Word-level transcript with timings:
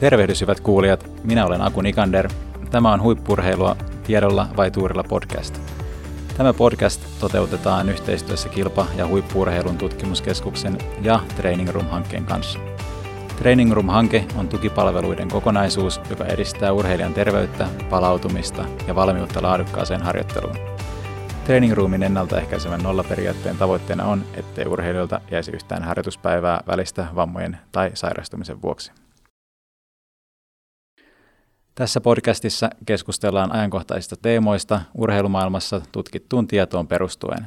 Tervehdys 0.00 0.40
hyvät 0.40 0.60
kuulijat, 0.60 1.10
minä 1.24 1.46
olen 1.46 1.62
Aku 1.62 1.80
Nikander. 1.80 2.28
Tämä 2.70 2.92
on 2.92 3.02
Huippurheilua 3.02 3.76
tiedolla 4.06 4.46
vai 4.56 4.70
tuurilla 4.70 5.04
podcast. 5.08 5.60
Tämä 6.36 6.52
podcast 6.52 7.02
toteutetaan 7.20 7.88
yhteistyössä 7.88 8.48
Kilpa- 8.48 8.86
ja 8.96 9.06
huippurheilun 9.06 9.78
tutkimuskeskuksen 9.78 10.78
ja 11.02 11.20
Training 11.36 11.70
Room-hankkeen 11.70 12.24
kanssa. 12.24 12.58
Training 13.38 13.72
Room-hanke 13.72 14.24
on 14.36 14.48
tukipalveluiden 14.48 15.28
kokonaisuus, 15.28 16.00
joka 16.10 16.24
edistää 16.24 16.72
urheilijan 16.72 17.14
terveyttä, 17.14 17.68
palautumista 17.90 18.64
ja 18.86 18.94
valmiutta 18.94 19.42
laadukkaaseen 19.42 20.02
harjoitteluun. 20.02 20.56
Training 21.44 21.72
Roomin 21.72 22.02
ennaltaehkäisevän 22.02 22.82
nollaperiaatteen 22.82 23.56
tavoitteena 23.56 24.04
on, 24.04 24.24
ettei 24.34 24.66
urheilijoilta 24.66 25.20
jäisi 25.30 25.50
yhtään 25.50 25.82
harjoituspäivää 25.82 26.62
välistä 26.66 27.06
vammojen 27.14 27.58
tai 27.72 27.90
sairastumisen 27.94 28.62
vuoksi. 28.62 28.92
Tässä 31.78 32.00
podcastissa 32.00 32.70
keskustellaan 32.86 33.52
ajankohtaisista 33.52 34.16
teemoista 34.16 34.80
urheilumaailmassa 34.94 35.80
tutkittuun 35.92 36.46
tietoon 36.46 36.88
perustuen. 36.88 37.46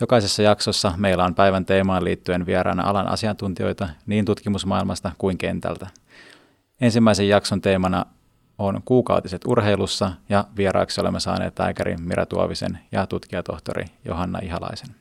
Jokaisessa 0.00 0.42
jaksossa 0.42 0.92
meillä 0.96 1.24
on 1.24 1.34
päivän 1.34 1.64
teemaan 1.64 2.04
liittyen 2.04 2.46
vieraana 2.46 2.82
alan 2.82 3.08
asiantuntijoita 3.08 3.88
niin 4.06 4.24
tutkimusmaailmasta 4.24 5.12
kuin 5.18 5.38
kentältä. 5.38 5.86
Ensimmäisen 6.80 7.28
jakson 7.28 7.60
teemana 7.60 8.06
on 8.58 8.80
kuukautiset 8.84 9.46
urheilussa 9.46 10.12
ja 10.28 10.44
vieraaksi 10.56 11.00
olemme 11.00 11.20
saaneet 11.20 11.58
lääkäri 11.58 11.96
Mira 11.96 12.26
Tuovisen 12.26 12.78
ja 12.92 13.06
tutkijatohtori 13.06 13.84
Johanna 14.04 14.38
Ihalaisen. 14.42 14.94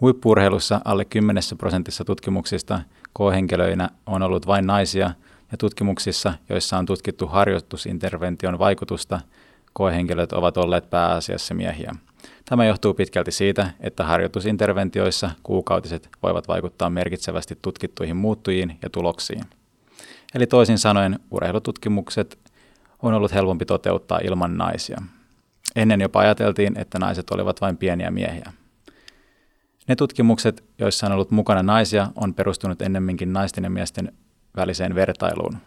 Huippuurheilussa 0.00 0.80
alle 0.84 1.04
10 1.04 1.42
prosentissa 1.58 2.04
tutkimuksista 2.04 2.80
K-henkilöinä 3.18 3.88
on 4.06 4.22
ollut 4.22 4.46
vain 4.46 4.66
naisia– 4.66 5.10
ja 5.52 5.58
tutkimuksissa, 5.58 6.34
joissa 6.48 6.78
on 6.78 6.86
tutkittu 6.86 7.26
harjoitusintervention 7.26 8.58
vaikutusta, 8.58 9.20
koehenkilöt 9.72 10.32
ovat 10.32 10.56
olleet 10.56 10.90
pääasiassa 10.90 11.54
miehiä. 11.54 11.94
Tämä 12.44 12.66
johtuu 12.66 12.94
pitkälti 12.94 13.30
siitä, 13.30 13.70
että 13.80 14.04
harjoitusinterventioissa 14.04 15.30
kuukautiset 15.42 16.08
voivat 16.22 16.48
vaikuttaa 16.48 16.90
merkitsevästi 16.90 17.58
tutkittuihin 17.62 18.16
muuttujiin 18.16 18.78
ja 18.82 18.90
tuloksiin. 18.90 19.44
Eli 20.34 20.46
toisin 20.46 20.78
sanoen 20.78 21.18
urheilututkimukset 21.30 22.38
on 23.02 23.14
ollut 23.14 23.34
helpompi 23.34 23.64
toteuttaa 23.64 24.20
ilman 24.24 24.56
naisia. 24.56 25.02
Ennen 25.76 26.00
jopa 26.00 26.20
ajateltiin, 26.20 26.78
että 26.78 26.98
naiset 26.98 27.30
olivat 27.30 27.60
vain 27.60 27.76
pieniä 27.76 28.10
miehiä. 28.10 28.52
Ne 29.88 29.96
tutkimukset, 29.96 30.64
joissa 30.78 31.06
on 31.06 31.12
ollut 31.12 31.30
mukana 31.30 31.62
naisia, 31.62 32.08
on 32.16 32.34
perustunut 32.34 32.82
ennemminkin 32.82 33.32
naisten 33.32 33.64
ja 33.64 33.70
miesten 33.70 34.12
väliseen 34.58 34.94
vertailuun. 34.94 35.58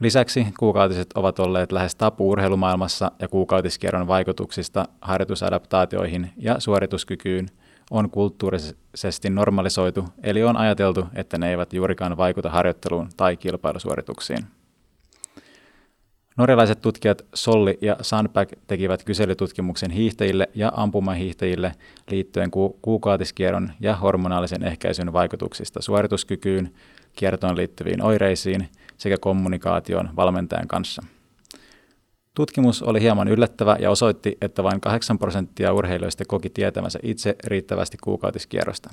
Lisäksi 0.00 0.46
kuukautiset 0.58 1.12
ovat 1.14 1.38
olleet 1.38 1.72
lähes 1.72 1.94
tapu 1.94 2.30
urheilumaailmassa 2.30 3.12
ja 3.18 3.28
kuukautiskierron 3.28 4.06
vaikutuksista 4.06 4.88
harjoitusadaptaatioihin 5.00 6.30
ja 6.36 6.60
suorituskykyyn 6.60 7.48
on 7.90 8.10
kulttuurisesti 8.10 9.30
normalisoitu, 9.30 10.04
eli 10.22 10.44
on 10.44 10.56
ajateltu, 10.56 11.06
että 11.14 11.38
ne 11.38 11.50
eivät 11.50 11.72
juurikaan 11.72 12.16
vaikuta 12.16 12.50
harjoitteluun 12.50 13.08
tai 13.16 13.36
kilpailusuorituksiin. 13.36 14.46
Norjalaiset 16.36 16.80
tutkijat 16.80 17.22
Solli 17.34 17.78
ja 17.80 17.96
Sandback 18.02 18.52
tekivät 18.66 19.04
kyselytutkimuksen 19.04 19.90
hiihtäjille 19.90 20.48
ja 20.54 20.72
ampumahiihtäjille 20.76 21.72
liittyen 22.10 22.50
ku- 22.50 22.78
kuukautiskierron 22.82 23.72
ja 23.80 23.96
hormonaalisen 23.96 24.62
ehkäisyn 24.62 25.12
vaikutuksista 25.12 25.82
suorituskykyyn, 25.82 26.74
kiertoon 27.16 27.56
liittyviin 27.56 28.02
oireisiin 28.02 28.68
sekä 28.98 29.16
kommunikaation 29.20 30.10
valmentajan 30.16 30.68
kanssa. 30.68 31.02
Tutkimus 32.34 32.82
oli 32.82 33.00
hieman 33.00 33.28
yllättävä 33.28 33.76
ja 33.80 33.90
osoitti, 33.90 34.38
että 34.40 34.62
vain 34.62 34.80
8 34.80 35.18
prosenttia 35.18 35.72
urheilijoista 35.72 36.24
koki 36.24 36.50
tietämänsä 36.50 36.98
itse 37.02 37.36
riittävästi 37.44 37.96
kuukautiskierrosta. 38.02 38.90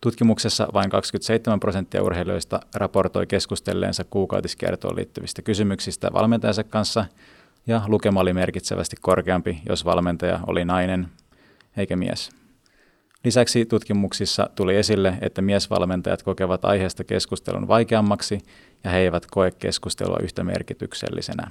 Tutkimuksessa 0.00 0.68
vain 0.74 0.90
27 0.90 1.60
prosenttia 1.60 2.02
urheilijoista 2.02 2.60
raportoi 2.74 3.26
keskustelleensa 3.26 4.04
kuukautiskiertoon 4.04 4.96
liittyvistä 4.96 5.42
kysymyksistä 5.42 6.12
valmentajansa 6.12 6.64
kanssa, 6.64 7.04
ja 7.66 7.82
lukema 7.86 8.20
oli 8.20 8.32
merkitsevästi 8.32 8.96
korkeampi, 9.00 9.62
jos 9.68 9.84
valmentaja 9.84 10.40
oli 10.46 10.64
nainen 10.64 11.08
eikä 11.76 11.96
mies. 11.96 12.37
Lisäksi 13.24 13.66
tutkimuksissa 13.66 14.50
tuli 14.54 14.76
esille, 14.76 15.18
että 15.20 15.42
miesvalmentajat 15.42 16.22
kokevat 16.22 16.64
aiheesta 16.64 17.04
keskustelun 17.04 17.68
vaikeammaksi 17.68 18.38
ja 18.84 18.90
he 18.90 18.98
eivät 18.98 19.26
koe 19.30 19.50
keskustelua 19.50 20.18
yhtä 20.22 20.44
merkityksellisenä. 20.44 21.50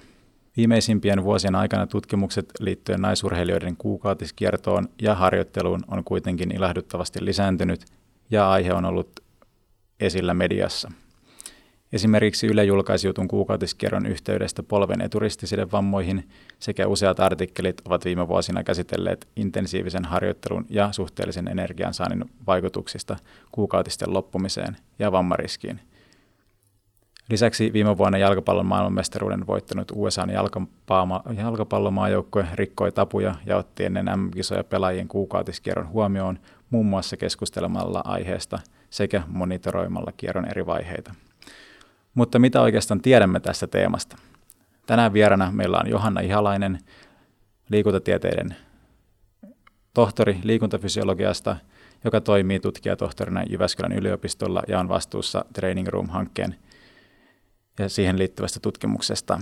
Viimeisimpien 0.57 1.23
vuosien 1.23 1.55
aikana 1.55 1.87
tutkimukset 1.87 2.45
liittyen 2.59 3.01
naisurheilijoiden 3.01 3.77
kuukautiskiertoon 3.77 4.89
ja 5.01 5.15
harjoitteluun 5.15 5.83
on 5.87 6.03
kuitenkin 6.03 6.55
ilahduttavasti 6.55 7.25
lisääntynyt 7.25 7.85
ja 8.31 8.51
aihe 8.51 8.73
on 8.73 8.85
ollut 8.85 9.19
esillä 9.99 10.33
mediassa. 10.33 10.91
Esimerkiksi 11.93 12.47
Yle 12.47 12.63
julkaisi 12.63 13.07
jutun 13.07 13.27
kuukautiskierron 13.27 14.05
yhteydestä 14.05 14.63
polven 14.63 15.09
vammoihin 15.71 16.29
sekä 16.59 16.87
useat 16.87 17.19
artikkelit 17.19 17.81
ovat 17.85 18.05
viime 18.05 18.27
vuosina 18.27 18.63
käsitelleet 18.63 19.27
intensiivisen 19.35 20.05
harjoittelun 20.05 20.65
ja 20.69 20.91
suhteellisen 20.91 21.47
energiansaannin 21.47 22.25
vaikutuksista 22.47 23.17
kuukautisten 23.51 24.13
loppumiseen 24.13 24.77
ja 24.99 25.11
vammariskiin. 25.11 25.79
Lisäksi 27.29 27.73
viime 27.73 27.97
vuonna 27.97 28.17
jalkapallon 28.17 28.65
maailmanmestaruuden 28.65 29.47
voittanut 29.47 29.91
USAn 29.95 30.29
jalkapallomaajoukkue 31.37 32.47
rikkoi 32.53 32.91
tapuja 32.91 33.35
ja 33.45 33.57
otti 33.57 33.85
ennen 33.85 34.19
M-kisoja 34.19 34.63
pelaajien 34.63 35.07
kuukautiskierron 35.07 35.89
huomioon 35.89 36.39
muun 36.69 36.85
muassa 36.85 37.17
keskustelemalla 37.17 38.01
aiheesta 38.05 38.59
sekä 38.89 39.23
monitoroimalla 39.27 40.11
kierron 40.17 40.45
eri 40.45 40.65
vaiheita. 40.65 41.13
Mutta 42.17 42.39
mitä 42.39 42.61
oikeastaan 42.61 43.01
tiedämme 43.01 43.39
tästä 43.39 43.67
teemasta? 43.67 44.17
Tänään 44.85 45.13
vierana 45.13 45.51
meillä 45.51 45.77
on 45.77 45.89
Johanna 45.89 46.21
Ihalainen, 46.21 46.79
liikuntatieteiden 47.69 48.55
tohtori 49.93 50.39
liikuntafysiologiasta, 50.43 51.57
joka 52.03 52.21
toimii 52.21 52.59
tutkijatohtorina 52.59 53.43
Jyväskylän 53.49 53.91
yliopistolla 53.91 54.63
ja 54.67 54.79
on 54.79 54.89
vastuussa 54.89 55.45
Training 55.53 55.87
Room-hankkeen 55.87 56.55
ja 57.79 57.89
siihen 57.89 58.19
liittyvästä 58.19 58.59
tutkimuksesta. 58.59 59.41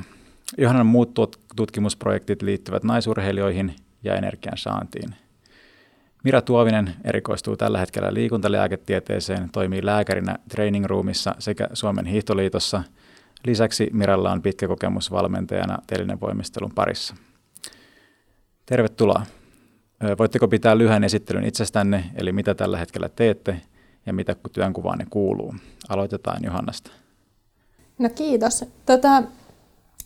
Johannan 0.57 0.85
muut 0.85 1.19
tutkimusprojektit 1.55 2.41
liittyvät 2.41 2.83
naisurheilijoihin 2.83 3.75
ja 4.03 4.15
energian 4.15 4.57
saantiin. 4.57 5.15
Mira 6.25 6.41
Tuovinen 6.41 6.95
erikoistuu 7.03 7.57
tällä 7.57 7.79
hetkellä 7.79 8.13
liikuntalääketieteeseen, 8.13 9.49
toimii 9.51 9.85
lääkärinä 9.85 10.35
Training 10.49 10.85
Roomissa 10.85 11.35
sekä 11.39 11.69
Suomen 11.73 12.05
hiihtoliitossa. 12.05 12.83
Lisäksi 13.45 13.89
Miralla 13.93 14.31
on 14.31 14.41
pitkä 14.41 14.67
kokemus 14.67 15.11
valmentajana 15.11 15.77
telinevoimistelun 15.87 16.71
parissa. 16.75 17.15
Tervetuloa. 18.65 19.25
Voitteko 20.19 20.47
pitää 20.47 20.77
lyhyen 20.77 21.03
esittelyn 21.03 21.45
itsestänne, 21.45 22.03
eli 22.15 22.31
mitä 22.31 22.55
tällä 22.55 22.77
hetkellä 22.77 23.09
teette 23.09 23.61
ja 24.05 24.13
mitä 24.13 24.35
työnkuvaanne 24.53 25.05
kuuluu? 25.09 25.55
Aloitetaan 25.89 26.43
Johannasta. 26.43 26.91
No 27.99 28.09
kiitos. 28.09 28.65
Tota, 28.85 29.23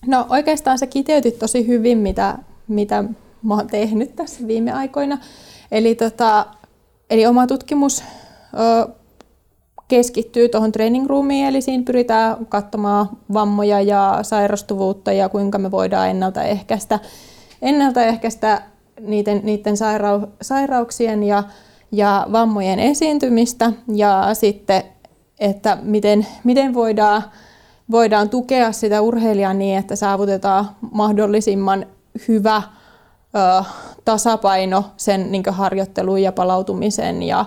no 0.07 0.25
oikeastaan 0.29 0.79
se 0.79 0.87
kiteytit 0.87 1.39
tosi 1.39 1.67
hyvin, 1.67 1.97
mitä, 1.97 2.37
mitä 2.67 3.03
mä 3.43 3.55
oon 3.55 3.67
tehnyt 3.67 4.15
tässä 4.15 4.47
viime 4.47 4.71
aikoina. 4.71 5.17
Eli, 5.71 5.95
tota, 5.95 6.45
eli 7.09 7.25
oma 7.25 7.47
tutkimus 7.47 8.03
ö, 8.53 8.87
keskittyy 9.87 10.49
tuohon 10.49 10.71
training 10.71 11.07
roomiin, 11.07 11.45
eli 11.45 11.61
siinä 11.61 11.83
pyritään 11.83 12.45
katsomaan 12.45 13.09
vammoja 13.33 13.81
ja 13.81 14.19
sairastuvuutta 14.21 15.11
ja 15.11 15.29
kuinka 15.29 15.57
me 15.57 15.71
voidaan 15.71 16.09
ennaltaehkäistä, 16.09 16.99
ennaltaehkäistä 17.61 18.61
niiden, 19.01 19.41
niiden 19.43 19.77
sairau, 19.77 20.21
sairauksien 20.41 21.23
ja, 21.23 21.43
ja 21.91 22.27
vammojen 22.31 22.79
esiintymistä 22.79 23.71
ja 23.95 24.29
sitten, 24.33 24.83
että 25.39 25.77
miten, 25.81 26.27
miten 26.43 26.73
voidaan, 26.73 27.23
voidaan 27.91 28.29
tukea 28.29 28.71
sitä 28.71 29.01
urheilijaa 29.01 29.53
niin, 29.53 29.77
että 29.77 29.95
saavutetaan 29.95 30.69
mahdollisimman 30.91 31.85
hyvä 32.27 32.61
ö, 33.35 33.63
tasapaino 34.09 34.83
sen 34.97 35.31
niin 35.31 35.43
harjoittelun 35.49 36.21
ja 36.21 36.31
palautumisen 36.31 37.23
ja, 37.23 37.45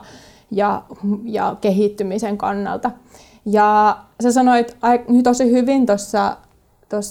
ja, 0.50 0.82
ja 1.24 1.56
kehittymisen 1.60 2.38
kannalta. 2.38 2.90
Ja 3.46 3.98
sä 4.22 4.32
sanoit 4.32 4.76
tosi 5.22 5.50
hyvin 5.50 5.86
tuossa 5.86 6.36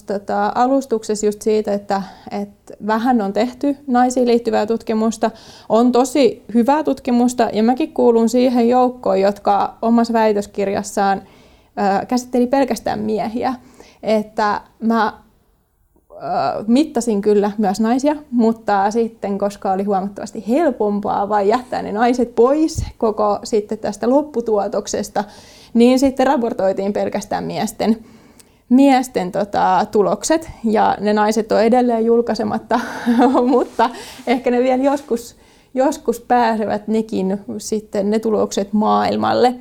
tota, 0.06 0.52
alustuksessa 0.56 1.26
just 1.26 1.42
siitä, 1.42 1.74
että, 1.74 2.02
että 2.32 2.74
vähän 2.88 3.22
on 3.22 3.34
tehty 3.34 3.78
naisiin 3.88 4.28
liittyvää 4.28 4.66
tutkimusta. 4.66 5.32
On 5.70 5.92
tosi 5.92 6.46
hyvää 6.54 6.84
tutkimusta 6.84 7.50
ja 7.54 7.64
mäkin 7.64 7.94
kuulun 7.94 8.30
siihen 8.30 8.70
joukkoon, 8.70 9.22
jotka 9.22 9.78
omassa 9.82 10.14
väitöskirjassaan 10.14 11.22
käsitteli 12.08 12.48
pelkästään 12.48 13.00
miehiä. 13.00 13.54
Että 14.04 14.62
mä 14.80 15.14
mittasin 16.68 17.22
kyllä 17.22 17.52
myös 17.58 17.80
naisia, 17.80 18.16
mutta 18.32 18.92
sitten, 18.92 19.38
koska 19.38 19.72
oli 19.72 19.84
huomattavasti 19.84 20.44
helpompaa 20.48 21.30
vai 21.30 21.48
jättää 21.48 21.82
ne 21.82 21.92
naiset 21.92 22.36
pois 22.36 22.86
koko 22.98 23.40
sitten 23.44 23.78
tästä 23.78 24.10
lopputuotoksesta, 24.10 25.24
niin 25.74 26.00
sitten 26.00 26.28
raportoitiin 26.28 26.94
pelkästään 26.94 27.44
miesten, 27.44 27.98
miesten 28.70 29.32
tota, 29.32 29.86
tulokset. 29.92 30.50
Ja 30.64 30.98
ne 31.00 31.14
naiset 31.14 31.52
on 31.52 31.64
edelleen 31.64 32.06
julkaisematta, 32.06 32.80
mutta 33.48 33.90
ehkä 34.28 34.52
ne 34.52 34.60
vielä 34.60 34.84
joskus, 34.84 35.36
joskus 35.74 36.20
pääsevät 36.20 36.88
nekin 36.88 37.40
sitten 37.58 38.10
ne 38.10 38.20
tulokset 38.20 38.74
maailmalle. 38.74 39.56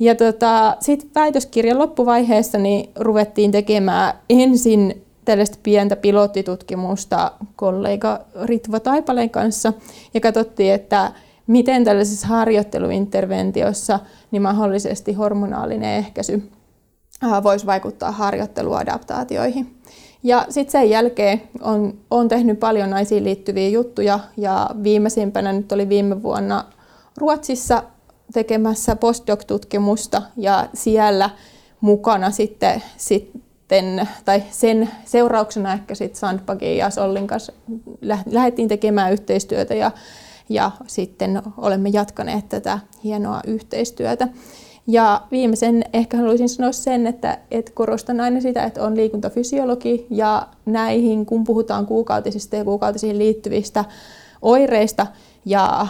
Ja 0.00 0.14
tota, 0.14 0.76
sitten 0.80 1.10
väitöskirjan 1.14 1.78
loppuvaiheessa 1.78 2.58
niin 2.58 2.90
ruvettiin 2.96 3.50
tekemään 3.52 4.14
ensin 4.30 5.02
tällaista 5.30 5.58
pientä 5.62 5.96
pilottitutkimusta 5.96 7.32
kollega 7.56 8.20
Ritva 8.42 8.80
Taipaleen 8.80 9.30
kanssa 9.30 9.72
ja 10.14 10.20
katsottiin, 10.20 10.74
että 10.74 11.12
miten 11.46 11.84
tällaisessa 11.84 12.26
harjoitteluinterventiossa 12.26 14.00
niin 14.30 14.42
mahdollisesti 14.42 15.12
hormonaalinen 15.12 15.96
ehkäisy 15.96 16.50
voisi 17.42 17.66
vaikuttaa 17.66 18.10
harjoitteluadaptaatioihin. 18.12 19.76
Ja 20.22 20.46
sitten 20.48 20.72
sen 20.72 20.90
jälkeen 20.90 21.42
on, 21.60 21.98
on 22.10 22.28
tehnyt 22.28 22.60
paljon 22.60 22.90
naisiin 22.90 23.24
liittyviä 23.24 23.68
juttuja 23.68 24.20
ja 24.36 24.70
viimeisimpänä 24.82 25.52
nyt 25.52 25.72
oli 25.72 25.88
viime 25.88 26.22
vuonna 26.22 26.64
Ruotsissa 27.16 27.82
tekemässä 28.32 28.96
postdoc-tutkimusta 28.96 30.22
ja 30.36 30.68
siellä 30.74 31.30
mukana 31.80 32.30
sitten, 32.30 32.82
sitten 33.70 34.08
tai 34.24 34.42
sen 34.50 34.90
seurauksena 35.04 35.72
ehkä 35.72 35.94
sitten 35.94 36.20
Sandbagin 36.20 36.76
ja 36.76 36.90
Sollin 36.90 37.26
kanssa 37.26 37.52
lähdettiin 38.26 38.68
tekemään 38.68 39.12
yhteistyötä 39.12 39.74
ja, 39.74 39.90
ja 40.48 40.70
sitten 40.86 41.42
olemme 41.56 41.88
jatkaneet 41.88 42.48
tätä 42.48 42.78
hienoa 43.04 43.40
yhteistyötä. 43.46 44.28
Ja 44.86 45.22
viimeisen 45.30 45.84
ehkä 45.92 46.16
haluaisin 46.16 46.48
sanoa 46.48 46.72
sen, 46.72 47.06
että, 47.06 47.38
että 47.50 47.72
korostan 47.74 48.20
aina 48.20 48.40
sitä, 48.40 48.64
että 48.64 48.84
on 48.84 48.96
liikuntafysiologi 48.96 50.06
ja 50.10 50.48
näihin, 50.66 51.26
kun 51.26 51.44
puhutaan 51.44 51.86
kuukautisista 51.86 52.56
ja 52.56 52.64
kuukautisiin 52.64 53.18
liittyvistä 53.18 53.84
oireista 54.42 55.06
ja 55.44 55.86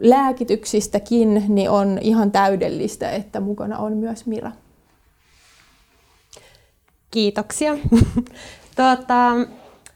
lääkityksistäkin, 0.00 1.44
niin 1.48 1.70
on 1.70 1.98
ihan 2.00 2.32
täydellistä, 2.32 3.10
että 3.10 3.40
mukana 3.40 3.78
on 3.78 3.92
myös 3.92 4.26
Mira. 4.26 4.52
Kiitoksia. 7.10 7.72
tuota, 8.76 9.32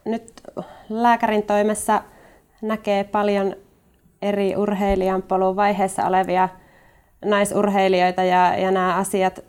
nyt 0.05 0.33
lääkärin 0.89 1.43
toimessa 1.43 2.03
näkee 2.63 3.05
paljon 3.05 3.57
eri 4.23 4.57
urheilijan 4.57 5.23
polun 5.23 5.57
vaiheessa 5.57 6.07
olevia 6.07 6.49
naisurheilijoita 7.25 8.23
ja, 8.23 8.57
ja 8.57 8.71
nämä 8.71 8.97
asiat 8.97 9.41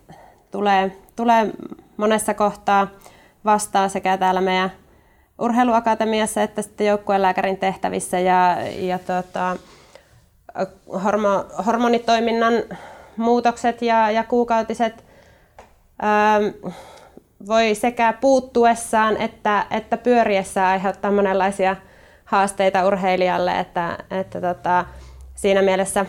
tulee, 0.50 0.96
tulee 1.16 1.50
monessa 1.96 2.34
kohtaa 2.34 2.88
vastaan 3.44 3.90
sekä 3.90 4.16
täällä 4.16 4.40
meidän 4.40 4.72
urheiluakatemiassa 5.38 6.42
että 6.42 6.62
sitten 6.62 6.86
joukkuelääkärin 6.86 7.56
tehtävissä 7.56 8.18
ja, 8.18 8.56
ja 8.78 8.98
tota, 8.98 9.56
hormo, 11.04 11.44
hormonitoiminnan 11.66 12.52
muutokset 13.16 13.82
ja, 13.82 14.10
ja 14.10 14.24
kuukautiset 14.24 15.04
ää, 16.02 16.40
voi 17.48 17.74
sekä 17.74 18.14
puuttuessaan 18.20 19.16
että, 19.16 19.66
että 19.70 19.96
pyöriessään 19.96 20.68
aiheuttaa 20.68 21.10
monenlaisia 21.10 21.76
haasteita 22.24 22.86
urheilijalle, 22.86 23.58
että, 23.58 23.98
että 24.10 24.40
tota, 24.40 24.84
siinä 25.34 25.62
mielessä 25.62 26.06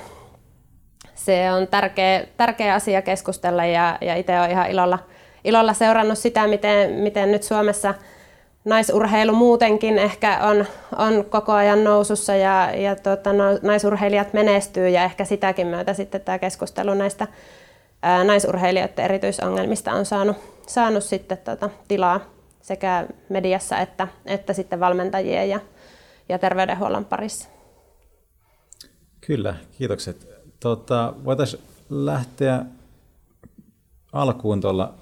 se 1.16 1.52
on 1.52 1.68
tärkeä, 1.68 2.26
tärkeä 2.38 2.74
asia 2.74 3.02
keskustella 3.02 3.66
ja, 3.66 3.98
ja 4.02 4.16
itse 4.16 4.40
olen 4.40 4.52
ihan 4.52 4.72
ilolla, 4.72 5.00
ilolla 5.44 5.74
seurannut 5.74 6.18
sitä, 6.18 6.48
miten, 6.48 6.92
miten 6.92 7.32
nyt 7.32 7.44
Suomessa 7.44 7.94
naisurheilu 8.66 9.34
muutenkin 9.34 9.98
ehkä 10.00 10.40
on, 10.42 10.66
on 10.98 11.26
koko 11.26 11.52
ajan 11.52 11.84
nousussa 11.84 12.36
ja, 12.36 12.72
ja 12.76 12.96
tota, 12.96 13.34
no, 13.34 13.44
naisurheilijat 13.62 14.34
menestyy 14.34 14.90
ja 14.90 15.04
ehkä 15.04 15.26
sitäkin 15.26 15.68
myötä 15.68 15.94
sitten 15.94 16.22
tämä 16.22 16.40
keskustelu 16.40 16.94
näistä 16.94 17.28
naisurheilijoiden 18.24 19.06
erityisongelmista 19.06 19.92
on 19.92 20.06
saanut, 20.06 20.38
saanut 20.68 21.04
sitten 21.04 21.38
tota, 21.38 21.70
tilaa 21.88 22.20
sekä 22.62 23.08
mediassa 23.30 23.78
että, 23.78 24.08
että 24.26 24.54
sitten 24.54 24.80
valmentajien 24.80 25.50
ja, 25.50 25.60
ja 26.30 26.40
terveydenhuollon 26.40 27.06
parissa. 27.06 27.50
Kyllä, 29.22 29.56
kiitokset. 29.78 30.28
Tota, 30.60 31.14
Voitaisiin 31.26 31.64
lähteä 31.90 32.66
alkuun 34.14 34.62
tuolla 34.62 34.94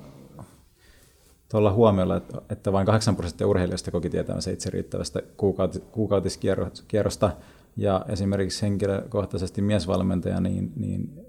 tuolla 1.53 1.73
huomiolla, 1.73 2.21
että, 2.49 2.71
vain 2.71 2.85
8 2.85 3.15
prosenttia 3.15 3.47
urheilijoista 3.47 3.91
koki 3.91 4.09
tietämänsä 4.09 4.51
itse 4.51 4.69
riittävästä 4.69 5.21
kuukautis, 5.37 5.81
kuukautiskierrosta, 5.91 7.31
ja 7.77 8.05
esimerkiksi 8.09 8.61
henkilökohtaisesti 8.61 9.61
miesvalmentaja, 9.61 10.39
niin, 10.39 10.71
niin 10.75 11.22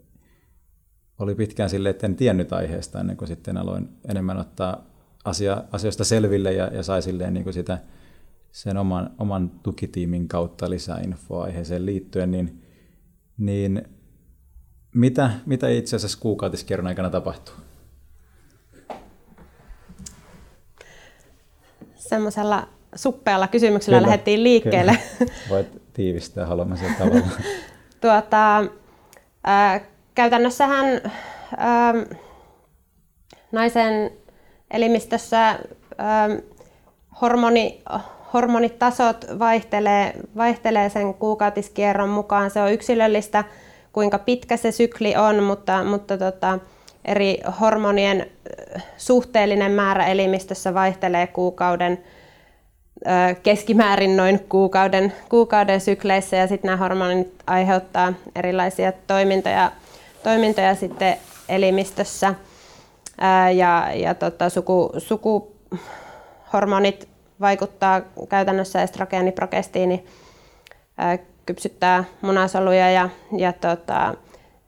oli 1.18 1.34
pitkään 1.34 1.70
sille, 1.70 1.90
että 1.90 2.06
en 2.06 2.16
tiennyt 2.16 2.52
aiheesta 2.52 3.00
ennen 3.00 3.16
kuin 3.16 3.28
sitten 3.28 3.56
aloin 3.56 3.88
enemmän 4.08 4.36
ottaa 4.36 4.84
asia, 5.24 5.64
asioista 5.72 6.04
selville 6.04 6.52
ja, 6.52 6.66
ja 6.66 6.82
sai 6.82 7.02
silleen 7.02 7.34
niin 7.34 7.44
kuin 7.44 7.54
sitä 7.54 7.78
sen 8.52 8.76
oman, 8.76 9.10
oman 9.18 9.50
tukitiimin 9.50 10.28
kautta 10.28 10.70
lisää 10.70 11.00
infoa 11.00 11.44
aiheeseen 11.44 11.86
liittyen, 11.86 12.30
niin, 12.30 12.62
niin 13.38 13.82
mitä, 14.94 15.30
mitä 15.46 15.68
itse 15.68 15.96
asiassa 15.96 16.18
kuukautiskierron 16.20 16.86
aikana 16.86 17.10
tapahtuu? 17.10 17.54
Semmoisella 21.94 22.68
suppealla 22.94 23.48
kysymyksellä 23.48 23.98
kyllä, 23.98 24.06
lähdettiin 24.06 24.44
liikkeelle. 24.44 24.98
Kyllä. 25.18 25.32
Voit 25.50 25.82
tiivistää 25.92 26.46
haluamasella 26.46 26.94
tavalla. 26.98 27.26
tuota, 28.00 28.64
ää, 29.44 29.80
käytännössähän 30.14 31.00
ää, 31.56 31.94
naisen 33.52 34.10
elimistössä 34.70 35.58
ää, 35.98 36.28
hormoni, 37.20 37.82
hormonitasot 38.32 39.26
vaihtelee, 39.38 40.12
vaihtelee 40.36 40.88
sen 40.88 41.14
kuukautiskierron 41.14 42.08
mukaan. 42.08 42.50
Se 42.50 42.60
on 42.60 42.72
yksilöllistä 42.72 43.44
kuinka 43.92 44.18
pitkä 44.18 44.56
se 44.56 44.72
sykli 44.72 45.16
on, 45.16 45.42
mutta, 45.42 45.84
mutta 45.84 46.18
tota, 46.18 46.58
eri 47.04 47.38
hormonien 47.60 48.26
suhteellinen 48.96 49.72
määrä 49.72 50.06
elimistössä 50.06 50.74
vaihtelee 50.74 51.26
kuukauden 51.26 51.98
keskimäärin 53.42 54.16
noin 54.16 54.40
kuukauden, 54.48 55.12
kuukauden 55.28 55.80
sykleissä 55.80 56.36
ja 56.36 56.46
sitten 56.46 56.68
nämä 56.68 56.76
hormonit 56.76 57.34
aiheuttaa 57.46 58.12
erilaisia 58.36 58.92
toimintoja, 59.06 59.72
toimintoja 60.24 60.74
sitten 60.74 61.16
elimistössä. 61.48 62.34
Ja, 63.54 63.90
ja 63.94 64.14
tota, 64.14 64.48
suku, 64.48 64.92
sukuhormonit 64.98 67.08
vaikuttaa 67.40 68.00
käytännössä 68.28 68.82
estrogeeni, 68.82 69.32
progestiini 69.32 70.04
kypsyttää 71.46 72.04
munasoluja 72.22 72.90
ja, 72.90 73.08
ja 73.36 73.52
tota, 73.52 74.14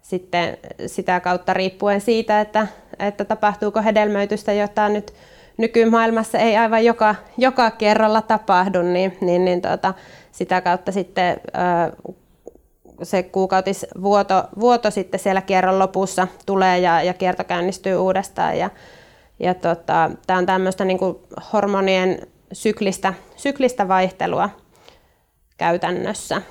sitten 0.02 0.58
sitä 0.86 1.20
kautta 1.20 1.54
riippuen 1.54 2.00
siitä, 2.00 2.40
että, 2.40 2.66
että 2.98 3.24
tapahtuuko 3.24 3.82
hedelmöitystä, 3.82 4.52
jota 4.52 4.88
nyt 4.88 5.14
nykymaailmassa 5.56 6.38
ei 6.38 6.56
aivan 6.56 6.84
joka, 6.84 7.14
joka 7.38 7.70
kerralla 7.70 8.22
tapahdu, 8.22 8.82
niin, 8.82 9.18
niin, 9.20 9.44
niin 9.44 9.60
tota, 9.60 9.94
sitä 10.32 10.60
kautta 10.60 10.92
sitten 10.92 11.40
ö, 11.46 12.12
se 13.02 13.22
kuukautisvuoto 13.22 14.44
vuoto 14.60 14.90
sitten 14.90 15.20
siellä 15.20 15.40
kierron 15.40 15.78
lopussa 15.78 16.28
tulee 16.46 16.78
ja, 16.78 17.02
ja 17.02 17.14
kierto 17.14 17.44
käynnistyy 17.44 17.96
uudestaan. 17.96 18.58
Ja, 18.58 18.70
ja 19.38 19.54
tota, 19.54 20.10
tämä 20.26 20.38
on 20.38 20.46
tämmöistä 20.46 20.84
niin 20.84 20.98
hormonien 21.52 22.18
syklistä, 22.52 23.14
syklistä 23.36 23.88
vaihtelua 23.88 24.50
käytännössä 25.56 26.42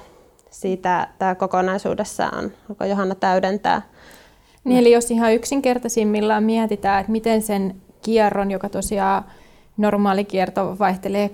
siitä 0.49 1.07
tämä 1.19 1.35
kokonaisuudessaan. 1.35 2.51
Onko 2.69 2.85
Johanna 2.85 3.15
täydentää? 3.15 3.81
Niin, 4.63 4.79
eli 4.79 4.91
jos 4.91 5.11
ihan 5.11 5.33
yksinkertaisimmillaan 5.33 6.43
mietitään, 6.43 6.99
että 6.99 7.11
miten 7.11 7.41
sen 7.41 7.81
kierron, 8.01 8.51
joka 8.51 8.69
tosiaan 8.69 9.25
normaali 9.77 10.25
kierto 10.25 10.75
vaihtelee 10.79 11.29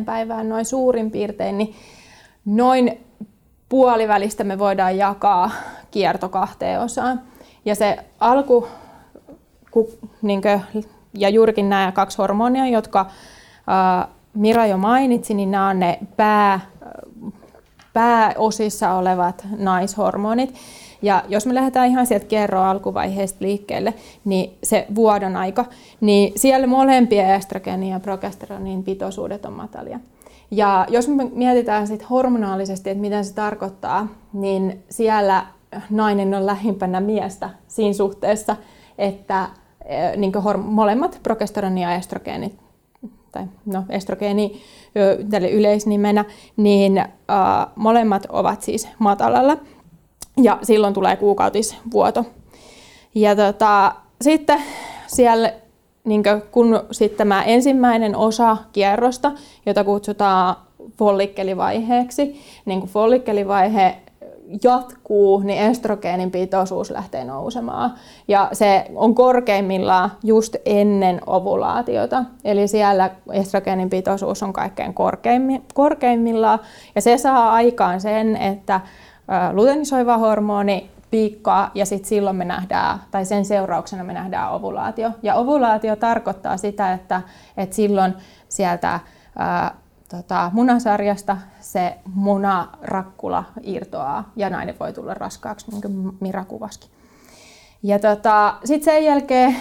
21-35 0.00 0.04
päivään 0.04 0.48
noin 0.48 0.64
suurin 0.64 1.10
piirtein, 1.10 1.58
niin 1.58 1.74
noin 2.44 3.04
puolivälistä 3.68 4.44
me 4.44 4.58
voidaan 4.58 4.96
jakaa 4.96 5.50
kierto 5.90 6.28
kahteen 6.28 6.80
osaan. 6.80 7.20
Ja 7.64 7.74
se 7.74 7.98
alku, 8.20 8.68
ku, 9.70 9.90
niin 10.22 10.42
kuin, 10.42 10.86
ja 11.14 11.28
juurikin 11.28 11.68
nämä 11.68 11.92
kaksi 11.92 12.18
hormonia, 12.18 12.66
jotka 12.66 13.06
ää, 13.66 14.08
Mira 14.34 14.66
jo 14.66 14.76
mainitsi, 14.76 15.34
niin 15.34 15.50
nämä 15.50 15.68
on 15.68 15.80
ne 15.80 15.98
pää, 16.16 16.60
pääosissa 17.92 18.92
olevat 18.94 19.46
naishormonit. 19.58 20.54
Ja 21.02 21.24
jos 21.28 21.46
me 21.46 21.54
lähdetään 21.54 21.88
ihan 21.88 22.06
sieltä 22.06 22.26
kerro 22.26 22.62
alkuvaiheesta 22.62 23.44
liikkeelle, 23.44 23.94
niin 24.24 24.58
se 24.62 24.86
vuodon 24.94 25.36
aika, 25.36 25.64
niin 26.00 26.32
siellä 26.36 26.66
molempien 26.66 27.30
estrogenin 27.30 27.88
ja 27.88 28.00
progesteronin 28.00 28.84
pitoisuudet 28.84 29.44
on 29.44 29.52
matalia. 29.52 30.00
Ja 30.50 30.86
jos 30.88 31.08
me 31.08 31.24
mietitään 31.32 31.86
sit 31.86 32.10
hormonaalisesti, 32.10 32.90
että 32.90 33.00
mitä 33.00 33.22
se 33.22 33.34
tarkoittaa, 33.34 34.06
niin 34.32 34.84
siellä 34.90 35.46
nainen 35.90 36.34
on 36.34 36.46
lähimpänä 36.46 37.00
miestä 37.00 37.50
siinä 37.68 37.92
suhteessa, 37.92 38.56
että 38.98 39.48
eh, 39.84 40.16
niin 40.16 40.32
molemmat 40.58 41.20
progesteroni 41.22 41.82
ja 41.82 41.94
estrogeenit, 41.94 42.58
tai 43.32 43.44
no 43.66 43.84
estrogeeni 43.88 44.60
tälle 45.30 45.50
yleisnimenä, 45.50 46.24
niin 46.56 47.04
molemmat 47.76 48.26
ovat 48.28 48.62
siis 48.62 48.88
matalalla 48.98 49.56
ja 50.42 50.58
silloin 50.62 50.94
tulee 50.94 51.16
kuukautisvuoto. 51.16 52.24
Ja 53.14 53.36
tota, 53.36 53.94
sitten 54.22 54.62
siellä 55.06 55.52
niin 56.04 56.22
kun 56.50 56.80
sitten 56.90 57.18
tämä 57.18 57.42
ensimmäinen 57.42 58.16
osa 58.16 58.56
kierrosta, 58.72 59.32
jota 59.66 59.84
kutsutaan 59.84 60.56
follikkelivaiheeksi, 60.98 62.40
niin 62.64 62.80
kun 62.80 62.88
follikkelivaihe 62.88 63.96
jatkuu, 64.64 65.38
niin 65.38 65.58
estrogeenin 65.58 66.30
pitoisuus 66.30 66.90
lähtee 66.90 67.24
nousemaan. 67.24 67.94
Ja 68.28 68.48
se 68.52 68.84
on 68.94 69.14
korkeimmillaan 69.14 70.12
just 70.24 70.56
ennen 70.66 71.20
ovulaatiota. 71.26 72.24
Eli 72.44 72.68
siellä 72.68 73.10
estrogeenin 73.32 73.90
pitoisuus 73.90 74.42
on 74.42 74.52
kaikkein 74.52 74.94
korkeimmillaan. 75.74 76.58
Ja 76.94 77.02
se 77.02 77.18
saa 77.18 77.52
aikaan 77.52 78.00
sen, 78.00 78.36
että 78.36 78.80
luteinisoiva 79.52 80.18
hormoni 80.18 80.90
piikkaa 81.10 81.70
ja 81.74 81.86
sitten 81.86 82.08
silloin 82.08 82.36
me 82.36 82.44
nähdään, 82.44 82.98
tai 83.10 83.24
sen 83.24 83.44
seurauksena 83.44 84.04
me 84.04 84.12
nähdään 84.12 84.52
ovulaatio. 84.52 85.10
Ja 85.22 85.34
ovulaatio 85.34 85.96
tarkoittaa 85.96 86.56
sitä, 86.56 86.92
että, 86.92 87.22
että 87.56 87.76
silloin 87.76 88.14
sieltä 88.48 89.00
ää, 89.38 89.74
tota, 90.08 90.50
munasarjasta 90.54 91.36
se 91.60 91.98
munarakkula 92.14 93.44
irtoaa 93.62 94.30
ja 94.36 94.50
nainen 94.50 94.74
voi 94.80 94.92
tulla 94.92 95.14
raskaaksi, 95.14 95.70
niin 95.70 95.82
kuin 95.82 96.16
Mira 96.20 96.44
kuvaskin. 96.44 96.90
Ja 97.82 97.98
tota, 97.98 98.54
sitten 98.64 98.94
sen 98.94 99.04
jälkeen, 99.04 99.56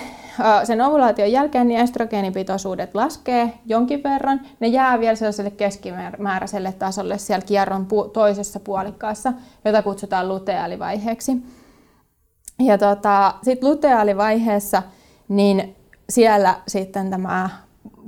sen 0.63 0.81
ovulaation 0.81 1.31
jälkeen 1.31 1.67
niin 1.67 1.79
estrogeenipitoisuudet 1.79 2.95
laskee 2.95 3.53
jonkin 3.65 4.03
verran. 4.03 4.41
Ne 4.59 4.67
jää 4.67 4.99
vielä 4.99 5.15
sellaiselle 5.15 5.51
keskimääräiselle 5.51 6.71
tasolle 6.71 7.17
siellä 7.17 7.45
kierron 7.45 7.87
toisessa 8.13 8.59
puolikkaassa, 8.59 9.33
jota 9.65 9.81
kutsutaan 9.81 10.27
luteaalivaiheeksi. 10.29 11.31
Ja 12.59 12.77
tota, 12.77 13.33
sitten 13.43 13.69
luteaalivaiheessa, 13.69 14.83
niin 15.27 15.75
siellä 16.09 16.55
sitten 16.67 17.09
tämä 17.09 17.49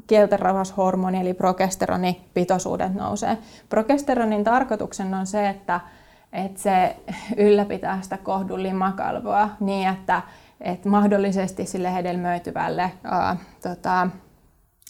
kieltenrauhashormoni 0.07 1.19
eli 1.19 1.33
progesteronipitoisuudet 1.33 2.93
nousee. 2.93 3.37
Progesteronin 3.69 4.43
tarkoituksena 4.43 5.19
on 5.19 5.27
se, 5.27 5.49
että, 5.49 5.79
että 6.33 6.61
se 6.61 6.95
ylläpitää 7.37 8.01
sitä 8.01 8.17
kohdun 8.17 8.63
limakalvoa 8.63 9.49
niin, 9.59 9.87
että, 9.87 10.21
että 10.61 10.89
mahdollisesti 10.89 11.65
sille 11.65 11.93
hedelmöityvälle 11.93 12.91
ää, 13.03 13.37
tota, 13.61 14.09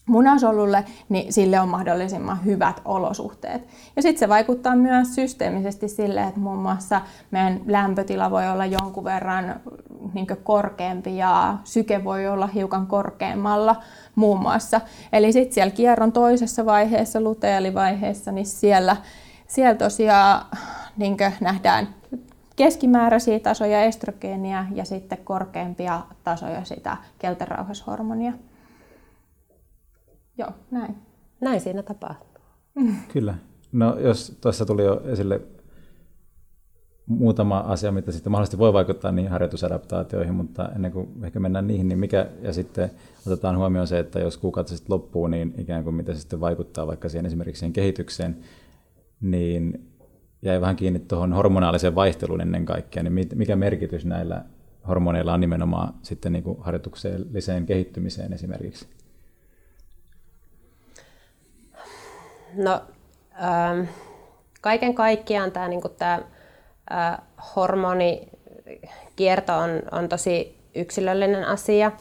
munasolulle, 0.09 0.85
niin 1.09 1.33
sille 1.33 1.59
on 1.59 1.69
mahdollisimman 1.69 2.45
hyvät 2.45 2.81
olosuhteet. 2.85 3.67
Ja 3.95 4.01
sitten 4.01 4.19
se 4.19 4.29
vaikuttaa 4.29 4.75
myös 4.75 5.15
systeemisesti 5.15 5.87
sille, 5.87 6.23
että 6.23 6.39
muun 6.39 6.57
muassa 6.57 7.01
meidän 7.31 7.61
lämpötila 7.67 8.31
voi 8.31 8.49
olla 8.49 8.65
jonkun 8.65 9.03
verran 9.03 9.55
niin 10.13 10.27
korkeampi 10.43 11.17
ja 11.17 11.57
syke 11.63 12.03
voi 12.03 12.27
olla 12.27 12.47
hiukan 12.47 12.87
korkeammalla 12.87 13.75
muun 14.15 14.41
muassa. 14.41 14.81
Eli 15.13 15.33
sitten 15.33 15.53
siellä 15.53 15.71
kierron 15.71 16.11
toisessa 16.11 16.65
vaiheessa, 16.65 17.21
lutealivaiheessa, 17.21 18.31
niin 18.31 18.45
siellä, 18.45 18.97
siellä 19.47 19.75
tosiaan 19.75 20.45
niin 20.97 21.17
nähdään 21.41 21.98
keskimääräisiä 22.59 23.39
tasoja 23.39 23.83
estrogeenia 23.83 24.65
ja 24.75 24.85
sitten 24.85 25.17
korkeampia 25.17 26.01
tasoja 26.23 26.65
sitä 26.65 26.97
keltarauhashormonia. 27.19 28.33
Joo, 30.37 30.49
näin. 30.71 30.95
Näin 31.41 31.61
siinä 31.61 31.83
tapahtuu. 31.83 32.43
Kyllä. 33.13 33.35
No 33.71 33.99
jos 33.99 34.37
tuossa 34.41 34.65
tuli 34.65 34.83
jo 34.83 35.01
esille 35.05 35.41
muutama 37.05 37.59
asia, 37.59 37.91
mitä 37.91 38.11
sitten 38.11 38.31
mahdollisesti 38.31 38.57
voi 38.57 38.73
vaikuttaa 38.73 39.11
niihin 39.11 39.31
harjoitusadaptaatioihin, 39.31 40.33
mutta 40.33 40.69
ennen 40.75 40.91
kuin 40.91 41.09
ehkä 41.23 41.39
mennään 41.39 41.67
niihin, 41.67 41.87
niin 41.87 41.99
mikä, 41.99 42.29
ja 42.41 42.53
sitten 42.53 42.91
otetaan 43.27 43.57
huomioon 43.57 43.87
se, 43.87 43.99
että 43.99 44.19
jos 44.19 44.37
kuukausi 44.37 44.77
sitten 44.77 44.93
loppuu, 44.93 45.27
niin 45.27 45.53
ikään 45.57 45.83
kuin 45.83 45.95
mitä 45.95 46.13
se 46.13 46.19
sitten 46.19 46.39
vaikuttaa 46.39 46.87
vaikka 46.87 47.09
siihen 47.09 47.25
esimerkiksi 47.25 47.59
siihen 47.59 47.73
kehitykseen, 47.73 48.37
niin 49.21 49.88
jäi 50.41 50.61
vähän 50.61 50.75
kiinni 50.75 50.99
tuohon 50.99 51.33
hormonaaliseen 51.33 51.95
vaihteluun 51.95 52.41
ennen 52.41 52.65
kaikkea, 52.65 53.03
niin 53.03 53.27
mikä 53.35 53.55
merkitys 53.55 54.05
näillä 54.05 54.45
hormoneilla 54.87 55.33
on 55.33 55.41
nimenomaan 55.41 55.93
sitten 56.01 56.33
niin 56.33 56.43
kuin 56.43 56.57
harjoitukselliseen 56.61 57.65
kehittymiseen 57.65 58.33
esimerkiksi? 58.33 58.87
No, 62.53 62.81
ähm, 63.43 63.81
kaiken 64.61 64.95
kaikkiaan 64.95 65.51
tämä, 65.51 65.67
niin 65.67 65.81
tämä 65.97 66.21
äh, 66.91 67.17
hormonikierto 67.55 69.57
on, 69.57 69.69
on 69.91 70.09
tosi 70.09 70.59
yksilöllinen 70.75 71.45
asia. 71.45 71.91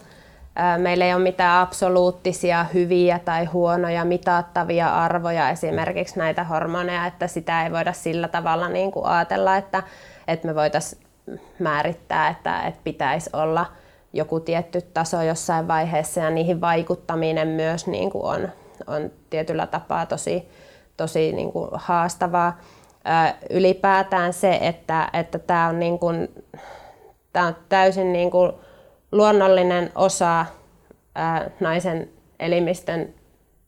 Meillä 0.77 1.05
ei 1.05 1.15
ole 1.15 1.23
mitään 1.23 1.63
absoluuttisia 1.63 2.67
hyviä 2.75 3.19
tai 3.19 3.45
huonoja 3.45 4.05
mitattavia 4.05 4.89
arvoja 4.89 5.51
esimerkiksi 5.51 6.19
näitä 6.19 6.45
hormoneja, 6.45 7.07
että 7.07 7.27
sitä 7.27 7.65
ei 7.65 7.73
voida 7.73 7.93
sillä 7.93 8.29
tavalla 8.29 8.69
niin 8.69 8.93
kuin 8.93 9.07
ajatella, 9.07 9.57
että, 9.57 9.83
että 10.29 10.47
me 10.47 10.55
voitaisiin 10.55 11.03
määrittää, 11.59 12.29
että, 12.29 12.63
että 12.63 12.81
pitäisi 12.85 13.31
olla 13.33 13.67
joku 14.13 14.41
tietty 14.41 14.83
taso 14.83 15.23
jossain 15.23 15.69
vaiheessa 15.69 16.21
ja 16.21 16.31
niihin 16.31 16.61
vaikuttaminen 16.61 17.49
myös 17.49 17.87
niin 17.87 18.11
kuin 18.11 18.25
on, 18.25 18.49
on 18.87 19.11
tietyllä 19.31 19.67
tapaa 19.67 20.07
tosi, 20.07 20.49
tosi 20.97 21.33
niin 21.33 21.53
kuin 21.53 21.69
haastavaa. 21.73 22.59
Ylipäätään 23.51 24.33
se, 24.33 24.59
että, 24.61 25.11
että 25.13 25.39
tämä 25.39 25.69
on, 25.69 25.81
niin 25.81 25.99
kuin, 25.99 26.45
tämä 27.33 27.47
on 27.47 27.57
täysin 27.69 28.13
niin 28.13 28.31
kuin 28.31 28.53
luonnollinen 29.13 29.93
osa 29.95 30.47
ää, 31.15 31.51
naisen 31.61 32.11
elimistön 32.41 33.15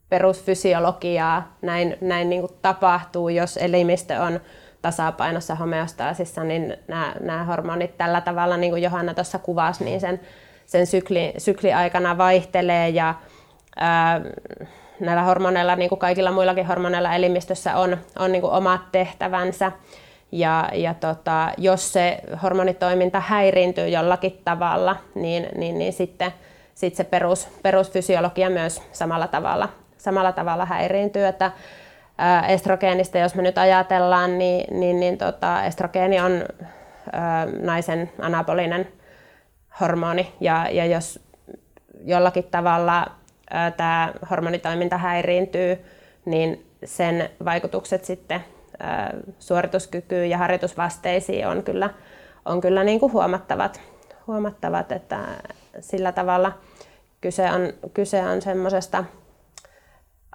perusfysiologiaa. 0.09 1.55
Näin, 1.61 1.97
näin 2.01 2.29
niin 2.29 2.41
kuin 2.41 2.53
tapahtuu, 2.61 3.29
jos 3.29 3.57
elimistö 3.57 4.21
on 4.21 4.39
tasapainossa 4.81 5.55
homeostaasissa, 5.55 6.43
niin 6.43 6.77
nämä, 6.87 7.15
nämä 7.19 7.43
hormonit 7.43 7.97
tällä 7.97 8.21
tavalla, 8.21 8.57
niin 8.57 8.71
kuin 8.71 8.83
Johanna 8.83 9.13
tuossa 9.13 9.39
kuvasi, 9.39 9.83
niin 9.83 10.01
sen, 10.01 10.19
sen 10.65 10.87
sykli, 10.87 11.33
sykli 11.37 11.73
aikana 11.73 12.17
vaihtelee 12.17 12.89
ja 12.89 13.15
ää, 13.75 14.21
näillä 14.99 15.23
hormoneilla, 15.23 15.75
niin 15.75 15.89
kuin 15.89 15.99
kaikilla 15.99 16.31
muillakin 16.31 16.65
hormoneilla 16.65 17.15
elimistössä 17.15 17.75
on, 17.75 17.97
on 18.19 18.31
niin 18.31 18.41
kuin 18.41 18.53
omat 18.53 18.81
tehtävänsä. 18.91 19.71
Ja, 20.31 20.69
ja 20.73 20.93
tota, 20.93 21.51
jos 21.57 21.93
se 21.93 22.19
hormonitoiminta 22.43 23.19
häiriintyy 23.19 23.87
jollakin 23.87 24.41
tavalla, 24.45 24.95
niin, 25.15 25.47
niin, 25.55 25.77
niin 25.77 25.93
sitten 25.93 26.31
sit 26.73 26.95
se 26.95 27.03
perus, 27.03 27.47
perusfysiologia 27.63 28.49
myös 28.49 28.81
samalla 28.91 29.27
tavalla, 29.27 29.69
samalla 29.97 30.31
tavalla 30.31 30.65
häiriintyy. 30.65 31.25
Että, 31.25 31.51
estrogeenista, 32.47 33.17
jos 33.17 33.35
me 33.35 33.41
nyt 33.41 33.57
ajatellaan, 33.57 34.37
niin, 34.37 34.79
niin, 34.79 34.99
niin 34.99 35.17
tota, 35.17 35.63
estrogeeni 35.63 36.19
on 36.19 36.45
naisen 37.61 38.11
anabolinen 38.19 38.87
hormoni. 39.79 40.33
Ja, 40.39 40.67
ja 40.71 40.85
jos 40.85 41.19
jollakin 42.05 42.43
tavalla 42.43 43.07
tämä 43.77 44.13
hormonitoiminta 44.29 44.97
häiriintyy, 44.97 45.85
niin 46.25 46.65
sen 46.85 47.29
vaikutukset 47.45 48.05
sitten 48.05 48.41
suorituskykyyn 49.39 50.29
ja 50.29 50.37
harjoitusvasteisiin 50.37 51.47
on 51.47 51.63
kyllä, 51.63 51.89
on 52.45 52.61
kyllä 52.61 52.83
niin 52.83 52.99
kuin 52.99 53.13
huomattavat, 53.13 53.81
huomattavat, 54.27 54.91
että 54.91 55.19
sillä 55.79 56.11
tavalla 56.11 56.51
kyse 57.21 57.51
on, 57.51 57.73
kyse 57.93 58.23
on 58.23 58.41
semmoisesta 58.41 59.03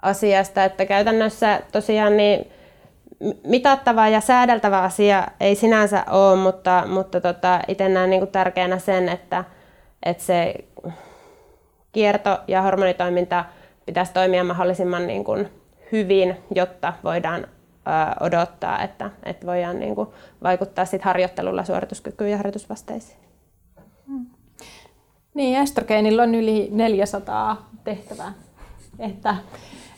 asiasta, 0.01 0.63
että 0.63 0.85
käytännössä 0.85 1.61
tosiaan 1.71 2.17
niin 2.17 2.51
mitattava 3.43 4.07
ja 4.07 4.21
säädeltävä 4.21 4.81
asia 4.81 5.27
ei 5.39 5.55
sinänsä 5.55 6.03
ole, 6.09 6.35
mutta, 6.35 6.83
mutta 6.87 7.21
tota, 7.21 7.59
itse 7.67 7.89
näen 7.89 8.09
niin 8.09 8.27
tärkeänä 8.27 8.79
sen, 8.79 9.09
että, 9.09 9.43
että 10.03 10.23
se 10.23 10.55
kierto 11.91 12.39
ja 12.47 12.61
hormonitoiminta 12.61 13.45
pitäisi 13.85 14.13
toimia 14.13 14.43
mahdollisimman 14.43 15.07
niin 15.07 15.23
kuin 15.23 15.49
hyvin, 15.91 16.37
jotta 16.55 16.93
voidaan 17.03 17.47
odottaa, 18.19 18.83
että, 18.83 19.11
että 19.23 19.47
voidaan 19.47 19.79
niin 19.79 19.95
kuin 19.95 20.07
vaikuttaa 20.43 20.85
sit 20.85 21.01
harjoittelulla 21.01 21.63
suorituskykyyn 21.63 22.31
ja 22.31 22.37
harjoitusvasteisiin. 22.37 23.19
Hmm. 24.07 24.25
Niin, 25.33 25.57
estrogeenilla 25.57 26.23
on 26.23 26.35
yli 26.35 26.69
400 26.71 27.69
tehtävää. 27.83 28.33
Että, 28.99 29.35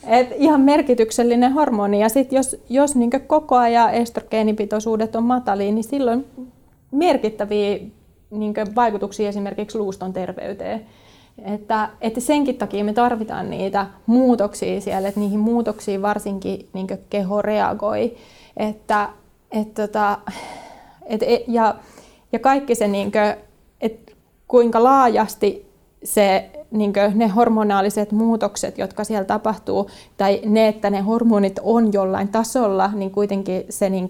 et 0.06 0.28
ihan 0.36 0.60
merkityksellinen 0.60 1.52
hormoni. 1.52 2.00
Ja 2.00 2.08
sit 2.08 2.32
jos, 2.32 2.56
jos 2.68 2.96
niin 2.96 3.10
koko 3.26 3.56
ajan 3.56 3.94
estrogeenipitoisuudet 3.94 5.16
on 5.16 5.24
matalia, 5.24 5.72
niin 5.72 5.84
silloin 5.84 6.26
merkittäviä 6.90 7.78
niin 8.30 8.54
vaikutuksia 8.74 9.28
esimerkiksi 9.28 9.78
luuston 9.78 10.12
terveyteen. 10.12 10.86
Että, 11.44 11.88
että 12.00 12.20
senkin 12.20 12.56
takia 12.56 12.84
me 12.84 12.92
tarvitaan 12.92 13.50
niitä 13.50 13.86
muutoksia 14.06 14.80
siellä, 14.80 15.08
että 15.08 15.20
niihin 15.20 15.40
muutoksiin 15.40 16.02
varsinkin 16.02 16.68
niin 16.72 16.86
keho 17.10 17.42
reagoi. 17.42 18.16
Että, 18.56 19.08
et, 19.50 19.74
tota, 19.74 20.18
et, 21.06 21.22
et, 21.22 21.42
ja, 21.48 21.74
ja 22.32 22.38
kaikki 22.38 22.74
se, 22.74 22.88
niin 22.88 23.12
kuin, 23.12 23.34
että 23.80 24.12
kuinka 24.48 24.84
laajasti 24.84 25.70
se 26.04 26.50
niin 26.70 26.92
ne 27.14 27.28
hormonaaliset 27.28 28.12
muutokset, 28.12 28.78
jotka 28.78 29.04
siellä 29.04 29.24
tapahtuu, 29.24 29.90
tai 30.16 30.40
ne, 30.46 30.68
että 30.68 30.90
ne 30.90 31.00
hormonit 31.00 31.60
on 31.62 31.92
jollain 31.92 32.28
tasolla, 32.28 32.90
niin 32.94 33.10
kuitenkin 33.10 33.64
se 33.68 33.90
niin 33.90 34.08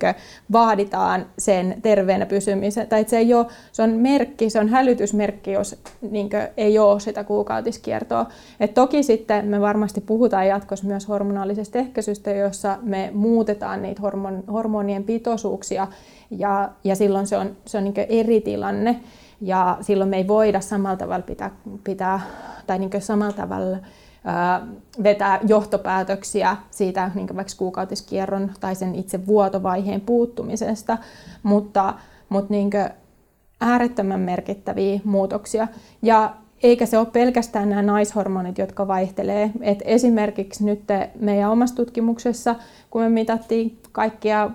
vaaditaan 0.52 1.26
sen 1.38 1.76
terveenä 1.82 2.26
pysymisen. 2.26 2.88
Tai 2.88 3.04
se, 3.08 3.18
ei 3.18 3.34
ole, 3.34 3.46
se 3.72 3.82
on 3.82 3.90
merkki, 3.90 4.50
se 4.50 4.60
on 4.60 4.68
hälytysmerkki, 4.68 5.52
jos 5.52 5.76
niin 6.10 6.30
ei 6.56 6.78
ole 6.78 7.00
sitä 7.00 7.24
kuukautiskiertoa. 7.24 8.26
Et 8.60 8.74
toki 8.74 9.02
sitten 9.02 9.46
me 9.46 9.60
varmasti 9.60 10.00
puhutaan 10.00 10.46
jatkossa 10.46 10.86
myös 10.86 11.08
hormonaalisesta 11.08 11.78
ehkäisystä, 11.78 12.30
jossa 12.30 12.78
me 12.82 13.10
muutetaan 13.14 13.82
niitä 13.82 14.02
hormon, 14.02 14.44
hormonien 14.52 15.04
pitoisuuksia, 15.04 15.86
ja, 16.30 16.70
ja 16.84 16.96
silloin 16.96 17.26
se 17.26 17.36
on, 17.36 17.56
se 17.66 17.78
on 17.78 17.84
niin 17.84 17.94
eri 18.08 18.40
tilanne. 18.40 19.00
Ja 19.40 19.78
silloin 19.80 20.10
me 20.10 20.16
ei 20.16 20.28
voida 20.28 20.60
samalla 20.60 20.96
tavalla 20.96 21.22
pitää, 21.22 21.50
pitää 21.84 22.20
tai 22.66 22.78
niin 22.78 22.90
samalla 22.98 23.32
tavalla 23.32 23.76
ää, 24.24 24.66
vetää 25.02 25.40
johtopäätöksiä 25.46 26.56
siitä 26.70 27.10
niin 27.14 27.36
vaikka 27.36 27.52
kuukautiskierron 27.56 28.52
tai 28.60 28.74
sen 28.74 28.94
itse 28.94 29.26
vuotovaiheen 29.26 30.00
puuttumisesta, 30.00 30.98
mutta, 31.42 31.94
mutta 32.28 32.52
niin 32.52 32.70
äärettömän 33.60 34.20
merkittäviä 34.20 35.00
muutoksia. 35.04 35.68
Ja 36.02 36.34
eikä 36.62 36.86
se 36.86 36.98
ole 36.98 37.06
pelkästään 37.06 37.68
nämä 37.68 37.82
naishormonit, 37.82 38.58
jotka 38.58 38.88
vaihtelee. 38.88 39.50
Et 39.60 39.82
esimerkiksi 39.84 40.64
nyt 40.64 40.82
meidän 41.20 41.50
omassa 41.50 41.76
tutkimuksessa, 41.76 42.54
kun 42.90 43.02
me 43.02 43.08
mitattiin 43.08 43.78
kaikkia 43.92 44.50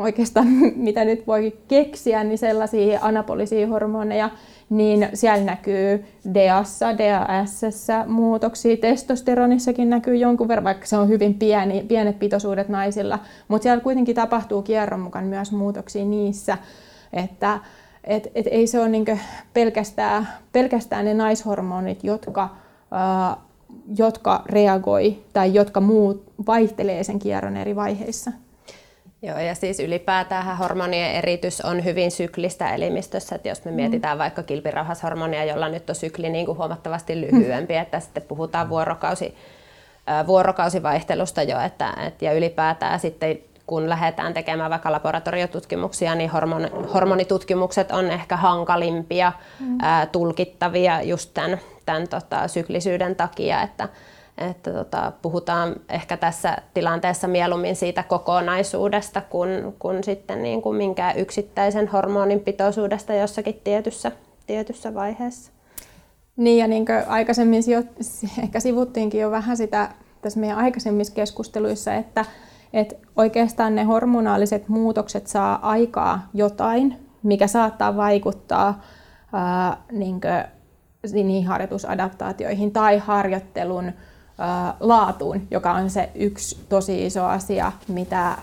oikeastaan 0.00 0.46
mitä 0.76 1.04
nyt 1.04 1.26
voi 1.26 1.56
keksiä, 1.68 2.24
niin 2.24 2.38
sellaisia 2.38 2.98
anabolisia 3.02 3.68
hormoneja, 3.68 4.30
niin 4.70 5.08
siellä 5.14 5.44
näkyy 5.44 6.04
DAssa, 6.34 6.98
DASssä 6.98 8.04
muutoksia, 8.06 8.76
testosteronissakin 8.76 9.90
näkyy 9.90 10.16
jonkun 10.16 10.48
verran, 10.48 10.64
vaikka 10.64 10.86
se 10.86 10.96
on 10.96 11.08
hyvin 11.08 11.34
pieni, 11.34 11.84
pienet 11.88 12.18
pitoisuudet 12.18 12.68
naisilla, 12.68 13.18
mutta 13.48 13.62
siellä 13.62 13.82
kuitenkin 13.82 14.14
tapahtuu 14.14 14.62
kierron 14.62 15.00
mukaan 15.00 15.26
myös 15.26 15.52
muutoksia 15.52 16.04
niissä, 16.04 16.58
että 17.12 17.58
et, 18.04 18.30
et 18.34 18.46
ei 18.50 18.66
se 18.66 18.80
ole 18.80 18.88
niinku 18.88 19.18
pelkästään, 19.54 20.28
pelkästään 20.52 21.04
ne 21.04 21.14
naishormonit, 21.14 22.04
jotka, 22.04 22.48
ää, 22.90 23.36
jotka 23.98 24.42
reagoi 24.46 25.18
tai 25.32 25.54
jotka 25.54 25.80
muut 25.80 26.24
vaihtelee 26.46 27.04
sen 27.04 27.18
kierron 27.18 27.56
eri 27.56 27.76
vaiheissa. 27.76 28.30
Joo, 29.22 29.38
ja 29.38 29.54
siis 29.54 29.80
ylipäätään 29.80 30.58
hormonien 30.58 31.12
eritys 31.12 31.60
on 31.60 31.84
hyvin 31.84 32.10
syklistä 32.10 32.74
elimistössä, 32.74 33.36
että 33.36 33.48
jos 33.48 33.64
me 33.64 33.70
mm. 33.70 33.74
mietitään 33.74 34.18
vaikka 34.18 34.42
kilpirauhashormonia, 34.42 35.44
jolla 35.44 35.68
nyt 35.68 35.90
on 35.90 35.96
sykli 35.96 36.28
niin 36.28 36.46
kuin 36.46 36.58
huomattavasti 36.58 37.20
lyhyempi, 37.20 37.74
mm. 37.74 37.80
että 37.80 38.00
sitten 38.00 38.22
puhutaan 38.22 38.68
vuorokausi, 38.68 39.34
vuorokausivaihtelusta 40.26 41.42
jo, 41.42 41.60
että, 41.60 41.94
että, 42.06 42.24
ja 42.24 42.32
ylipäätään 42.32 43.00
sitten 43.00 43.38
kun 43.66 43.88
lähdetään 43.88 44.34
tekemään 44.34 44.70
vaikka 44.70 44.92
laboratoriotutkimuksia, 44.92 46.14
niin 46.14 46.30
hormon, 46.30 46.88
hormonitutkimukset 46.94 47.90
on 47.90 48.10
ehkä 48.10 48.36
hankalimpia 48.36 49.32
mm. 49.60 49.78
ää, 49.82 50.06
tulkittavia 50.06 51.02
just 51.02 51.30
tämän, 51.34 51.58
tämän 51.86 52.08
tota, 52.08 52.48
syklisyyden 52.48 53.16
takia, 53.16 53.62
että, 53.62 53.88
että 54.40 54.72
tota, 54.72 55.12
puhutaan 55.22 55.76
ehkä 55.88 56.16
tässä 56.16 56.56
tilanteessa 56.74 57.28
mieluummin 57.28 57.76
siitä 57.76 58.02
kokonaisuudesta 58.02 59.20
kuin, 59.20 59.74
kuin 59.78 60.04
sitten 60.04 60.42
niin 60.42 60.62
kuin 60.62 60.76
minkään 60.76 61.18
yksittäisen 61.18 61.88
hormonin 61.88 62.40
pitoisuudesta 62.40 63.14
jossakin 63.14 63.60
tietyssä, 63.64 64.12
tietyssä 64.46 64.94
vaiheessa. 64.94 65.52
Niin 66.36 66.58
ja 66.58 66.66
niin 66.66 66.86
kuin 66.86 67.08
aikaisemmin 67.08 67.62
ehkä 68.42 68.60
sivuttiinkin 68.60 69.20
jo 69.20 69.30
vähän 69.30 69.56
sitä 69.56 69.88
tässä 70.22 70.40
meidän 70.40 70.58
aikaisemmissa 70.58 71.14
keskusteluissa, 71.14 71.94
että, 71.94 72.24
että 72.72 72.94
oikeastaan 73.16 73.74
ne 73.74 73.84
hormonaaliset 73.84 74.68
muutokset 74.68 75.26
saa 75.26 75.70
aikaa 75.70 76.28
jotain, 76.34 76.96
mikä 77.22 77.46
saattaa 77.46 77.96
vaikuttaa 77.96 78.82
ää, 79.32 79.76
niin 79.92 80.20
kuin, 80.20 80.44
niihin 81.12 81.46
harjoitusadaptaatioihin 81.46 82.72
tai 82.72 82.98
harjoittelun 82.98 83.92
laatuun, 84.80 85.42
joka 85.50 85.72
on 85.72 85.90
se 85.90 86.10
yksi 86.14 86.58
tosi 86.68 87.06
iso 87.06 87.24
asia, 87.24 87.72
mitä 87.88 88.36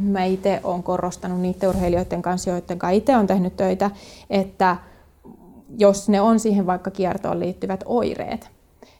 mä 0.00 0.24
itse 0.24 0.60
olen 0.64 0.82
korostanut 0.82 1.40
niiden 1.40 1.68
urheilijoiden 1.68 2.22
kanssa, 2.22 2.50
joiden 2.50 2.78
kanssa 2.78 2.96
itse 2.96 3.16
olen 3.16 3.26
tehnyt 3.26 3.56
töitä, 3.56 3.90
että 4.30 4.76
jos 5.78 6.08
ne 6.08 6.20
on 6.20 6.40
siihen 6.40 6.66
vaikka 6.66 6.90
kiertoon 6.90 7.40
liittyvät 7.40 7.84
oireet, 7.86 8.50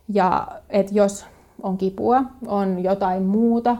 ja 0.09 0.49
että 0.71 0.93
jos 0.95 1.25
on 1.63 1.79
kipua, 1.79 2.23
on 2.47 2.83
jotain 2.83 3.23
muuta, 3.23 3.77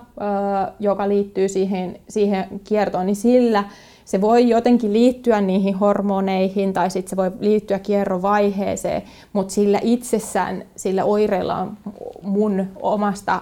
joka 0.81 1.09
liittyy 1.09 1.49
siihen, 1.49 2.01
siihen 2.09 2.61
kiertoon, 2.65 3.07
niin 3.07 3.17
sillä 3.17 3.65
se 4.07 4.21
voi 4.21 4.49
jotenkin 4.49 4.93
liittyä 4.93 5.41
niihin 5.41 5.75
hormoneihin 5.75 6.73
tai 6.73 6.91
sitten 6.91 7.11
se 7.11 7.17
voi 7.17 7.33
liittyä 7.41 7.79
kierrovaiheeseen, 7.79 9.03
mutta 9.33 9.55
sillä 9.55 9.81
itsessään, 9.83 10.65
sillä 10.77 11.05
oireilla 11.05 11.57
on 11.57 11.77
mun 12.23 12.67
omasta 12.83 13.41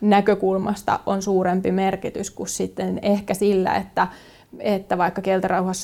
näkökulmasta 0.00 1.00
on 1.06 1.22
suurempi 1.22 1.72
merkitys 1.72 2.30
kuin 2.30 2.48
sitten 2.48 2.98
ehkä 3.02 3.34
sillä, 3.34 3.74
että, 3.74 4.08
että 4.58 4.98
vaikka 4.98 5.22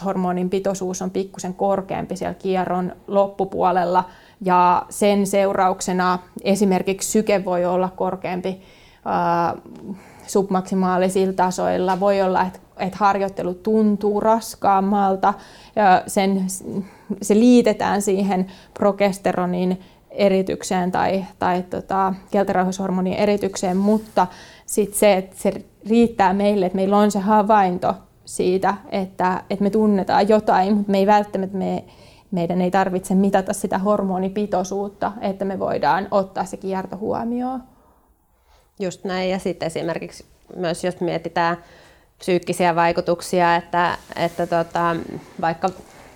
hormonin 0.04 0.50
pitoisuus 0.50 1.02
on 1.02 1.10
pikkusen 1.10 1.54
korkeampi 1.54 2.16
siellä 2.16 2.34
kierron 2.34 2.92
loppupuolella 3.06 4.04
ja 4.40 4.86
sen 4.88 5.26
seurauksena 5.26 6.18
esimerkiksi 6.42 7.10
syke 7.10 7.44
voi 7.44 7.64
olla 7.64 7.88
korkeampi 7.96 8.60
submaksimaalisilla 10.30 11.32
tasoilla. 11.32 12.00
Voi 12.00 12.22
olla, 12.22 12.42
että, 12.42 12.58
että 12.78 12.98
harjoittelu 13.00 13.54
tuntuu 13.54 14.20
raskaammalta 14.20 15.34
ja 15.76 16.02
sen, 16.06 16.44
se 17.22 17.34
liitetään 17.34 18.02
siihen 18.02 18.46
progesteronin 18.74 19.80
eritykseen 20.10 20.92
tai, 20.92 21.24
tai 21.38 21.62
tota, 21.62 22.14
kielterauhashormonin 22.30 23.12
eritykseen, 23.14 23.76
mutta 23.76 24.26
sitten 24.66 24.98
se, 24.98 25.16
että 25.16 25.36
se 25.38 25.52
riittää 25.88 26.32
meille, 26.32 26.66
että 26.66 26.76
meillä 26.76 26.96
on 26.96 27.10
se 27.10 27.18
havainto 27.18 27.94
siitä, 28.24 28.74
että, 28.90 29.42
että 29.50 29.62
me 29.62 29.70
tunnetaan 29.70 30.28
jotain, 30.28 30.76
mutta 30.76 30.90
me 30.90 30.98
ei 30.98 31.06
välttämättä 31.06 31.56
me, 31.56 31.84
meidän 32.30 32.60
ei 32.60 32.70
tarvitse 32.70 33.14
mitata 33.14 33.52
sitä 33.52 33.78
hormonipitoisuutta, 33.78 35.12
että 35.20 35.44
me 35.44 35.58
voidaan 35.58 36.08
ottaa 36.10 36.44
se 36.44 36.56
kierto 36.56 36.96
huomioon. 36.96 37.62
Just 38.80 39.04
näin. 39.04 39.30
Ja 39.30 39.38
sitten 39.38 39.66
esimerkiksi 39.66 40.24
myös 40.56 40.84
jos 40.84 41.00
mietitään 41.00 41.56
psyykkisiä 42.18 42.74
vaikutuksia, 42.74 43.56
että, 43.56 43.98
että 44.16 44.46
tota, 44.46 44.96
vaikka 45.40 45.70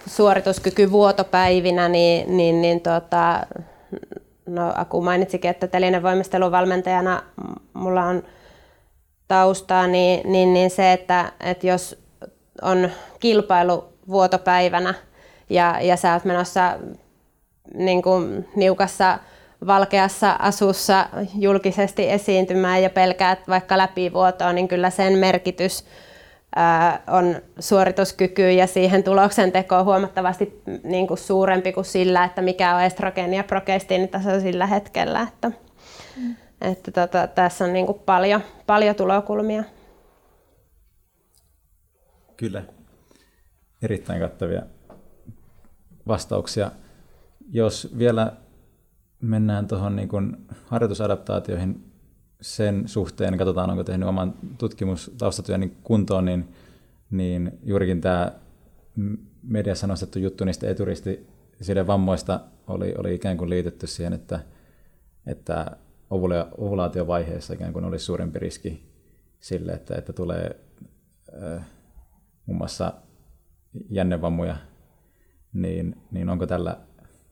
suorituskyky 0.07 0.91
vuotopäivinä, 0.91 1.89
niin, 1.89 2.37
niin, 2.37 2.63
niin 2.63 2.81
tota, 2.81 3.47
no 4.47 4.73
Aku 4.77 5.01
mainitsikin, 5.01 5.51
että 5.51 5.67
telinen 5.67 6.03
voimisteluvalmentajana 6.03 7.23
mulla 7.73 8.05
on 8.05 8.23
taustaa, 9.29 9.87
niin, 9.87 10.33
niin, 10.33 10.55
niin 10.55 10.71
se, 10.71 10.93
että, 10.93 11.33
että 11.41 11.67
jos 11.67 11.99
on 12.63 12.91
kilpailu 13.21 13.85
vuotopäivänä 14.09 14.95
ja, 15.51 15.79
ja 15.81 15.97
sä 15.97 16.13
oot 16.13 16.25
menossa 16.25 16.79
niin 17.75 18.03
kuin 18.03 18.49
niukassa 18.57 19.19
valkeassa 19.67 20.37
asussa 20.39 21.09
julkisesti 21.39 22.11
esiintymään 22.11 22.83
ja 22.83 22.91
pelkäät 22.91 23.49
vaikka 23.49 23.79
läpivuotoa, 23.79 24.53
niin 24.53 24.69
kyllä 24.69 24.91
sen 24.91 25.19
merkitys 25.19 25.85
on 27.07 27.37
suorituskyky 27.59 28.53
ja 28.53 28.67
siihen 28.67 29.05
tuloksen 29.05 29.53
teko 29.53 29.85
huomattavasti 29.85 30.63
niin 30.85 31.07
kuin 31.07 31.19
suurempi 31.19 31.73
kuin 31.73 31.85
sillä, 31.85 32.25
että 32.25 32.43
mikä 32.43 32.77
on 32.77 32.83
estrogeeni 32.83 33.37
ja 33.37 33.45
progestiinitaso 33.45 34.41
sillä 34.41 34.67
hetkellä. 34.67 35.21
Että, 35.21 35.53
mm. 36.17 36.37
että 36.61 36.91
tota, 36.91 37.27
tässä 37.27 37.65
on 37.65 37.73
niin 37.73 37.87
kuin 37.87 37.99
paljon, 37.99 38.41
paljon 38.67 38.97
tulokulmia. 38.97 39.65
Kyllä. 42.37 42.63
Erittäin 43.83 44.21
kattavia 44.21 44.63
vastauksia. 46.09 46.71
Jos 47.51 47.89
vielä 47.99 48.33
mennään 49.21 49.69
tuohon 49.69 49.97
niin 49.97 50.37
harjoitusadaptaatioihin 50.67 51.93
sen 52.41 52.89
suhteen, 52.89 53.39
katsotaan 53.39 53.71
onko 53.71 53.85
tehnyt 53.85 54.09
oman 54.09 54.35
tutkimustaustatyön 54.59 55.61
niin 55.61 55.77
kuntoon, 55.83 56.25
niin, 56.25 56.55
niin 57.11 57.59
juurikin 57.63 58.01
tämä 58.01 58.33
mediassa 59.43 59.87
nostettu 59.87 60.19
juttu 60.19 60.45
niistä 60.45 60.71
eturistisiden 60.71 61.87
vammoista 61.87 62.41
oli, 62.67 62.95
oli 62.99 63.15
ikään 63.15 63.37
kuin 63.37 63.51
liitetty 63.51 63.87
siihen, 63.87 64.13
että, 64.13 64.41
että 65.27 65.77
ovulaatiovaiheessa 66.59 67.55
ikään 67.55 67.73
kuin 67.73 67.85
olisi 67.85 68.05
suurempi 68.05 68.39
riski 68.39 68.95
sille, 69.41 69.73
että, 69.73 69.95
että 69.95 70.13
tulee 70.13 70.61
muun 72.47 72.59
muassa 72.59 72.93
jännevammoja, 73.91 74.57
niin, 75.53 75.97
niin 76.11 76.29
onko 76.29 76.47
tällä 76.47 76.77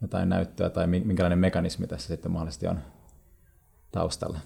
jotain 0.03 0.29
näyttöä 0.29 0.71
tai 0.71 0.87
minkälainen 0.87 1.39
mekanismi 1.39 1.87
tässä 1.87 2.09
sitten 2.09 2.33
mahdollisesti 2.33 2.67
on 2.67 2.79
taustalla? 3.93 4.39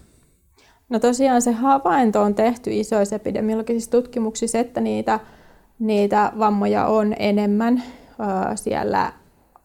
No 0.89 0.99
tosiaan 0.99 1.41
se 1.41 1.51
havainto 1.51 2.21
on 2.21 2.35
tehty 2.35 2.69
isoissa 2.73 3.15
epidemiologisissa 3.15 3.91
tutkimuksissa, 3.91 4.59
että 4.59 4.81
niitä, 4.81 5.19
niitä 5.79 6.31
vammoja 6.39 6.85
on 6.85 7.15
enemmän 7.19 7.83
siellä 8.55 9.13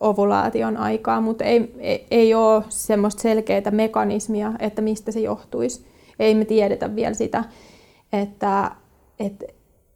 ovulaation 0.01 0.77
aikaa, 0.77 1.21
mutta 1.21 1.45
ei, 1.45 1.75
ei, 1.79 2.07
ei 2.11 2.35
ole 2.35 2.65
semmoista 2.69 3.23
selkeää 3.23 3.71
mekanismia, 3.71 4.53
että 4.59 4.83
mistä 4.83 5.13
se 5.13 5.21
johtuisi. 5.21 5.87
Ei 6.19 6.35
me 6.35 6.45
tiedetä 6.45 6.97
vielä 6.97 7.15
sitä, 7.15 7.45
että 8.13 8.71
et, 9.19 9.45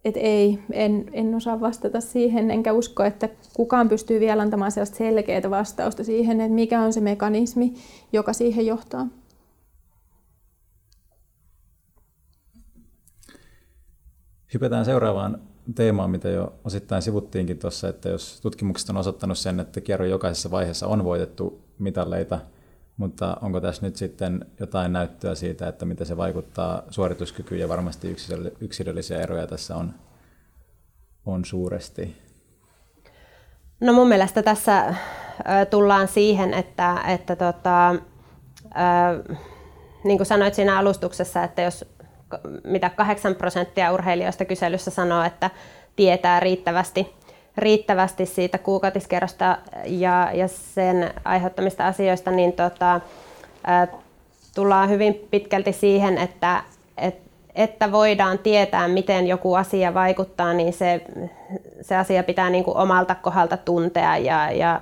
et 0.06 0.16
ei, 0.16 0.58
en, 0.72 1.10
en 1.12 1.34
osaa 1.34 1.60
vastata 1.60 2.00
siihen, 2.00 2.50
enkä 2.50 2.72
usko, 2.72 3.04
että 3.04 3.28
kukaan 3.54 3.88
pystyy 3.88 4.20
vielä 4.20 4.42
antamaan 4.42 4.72
sellaista 4.72 4.96
selkeää 4.96 5.50
vastausta 5.50 6.04
siihen, 6.04 6.40
että 6.40 6.54
mikä 6.54 6.80
on 6.80 6.92
se 6.92 7.00
mekanismi, 7.00 7.74
joka 8.12 8.32
siihen 8.32 8.66
johtaa. 8.66 9.06
Hypätään 14.54 14.84
seuraavaan 14.84 15.40
teemaan, 15.74 16.10
mitä 16.10 16.28
jo 16.28 16.52
osittain 16.64 17.02
sivuttiinkin 17.02 17.58
tuossa, 17.58 17.88
että 17.88 18.08
jos 18.08 18.40
tutkimukset 18.40 18.90
on 18.90 18.96
osoittanut 18.96 19.38
sen, 19.38 19.60
että 19.60 19.80
kierron 19.80 20.10
jokaisessa 20.10 20.50
vaiheessa 20.50 20.86
on 20.86 21.04
voitettu 21.04 21.60
mitalleita, 21.78 22.40
mutta 22.96 23.36
onko 23.42 23.60
tässä 23.60 23.86
nyt 23.86 23.96
sitten 23.96 24.44
jotain 24.60 24.92
näyttöä 24.92 25.34
siitä, 25.34 25.68
että 25.68 25.84
miten 25.84 26.06
se 26.06 26.16
vaikuttaa 26.16 26.82
suorituskykyyn 26.90 27.60
ja 27.60 27.68
varmasti 27.68 28.16
yksilöllisiä 28.60 29.20
eroja 29.20 29.46
tässä 29.46 29.76
on, 29.76 29.94
on 31.26 31.44
suuresti? 31.44 32.16
No 33.80 33.92
mun 33.92 34.08
mielestä 34.08 34.42
tässä 34.42 34.94
tullaan 35.70 36.08
siihen, 36.08 36.54
että, 36.54 37.04
että 37.08 37.36
tota, 37.36 37.94
niin 40.04 40.18
kuin 40.18 40.26
sanoit 40.26 40.54
siinä 40.54 40.78
alustuksessa, 40.78 41.44
että 41.44 41.62
jos 41.62 41.84
mitä 42.64 42.90
8 42.90 43.34
prosenttia 43.34 43.92
urheilijoista 43.92 44.44
kyselyssä 44.44 44.90
sanoo, 44.90 45.22
että 45.22 45.50
tietää 45.96 46.40
riittävästi, 46.40 47.14
riittävästi 47.58 48.26
siitä 48.26 48.58
kuukautiskerrosta 48.58 49.58
ja, 49.84 50.30
ja 50.34 50.48
sen 50.48 51.10
aiheuttamista 51.24 51.86
asioista, 51.86 52.30
niin 52.30 52.52
tota, 52.52 53.00
tullaan 54.54 54.90
hyvin 54.90 55.26
pitkälti 55.30 55.72
siihen, 55.72 56.18
että, 56.18 56.62
et, 56.96 57.18
että 57.54 57.92
voidaan 57.92 58.38
tietää, 58.38 58.88
miten 58.88 59.26
joku 59.26 59.54
asia 59.54 59.94
vaikuttaa, 59.94 60.52
niin 60.52 60.72
se, 60.72 61.04
se 61.80 61.96
asia 61.96 62.22
pitää 62.22 62.50
niin 62.50 62.64
kuin 62.64 62.76
omalta 62.76 63.14
kohdalta 63.14 63.56
tuntea 63.56 64.16
ja, 64.16 64.50
ja 64.50 64.80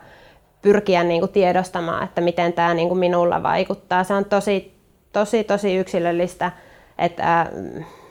pyrkiä 0.63 1.05
niin 1.05 1.21
kuin 1.21 1.33
tiedostamaan, 1.33 2.05
että 2.05 2.21
miten 2.21 2.53
tämä 2.53 2.75
niin 2.75 2.89
kuin 2.89 2.99
minulla 2.99 3.43
vaikuttaa. 3.43 4.05
Se 4.05 4.15
on 4.15 4.25
tosi, 4.25 4.75
tosi, 5.13 5.45
tosi 5.45 5.77
yksilöllistä 5.77 6.53
että 6.99 7.41
äh, 7.41 7.49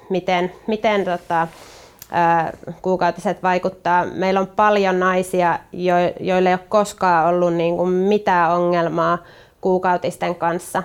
miten, 0.10 0.52
miten 0.68 1.06
tota, 1.06 1.48
kuukautiset 2.82 3.44
vaikuttaa. 3.44 4.06
Meillä 4.06 4.40
on 4.40 4.48
paljon 4.48 5.00
naisia, 5.00 5.60
jo, 5.72 5.96
joille 6.20 6.50
ei 6.50 6.56
ole 6.56 6.66
koskaan 6.70 7.28
ollut 7.28 7.54
niin 7.54 7.78
kuin 7.78 7.90
mitään 7.90 8.52
ongelmaa 8.52 9.18
kuukautisten 9.62 10.36
kanssa. 10.36 10.84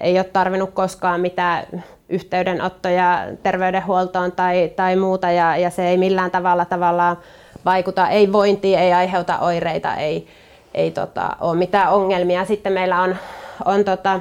Ei 0.00 0.18
ole 0.18 0.24
tarvinnut 0.24 0.70
koskaan 0.70 1.20
mitään 1.20 1.84
yhteydenottoja 2.08 3.18
terveydenhuoltoon 3.42 4.32
tai, 4.32 4.72
tai 4.76 4.96
muuta 4.96 5.30
ja, 5.30 5.56
ja 5.56 5.70
se 5.70 5.88
ei 5.88 5.96
millään 5.96 6.30
tavalla 6.30 6.64
tavallaan 6.64 7.16
vaikuta, 7.64 8.08
ei 8.08 8.32
vointiin, 8.32 8.78
ei 8.78 8.92
aiheuta 8.92 9.38
oireita, 9.38 9.94
ei, 9.94 10.26
ei 10.74 10.90
tota, 10.90 11.36
ole 11.40 11.58
mitään 11.58 11.92
ongelmia. 11.92 12.44
Sitten 12.44 12.72
meillä 12.72 13.00
on, 13.02 13.16
on 13.64 13.84
tota, 13.84 14.20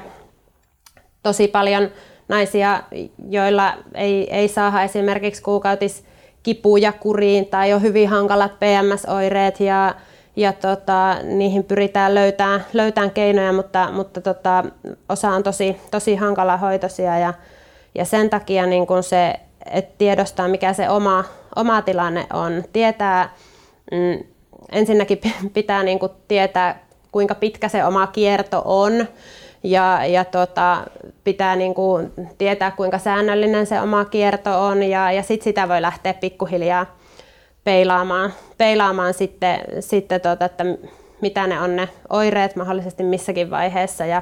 tosi 1.24 1.48
paljon 1.48 1.89
naisia, 2.32 2.84
joilla 3.30 3.74
ei, 3.96 4.36
ei 4.36 4.48
saa 4.48 4.84
esimerkiksi 4.84 5.41
kuukautis 5.41 6.04
kipuja 6.44 6.91
kuriin 6.91 7.46
tai 7.46 7.74
on 7.74 7.82
hyvin 7.82 8.10
hankalat 8.10 8.52
PMS-oireet 8.60 9.60
ja, 9.60 9.96
ja 10.36 10.54
tota, 10.54 11.17
niihin 11.24 11.63
pyritään 11.63 12.15
löytämään, 12.15 12.65
löytämään 12.74 13.12
keinoja, 13.12 13.54
mutta, 13.54 13.91
mutta 13.91 14.22
tota, 14.22 14.63
osa 15.10 15.30
on 15.30 15.44
tosi, 15.44 15.78
tosi 15.91 16.15
hankala 16.15 16.58
hoitoisia 16.58 17.20
ja, 17.20 17.34
ja 17.96 18.06
sen 18.06 18.30
takia 18.30 18.65
niin 18.65 18.88
kun 18.88 19.04
se, 19.04 19.36
että 19.72 19.96
tiedostaa 19.98 20.48
mikä 20.48 20.74
se 20.74 20.89
oma, 20.89 21.24
oma 21.56 21.82
tilanne 21.82 22.28
on, 22.34 22.63
tietää, 22.74 23.34
mm, 23.91 24.24
ensinnäkin 24.72 25.22
pitää 25.54 25.84
niin 25.84 26.00
tietää 26.28 26.86
kuinka 27.12 27.36
pitkä 27.36 27.70
se 27.70 27.86
oma 27.86 28.08
kierto 28.08 28.62
on, 28.65 29.08
ja, 29.63 30.06
ja 30.06 30.26
tota, 30.26 30.84
pitää 31.24 31.56
niin 31.56 31.74
kuin 31.74 32.12
tietää, 32.38 32.71
kuinka 32.71 32.97
säännöllinen 32.97 33.65
se 33.67 33.82
oma 33.82 34.06
kierto 34.06 34.65
on 34.65 34.84
ja, 34.84 35.12
ja 35.12 35.24
sit 35.24 35.41
sitä 35.41 35.69
voi 35.69 35.82
lähteä 35.82 36.13
pikkuhiljaa 36.13 36.97
peilaamaan, 37.63 38.34
peilaamaan 38.58 39.13
sitten, 39.13 39.60
sitten 39.80 40.21
tota, 40.21 40.45
että 40.45 40.63
mitä 41.21 41.47
ne 41.47 41.62
on 41.62 41.76
ne 41.76 41.89
oireet 42.10 42.56
mahdollisesti 42.56 43.04
missäkin 43.04 43.50
vaiheessa 43.50 44.06
ja 44.06 44.21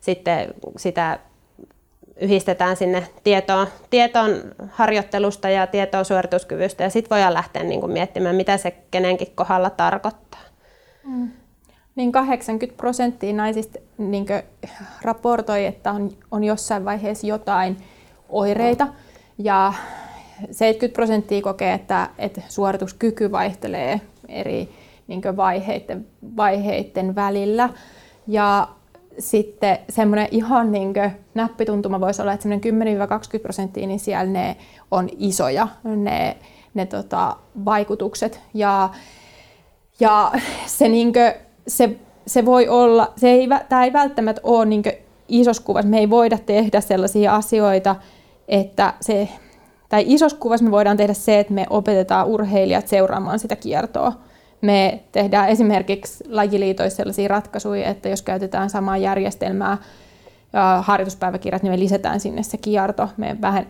sitten 0.00 0.54
sitä 0.76 1.18
yhdistetään 2.20 2.76
sinne 2.76 3.06
tietoon, 3.24 3.66
tietoon 3.90 4.30
harjoittelusta 4.70 5.48
ja 5.48 5.66
tietoon 5.66 6.04
suorituskyvystä 6.04 6.82
ja 6.82 6.90
sitten 6.90 7.10
voidaan 7.10 7.34
lähteä 7.34 7.64
niin 7.64 7.80
kuin 7.80 7.92
miettimään, 7.92 8.36
mitä 8.36 8.56
se 8.56 8.70
kenenkin 8.90 9.32
kohdalla 9.34 9.70
tarkoittaa. 9.70 10.40
Mm 11.04 11.28
niin 11.96 12.12
80 12.12 12.76
prosenttia 12.76 13.32
naisista 13.32 13.78
niin 13.98 14.26
raportoi, 15.02 15.66
että 15.66 15.92
on, 15.92 16.10
on 16.30 16.44
jossain 16.44 16.84
vaiheessa 16.84 17.26
jotain 17.26 17.76
oireita. 18.28 18.88
Ja 19.38 19.72
70 20.50 20.94
prosenttia 20.94 21.42
kokee, 21.42 21.72
että, 21.72 22.10
että 22.18 22.40
suorituskyky 22.48 23.32
vaihtelee 23.32 24.00
eri 24.28 24.68
niin 25.06 25.22
vaiheiden, 25.36 26.06
vaiheiden 26.36 27.14
välillä. 27.14 27.68
Ja 28.26 28.68
sitten 29.18 29.78
semmoinen 29.88 30.28
ihan 30.30 30.72
niin 30.72 30.94
näppituntuma 31.34 32.00
voisi 32.00 32.22
olla, 32.22 32.32
että 32.32 32.48
10-20 33.38 33.40
prosenttia, 33.42 33.86
niin 33.86 34.00
siellä 34.00 34.32
ne 34.32 34.56
on 34.90 35.08
isoja 35.18 35.68
ne, 35.84 36.36
ne 36.74 36.86
tota, 36.86 37.36
vaikutukset. 37.64 38.40
Ja, 38.54 38.90
ja 40.00 40.32
se 40.66 40.88
niin 40.88 41.12
se, 41.66 41.96
se 42.26 42.44
voi 42.44 42.68
olla, 42.68 43.12
se 43.16 43.30
ei, 43.30 43.48
tämä 43.68 43.84
ei 43.84 43.92
välttämättä 43.92 44.40
ole 44.44 44.66
niin 44.66 44.82
isossa 45.28 45.62
kuvassa, 45.62 45.88
me 45.88 45.98
ei 45.98 46.10
voida 46.10 46.38
tehdä 46.38 46.80
sellaisia 46.80 47.34
asioita, 47.34 47.96
että 48.48 48.94
se, 49.00 49.28
tai 49.88 50.04
isossa 50.06 50.38
kuvassa 50.38 50.64
me 50.64 50.70
voidaan 50.70 50.96
tehdä 50.96 51.14
se, 51.14 51.38
että 51.38 51.52
me 51.52 51.66
opetetaan 51.70 52.26
urheilijat 52.26 52.88
seuraamaan 52.88 53.38
sitä 53.38 53.56
kiertoa. 53.56 54.12
Me 54.60 55.00
tehdään 55.12 55.48
esimerkiksi 55.48 56.24
lajiliitoissa 56.28 56.96
sellaisia 56.96 57.28
ratkaisuja, 57.28 57.88
että 57.88 58.08
jos 58.08 58.22
käytetään 58.22 58.70
samaa 58.70 58.96
järjestelmää 58.96 59.78
harjoituspäiväkirjat, 60.80 61.62
niin 61.62 61.72
me 61.72 61.78
lisätään 61.78 62.20
sinne 62.20 62.42
se 62.42 62.56
kierto. 62.56 63.08
Me, 63.16 63.36
vähän, 63.40 63.66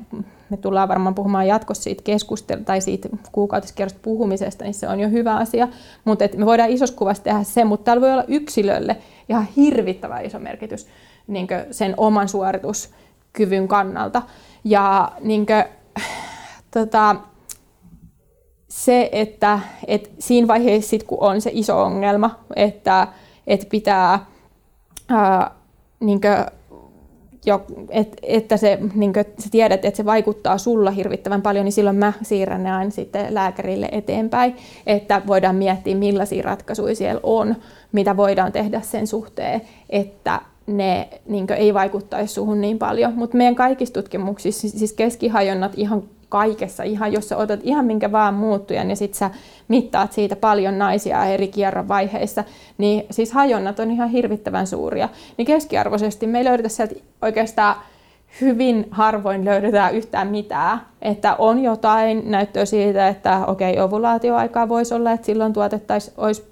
me 0.51 0.57
tullaan 0.57 0.89
varmaan 0.89 1.15
puhumaan 1.15 1.47
jatkossa 1.47 1.83
siitä 1.83 2.03
keskustelu 2.03 2.65
tai 2.65 2.81
siitä 2.81 3.09
kuukautiskierrosta 3.33 4.01
puhumisesta, 4.03 4.65
niin 4.65 4.75
se 4.75 4.89
on 4.89 5.01
jo 5.01 5.09
hyvä 5.09 5.37
asia. 5.37 5.69
Mutta 6.05 6.25
me 6.37 6.47
voidaan 6.47 6.71
isossa 6.71 6.97
kuvassa 6.97 7.23
tehdä 7.23 7.43
se, 7.43 7.65
mutta 7.65 7.85
täällä 7.85 8.01
voi 8.01 8.13
olla 8.13 8.25
yksilölle 8.29 8.97
ihan 9.29 9.49
hirvittävä 9.57 10.21
iso 10.21 10.39
merkitys 10.39 10.87
niin 11.27 11.49
sen 11.71 11.95
oman 11.97 12.29
suorituskyvyn 12.29 13.69
kannalta. 13.69 14.23
Ja 14.65 15.13
niin 15.21 15.47
kuin, 15.47 15.65
tota, 16.75 17.17
se, 18.69 19.09
että, 19.13 19.61
että 19.87 20.09
siinä 20.19 20.49
vaiheessa, 20.49 20.91
sit, 20.91 21.03
kun 21.03 21.19
on 21.21 21.41
se 21.41 21.51
iso 21.55 21.83
ongelma, 21.83 22.39
että, 22.57 23.09
että 23.47 23.67
pitää 23.71 24.27
ää, 25.09 25.51
niin 26.01 26.21
kuin, 26.21 26.60
jo, 27.47 27.67
et, 27.91 28.17
että 28.23 28.57
se, 28.57 28.79
niin 28.95 29.13
kuin, 29.13 29.25
sä 29.39 29.49
tiedät, 29.51 29.85
että 29.85 29.97
se 29.97 30.05
vaikuttaa 30.05 30.59
sulla 30.59 30.91
hirvittävän 30.91 31.43
paljon, 31.43 31.65
niin 31.65 31.73
silloin 31.73 31.97
mä 31.97 32.13
siirrän 32.23 32.63
ne 32.63 32.73
aina 32.73 32.91
sitten 32.91 33.35
lääkärille 33.35 33.89
eteenpäin, 33.93 34.57
että 34.87 35.23
voidaan 35.27 35.57
miettiä, 35.57 35.97
millaisia 35.97 36.43
ratkaisuja 36.43 36.95
siellä 36.95 37.21
on, 37.23 37.57
mitä 37.93 38.17
voidaan 38.17 38.53
tehdä 38.53 38.81
sen 38.81 39.07
suhteen, 39.07 39.61
että 39.91 40.41
ne 40.67 41.09
niin 41.29 41.53
ei 41.57 41.75
vaikuttaisi 41.75 42.35
suhun 42.35 42.61
niin 42.61 42.79
paljon. 42.79 43.15
Mutta 43.15 43.37
meidän 43.37 43.55
kaikissa 43.55 43.95
tutkimuksissa, 43.95 44.69
siis 44.69 44.93
keskihajonnat 44.93 45.73
ihan 45.77 46.03
kaikessa, 46.31 46.83
ihan 46.83 47.13
jos 47.13 47.29
sä 47.29 47.37
otat 47.37 47.61
ihan 47.63 47.85
minkä 47.85 48.13
vaan 48.13 48.35
muuttujan 48.35 48.91
ja 48.91 48.97
sit 48.97 49.15
sä 49.15 49.31
mittaat 49.69 50.13
siitä 50.13 50.37
paljon 50.37 50.79
naisia 50.79 51.25
eri 51.25 51.49
kierron 51.49 51.89
vaiheissa, 51.89 52.45
niin 52.79 53.07
siis 53.11 53.33
hajonnat 53.33 53.81
on 53.81 53.91
ihan 53.91 54.09
hirvittävän 54.09 54.67
suuria. 54.67 55.09
Niin 55.37 55.47
keskiarvoisesti 55.47 56.27
me 56.27 56.39
ei 56.39 56.45
löydetä 56.45 56.69
sieltä 56.69 56.95
oikeastaan 57.23 57.77
hyvin 58.41 58.87
harvoin 58.91 59.45
löydetään 59.45 59.95
yhtään 59.95 60.29
mitään. 60.29 60.81
Että 61.03 61.35
on 61.39 61.63
jotain 61.63 62.31
näyttöä 62.31 62.65
siitä, 62.65 63.09
että 63.09 63.47
okei, 63.47 63.81
ovulaatioaikaa 63.81 64.69
voisi 64.69 64.95
olla, 64.95 65.13
että 65.13 65.27
silloin 65.27 65.53
tuotettaisiin, 65.53 66.15
olisi, 66.17 66.45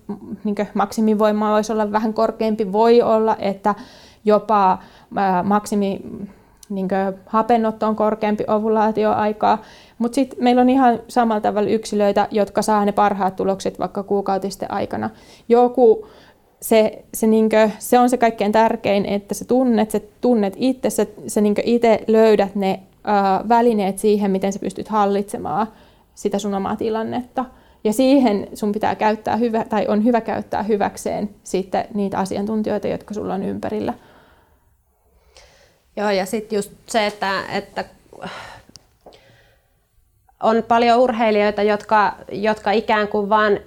niin 0.44 0.56
maksimivoima 0.74 1.52
voisi 1.52 1.72
olla 1.72 1.92
vähän 1.92 2.14
korkeampi. 2.14 2.72
Voi 2.72 3.02
olla, 3.02 3.36
että 3.38 3.74
jopa 4.24 4.78
maksimi 5.44 6.00
niin 6.68 6.88
hapenotto 7.26 7.86
on 7.86 7.96
korkeampi 7.96 8.44
ovulaatioaikaa, 8.46 9.62
mutta 9.98 10.14
sitten 10.14 10.44
meillä 10.44 10.60
on 10.60 10.70
ihan 10.70 11.00
samalla 11.08 11.40
tavalla 11.40 11.68
yksilöitä, 11.68 12.28
jotka 12.30 12.62
saa 12.62 12.84
ne 12.84 12.92
parhaat 12.92 13.36
tulokset 13.36 13.78
vaikka 13.78 14.02
kuukautisten 14.02 14.70
aikana. 14.70 15.10
Joku, 15.48 16.06
se, 16.60 17.04
se, 17.14 17.26
niinkö, 17.26 17.70
se 17.78 17.98
on 17.98 18.10
se 18.10 18.16
kaikkein 18.16 18.52
tärkein, 18.52 19.06
että 19.06 19.34
sä 19.34 19.44
tunnet, 19.44 19.90
sä 19.90 20.00
tunnet 20.20 20.54
itse, 20.56 20.90
sä, 20.90 21.06
sä 21.26 21.40
niinkö 21.40 21.62
itse 21.64 22.04
löydät 22.06 22.54
ne 22.54 22.80
ää, 23.04 23.44
välineet 23.48 23.98
siihen, 23.98 24.30
miten 24.30 24.52
sä 24.52 24.58
pystyt 24.58 24.88
hallitsemaan 24.88 25.66
sitä 26.14 26.38
sun 26.38 26.54
omaa 26.54 26.76
tilannetta. 26.76 27.44
Ja 27.84 27.92
siihen 27.92 28.48
sun 28.54 28.72
pitää 28.72 28.94
käyttää 28.94 29.36
hyvä, 29.36 29.64
tai 29.64 29.86
on 29.86 30.04
hyvä 30.04 30.20
käyttää 30.20 30.62
hyväkseen 30.62 31.30
sitten 31.44 31.84
niitä 31.94 32.18
asiantuntijoita, 32.18 32.88
jotka 32.88 33.14
sulla 33.14 33.34
on 33.34 33.42
ympärillä. 33.42 33.94
Joo, 35.98 36.10
ja 36.10 36.26
sitten 36.26 36.56
just 36.56 36.70
se, 36.86 37.06
että, 37.06 37.42
että 37.52 37.84
on 40.42 40.62
paljon 40.68 40.98
urheilijoita, 40.98 41.62
jotka, 41.62 42.14
jotka 42.32 42.70
ikään 42.70 43.08
kuin 43.08 43.28
vaan 43.28 43.60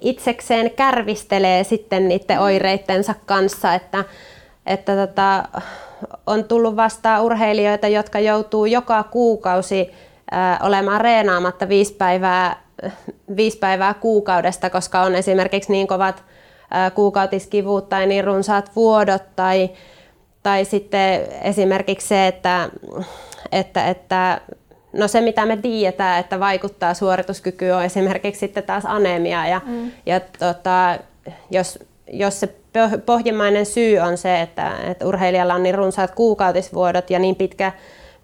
itsekseen 0.00 0.70
kärvistelee 0.70 1.64
sitten 1.64 2.08
niiden 2.08 2.40
oireittensa 2.40 3.14
kanssa, 3.26 3.74
että, 3.74 4.04
että 4.66 5.06
tota, 5.06 5.44
on 6.26 6.44
tullut 6.44 6.76
vastaan 6.76 7.22
urheilijoita, 7.22 7.88
jotka 7.88 8.18
joutuu 8.18 8.66
joka 8.66 9.02
kuukausi 9.02 9.90
ää, 10.30 10.58
olemaan 10.62 11.00
reenaamatta 11.00 11.68
viisi 11.68 11.94
päivää, 11.94 12.62
viisi 13.36 13.58
päivää 13.58 13.94
kuukaudesta, 13.94 14.70
koska 14.70 15.00
on 15.00 15.14
esimerkiksi 15.14 15.72
niin 15.72 15.86
kovat 15.86 16.24
ää, 16.70 16.90
kuukautiskivut 16.90 17.88
tai 17.88 18.06
niin 18.06 18.24
runsaat 18.24 18.70
vuodot 18.76 19.22
tai, 19.36 19.70
tai 20.42 20.64
sitten 20.64 21.26
esimerkiksi 21.42 22.08
se, 22.08 22.26
että, 22.26 22.68
että, 23.52 23.88
että 23.88 24.40
no 24.92 25.08
se 25.08 25.20
mitä 25.20 25.46
me 25.46 25.56
tiedetään, 25.56 26.20
että 26.20 26.40
vaikuttaa 26.40 26.94
suorituskykyyn 26.94 27.74
on 27.74 27.84
esimerkiksi 27.84 28.38
sitten 28.38 28.62
taas 28.62 28.84
anemia. 28.86 29.46
Ja, 29.46 29.60
mm. 29.66 29.90
ja 30.06 30.20
tota, 30.20 30.98
jos, 31.50 31.78
jos 32.12 32.40
se 32.40 32.54
pohjimmainen 33.06 33.66
syy 33.66 33.98
on 33.98 34.18
se, 34.18 34.40
että, 34.40 34.72
että 34.86 35.06
urheilijalla 35.06 35.54
on 35.54 35.62
niin 35.62 35.74
runsaat 35.74 36.10
kuukautisvuodot 36.10 37.10
ja 37.10 37.18
niin 37.18 37.36
pitkä 37.36 37.72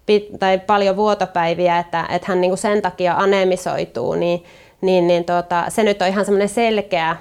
pit, 0.05 0.27
tai 0.39 0.59
paljon 0.59 0.95
vuotopäiviä, 0.95 1.79
että, 1.79 2.05
että 2.09 2.25
hän 2.27 2.41
niin 2.41 2.51
kuin 2.51 2.57
sen 2.57 2.81
takia 2.81 3.15
anemisoituu, 3.17 4.15
niin, 4.15 4.43
niin, 4.81 5.07
niin 5.07 5.25
tota, 5.25 5.63
se 5.69 5.83
nyt 5.83 6.01
on 6.01 6.07
ihan 6.07 6.25
semmoinen 6.25 6.49
selkeä 6.49 7.17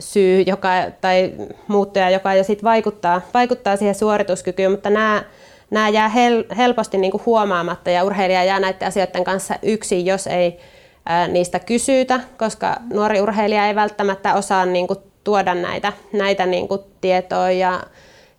syy 0.00 0.40
joka, 0.40 0.68
tai 1.00 1.32
muuttuja, 1.68 2.10
joka 2.10 2.34
jo 2.34 2.44
sit 2.44 2.64
vaikuttaa, 2.64 3.20
vaikuttaa 3.34 3.76
siihen 3.76 3.94
suorituskykyyn, 3.94 4.70
mutta 4.70 4.90
nämä, 4.90 5.24
nämä 5.70 5.88
jää 5.88 6.08
hel, 6.08 6.44
helposti 6.56 6.98
niin 6.98 7.10
kuin 7.10 7.22
huomaamatta 7.26 7.90
ja 7.90 8.04
urheilija 8.04 8.44
jää 8.44 8.60
näiden 8.60 8.88
asioiden 8.88 9.24
kanssa 9.24 9.54
yksin, 9.62 10.06
jos 10.06 10.26
ei 10.26 10.58
ää, 11.06 11.28
niistä 11.28 11.58
kysytä, 11.58 12.20
koska 12.38 12.76
nuori 12.92 13.20
urheilija 13.20 13.66
ei 13.66 13.74
välttämättä 13.74 14.34
osaa 14.34 14.66
niin 14.66 14.86
kuin, 14.86 14.98
tuoda 15.24 15.54
näitä, 15.54 15.92
näitä 16.12 16.46
niin 16.46 16.68
kuin, 16.68 16.80
tietoa 17.00 17.50
ja, 17.50 17.82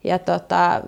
ja 0.04 0.20
tota, 0.20 0.82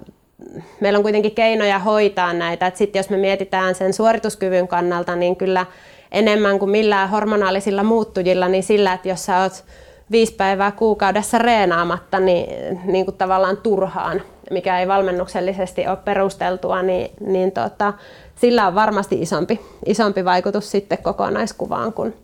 meillä 0.79 0.97
on 0.97 1.03
kuitenkin 1.03 1.35
keinoja 1.35 1.79
hoitaa 1.79 2.33
näitä. 2.33 2.71
Sitten 2.75 2.99
jos 2.99 3.09
me 3.09 3.17
mietitään 3.17 3.75
sen 3.75 3.93
suorituskyvyn 3.93 4.67
kannalta, 4.67 5.15
niin 5.15 5.35
kyllä 5.35 5.65
enemmän 6.11 6.59
kuin 6.59 6.71
millään 6.71 7.09
hormonaalisilla 7.09 7.83
muuttujilla, 7.83 8.47
niin 8.47 8.63
sillä, 8.63 8.93
että 8.93 9.09
jos 9.09 9.25
sä 9.25 9.41
oot 9.41 9.63
viisi 10.11 10.33
päivää 10.33 10.71
kuukaudessa 10.71 11.37
reenaamatta 11.37 12.19
niin, 12.19 12.81
niin 12.85 13.05
kuin 13.05 13.17
tavallaan 13.17 13.57
turhaan, 13.57 14.21
mikä 14.51 14.79
ei 14.79 14.87
valmennuksellisesti 14.87 15.87
ole 15.87 15.97
perusteltua, 15.97 16.81
niin, 16.81 17.11
niin 17.19 17.51
tota, 17.51 17.93
sillä 18.35 18.67
on 18.67 18.75
varmasti 18.75 19.21
isompi, 19.21 19.59
isompi 19.85 20.25
vaikutus 20.25 20.71
sitten 20.71 20.97
kokonaiskuvaan 20.97 21.93
kuin, 21.93 22.15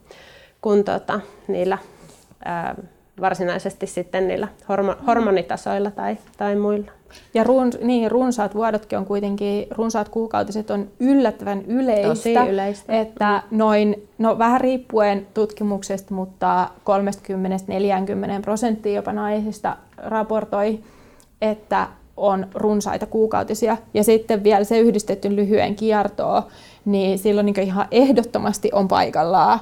kuin 0.62 0.84
tota, 0.84 1.20
niillä 1.48 1.78
ää, 2.46 2.76
varsinaisesti 3.22 3.88
sitten 3.88 4.28
niillä 4.28 4.48
hormo, 4.70 4.96
hormonitasoilla 5.08 5.91
tai, 5.91 6.17
tai 6.38 6.56
muilla. 6.56 6.91
Ja 7.34 7.43
run, 7.43 7.71
niin, 7.82 8.12
runsaat 8.12 8.56
vuodotkin 8.56 8.97
on 8.97 9.06
kuitenkin, 9.06 9.67
runsaat 9.71 10.10
kuukautiset 10.10 10.71
on 10.71 10.88
yllättävän 11.00 11.62
yleistä. 11.62 12.08
Tosi 12.08 12.50
yleistä. 12.50 13.00
Että 13.00 13.43
noin, 13.52 14.08
no 14.17 14.38
vähän 14.38 14.62
riippuen 14.62 15.28
tutkimuksesta, 15.34 16.13
mutta 16.13 16.69
30-40 18.39 18.41
prosenttia 18.41 18.93
jopa 18.93 19.13
naisista 19.13 19.78
raportoi, 19.97 20.80
että 21.41 21.88
on 22.17 22.47
runsaita 22.54 23.06
kuukautisia. 23.06 23.78
Ja 23.93 24.04
sitten 24.04 24.43
vielä 24.43 24.63
se 24.63 24.80
yhdistetty 24.80 25.36
lyhyen 25.36 25.76
kiertoon, 25.76 26.43
niin 26.86 27.19
silloin 27.19 27.45
niin 27.45 27.60
ihan 27.60 27.88
ehdottomasti 27.91 28.69
on 28.74 28.88
paikallaan 28.88 29.60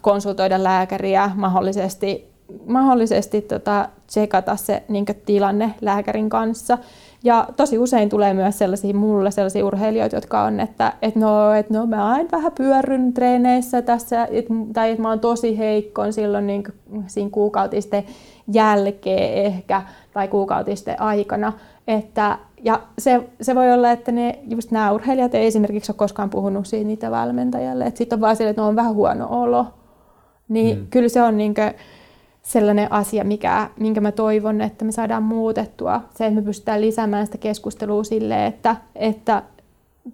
konsultoida 0.00 0.64
lääkäriä, 0.64 1.30
mahdollisesti 1.34 2.29
mahdollisesti 2.66 3.42
tota, 3.42 3.88
tsekata 4.06 4.56
se 4.56 4.82
niin 4.88 5.06
tilanne 5.26 5.74
lääkärin 5.80 6.28
kanssa. 6.28 6.78
Ja 7.24 7.48
tosi 7.56 7.78
usein 7.78 8.08
tulee 8.08 8.34
myös 8.34 8.58
sellaisia, 8.58 8.94
mulle 8.94 9.30
sellaisia 9.30 9.66
urheilijoita, 9.66 10.16
jotka 10.16 10.42
on, 10.42 10.60
että 10.60 10.92
et 11.02 11.16
no, 11.16 11.52
et 11.52 11.70
no 11.70 11.86
mä 11.86 12.08
aina 12.08 12.28
vähän 12.32 12.52
pyörryn 12.52 13.12
treeneissä 13.12 13.82
tässä, 13.82 14.28
et, 14.30 14.46
tai 14.72 14.90
että 14.90 15.02
mä 15.02 15.08
oon 15.08 15.20
tosi 15.20 15.58
heikko 15.58 16.12
silloin 16.12 16.46
niin 16.46 16.64
siinä 17.06 17.30
kuukautisten 17.30 18.04
jälkeen 18.52 19.34
ehkä, 19.46 19.82
tai 20.12 20.28
kuukautisten 20.28 21.00
aikana. 21.00 21.52
Että, 21.88 22.38
ja 22.62 22.80
se, 22.98 23.28
se 23.40 23.54
voi 23.54 23.72
olla, 23.72 23.90
että 23.90 24.12
ne, 24.12 24.38
just 24.48 24.70
nämä 24.70 24.92
urheilijat 24.92 25.34
ei 25.34 25.46
esimerkiksi 25.46 25.92
ole 25.92 25.96
koskaan 25.96 26.30
puhunut 26.30 26.66
siitä 26.66 26.86
niitä 26.86 27.10
valmentajalle. 27.10 27.84
Että 27.84 27.98
sitten 27.98 28.16
on 28.16 28.20
vaan 28.20 28.36
sille, 28.36 28.50
että 28.50 28.62
no 28.62 28.68
on 28.68 28.76
vähän 28.76 28.94
huono 28.94 29.26
olo. 29.30 29.66
Niin 30.48 30.76
hmm. 30.76 30.86
kyllä 30.90 31.08
se 31.08 31.22
on 31.22 31.36
niin 31.36 31.54
kuin, 31.54 31.74
sellainen 32.42 32.92
asia, 32.92 33.24
mikä, 33.24 33.70
minkä 33.80 34.00
mä 34.00 34.12
toivon, 34.12 34.60
että 34.60 34.84
me 34.84 34.92
saadaan 34.92 35.22
muutettua. 35.22 36.00
Se, 36.14 36.26
että 36.26 36.40
me 36.40 36.44
pystytään 36.44 36.80
lisäämään 36.80 37.26
sitä 37.26 37.38
keskustelua 37.38 38.04
sille, 38.04 38.46
että, 38.46 38.76
että 38.94 39.42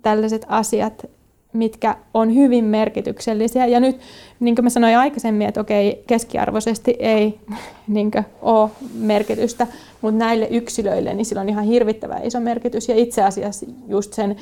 tällaiset 0.03 0.47
asiat, 0.49 1.07
mitkä 1.53 1.97
on 2.15 2.35
hyvin 2.35 2.65
merkityksellisiä. 2.65 3.67
Ja 3.67 3.81
nyt, 3.81 4.01
niin 4.41 4.55
kuin 4.55 4.65
mä 4.65 4.71
sanoin 4.71 4.97
aikaisemmin, 4.97 5.49
että 5.49 5.61
okei, 5.61 6.05
keskiarvoisesti 6.07 6.97
ei 6.99 7.41
niin 7.89 8.11
ole 8.43 8.71
merkitystä, 8.95 9.67
mutta 10.01 10.19
näille 10.19 10.49
yksilöille 10.51 11.15
niin 11.15 11.27
sillä 11.27 11.41
on 11.41 11.49
ihan 11.49 11.65
hirvittävä 11.65 12.21
iso 12.23 12.41
merkitys. 12.41 12.89
Ja 12.89 12.97
itse 12.97 13.23
asiassa 13.23 13.67
just 13.89 14.13
sen 14.13 14.37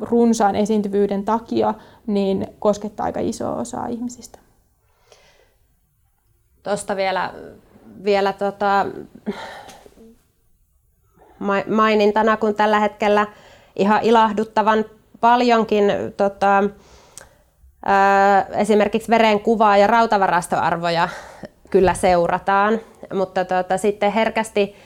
runsaan 0.00 0.56
esiintyvyyden 0.56 1.24
takia 1.24 1.74
niin 2.06 2.46
koskettaa 2.58 3.06
aika 3.06 3.20
isoa 3.20 3.56
osaa 3.56 3.86
ihmisistä. 3.86 4.38
Tuosta 6.62 6.96
vielä, 6.96 7.32
vielä 8.04 8.32
tota, 8.32 8.86
mainintana, 11.66 12.36
kun 12.36 12.54
tällä 12.54 12.80
hetkellä 12.80 13.26
ihan 13.76 14.02
ilahduttavan 14.02 14.84
paljonkin 15.20 15.84
tota, 16.16 16.64
esimerkiksi 18.56 19.10
verenkuvaa 19.10 19.76
ja 19.76 19.86
rautavarastoarvoja 19.86 21.08
kyllä 21.70 21.94
seurataan, 21.94 22.80
mutta 23.14 23.44
tota, 23.44 23.78
sitten 23.78 24.12
herkästi 24.12 24.76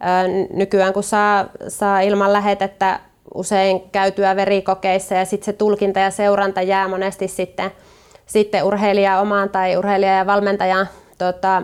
ää, 0.00 0.24
nykyään 0.52 0.92
kun 0.92 1.02
saa, 1.02 1.46
saa 1.68 2.00
ilman 2.00 2.32
lähetettä 2.32 3.00
usein 3.34 3.90
käytyä 3.90 4.36
verikokeissa 4.36 5.14
ja 5.14 5.24
sitten 5.24 5.44
se 5.44 5.52
tulkinta 5.52 6.00
ja 6.00 6.10
seuranta 6.10 6.62
jää 6.62 6.88
monesti 6.88 7.28
sitten 7.28 7.70
sitten 8.26 8.64
urheilija 8.64 9.20
omaan 9.20 9.50
tai 9.50 9.76
urheilija 9.76 10.16
ja 10.16 10.26
valmentajan 10.26 10.88
tota, 11.18 11.62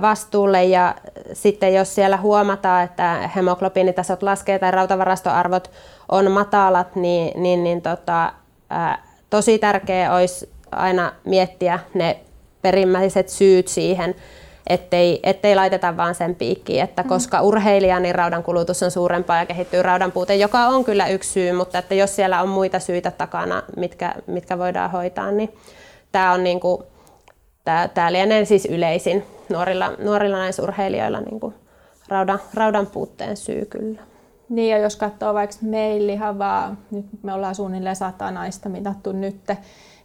vastuulle 0.00 0.64
ja 0.64 0.94
sitten 1.32 1.74
jos 1.74 1.94
siellä 1.94 2.16
huomataan, 2.16 2.84
että 2.84 3.30
hemoglobiinitasot 3.36 4.22
laskee 4.22 4.58
tai 4.58 4.70
rautavarastoarvot 4.70 5.70
on 6.08 6.30
matalat, 6.30 6.96
niin, 6.96 7.42
niin, 7.42 7.64
niin 7.64 7.82
tota, 7.82 8.32
ää, 8.70 9.02
tosi 9.30 9.58
tärkeää 9.58 10.14
olisi 10.14 10.50
aina 10.72 11.12
miettiä 11.24 11.78
ne 11.94 12.20
perimmäiset 12.62 13.28
syyt 13.28 13.68
siihen, 13.68 14.14
ettei, 14.66 15.20
ettei 15.22 15.54
laiteta 15.54 15.96
vaan 15.96 16.14
sen 16.14 16.34
piikkiin, 16.34 16.84
että 16.84 17.02
mm. 17.02 17.08
koska 17.08 17.42
urheilija, 17.42 18.00
niin 18.00 18.14
raudan 18.14 18.42
kulutus 18.42 18.82
on 18.82 18.90
suurempaa 18.90 19.38
ja 19.38 19.46
kehittyy 19.46 19.82
raudan 19.82 20.12
puute, 20.12 20.36
joka 20.36 20.58
on 20.58 20.84
kyllä 20.84 21.08
yksi 21.08 21.30
syy, 21.30 21.52
mutta 21.52 21.78
että 21.78 21.94
jos 21.94 22.16
siellä 22.16 22.42
on 22.42 22.48
muita 22.48 22.78
syitä 22.78 23.10
takana, 23.10 23.62
mitkä, 23.76 24.14
mitkä 24.26 24.58
voidaan 24.58 24.90
hoitaa, 24.90 25.30
niin 25.30 25.52
tämä 26.12 26.32
on 26.32 26.44
niin 26.44 26.60
kuin, 26.60 26.82
tämä, 27.70 27.88
tämä 27.88 28.12
lienee 28.12 28.44
siis 28.44 28.64
yleisin 28.64 29.22
nuorilla, 29.48 29.92
nuorilla 29.98 30.36
naisurheilijoilla 30.36 31.20
niin 31.20 31.40
kuin 31.40 31.54
raudan, 32.08 32.38
raudan 32.54 32.86
puutteen 32.86 33.36
syy 33.36 33.64
kyllä. 33.64 34.00
Niin 34.48 34.70
ja 34.70 34.78
jos 34.78 34.96
katsoo 34.96 35.34
vaikka 35.34 35.56
meillihavaa, 35.62 36.76
nyt 36.90 37.06
me 37.22 37.34
ollaan 37.34 37.54
suunnilleen 37.54 37.96
sata 37.96 38.30
naista 38.30 38.68
mitattu 38.68 39.12
nyt, 39.12 39.50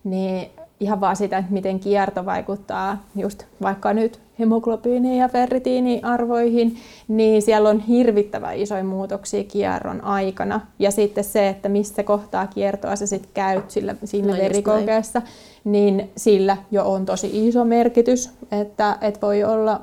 niin 0.03 0.49
ihan 0.79 1.01
vaan 1.01 1.15
sitä, 1.15 1.37
että 1.37 1.53
miten 1.53 1.79
kierto 1.79 2.25
vaikuttaa 2.25 2.97
just 3.15 3.43
vaikka 3.61 3.93
nyt 3.93 4.19
hemoglobiini- 4.39 5.17
ja 5.19 5.29
ferritiiniarvoihin, 5.29 6.77
niin 7.07 7.41
siellä 7.41 7.69
on 7.69 7.79
hirvittävä 7.79 8.51
isoja 8.51 8.83
muutoksia 8.83 9.43
kierron 9.43 10.03
aikana. 10.03 10.61
Ja 10.79 10.91
sitten 10.91 11.23
se, 11.23 11.47
että 11.47 11.69
missä 11.69 12.03
kohtaa 12.03 12.47
kiertoa 12.47 12.95
sä 12.95 13.07
sitten 13.07 13.31
käyt 13.33 13.71
sillä, 13.71 13.95
siinä 14.03 14.27
no 14.27 14.37
verikokeessa, 14.37 15.21
niin 15.65 16.11
sillä 16.17 16.57
jo 16.71 16.91
on 16.91 17.05
tosi 17.05 17.47
iso 17.47 17.65
merkitys, 17.65 18.29
että, 18.51 18.97
että 19.01 19.21
voi 19.21 19.43
olla, 19.43 19.81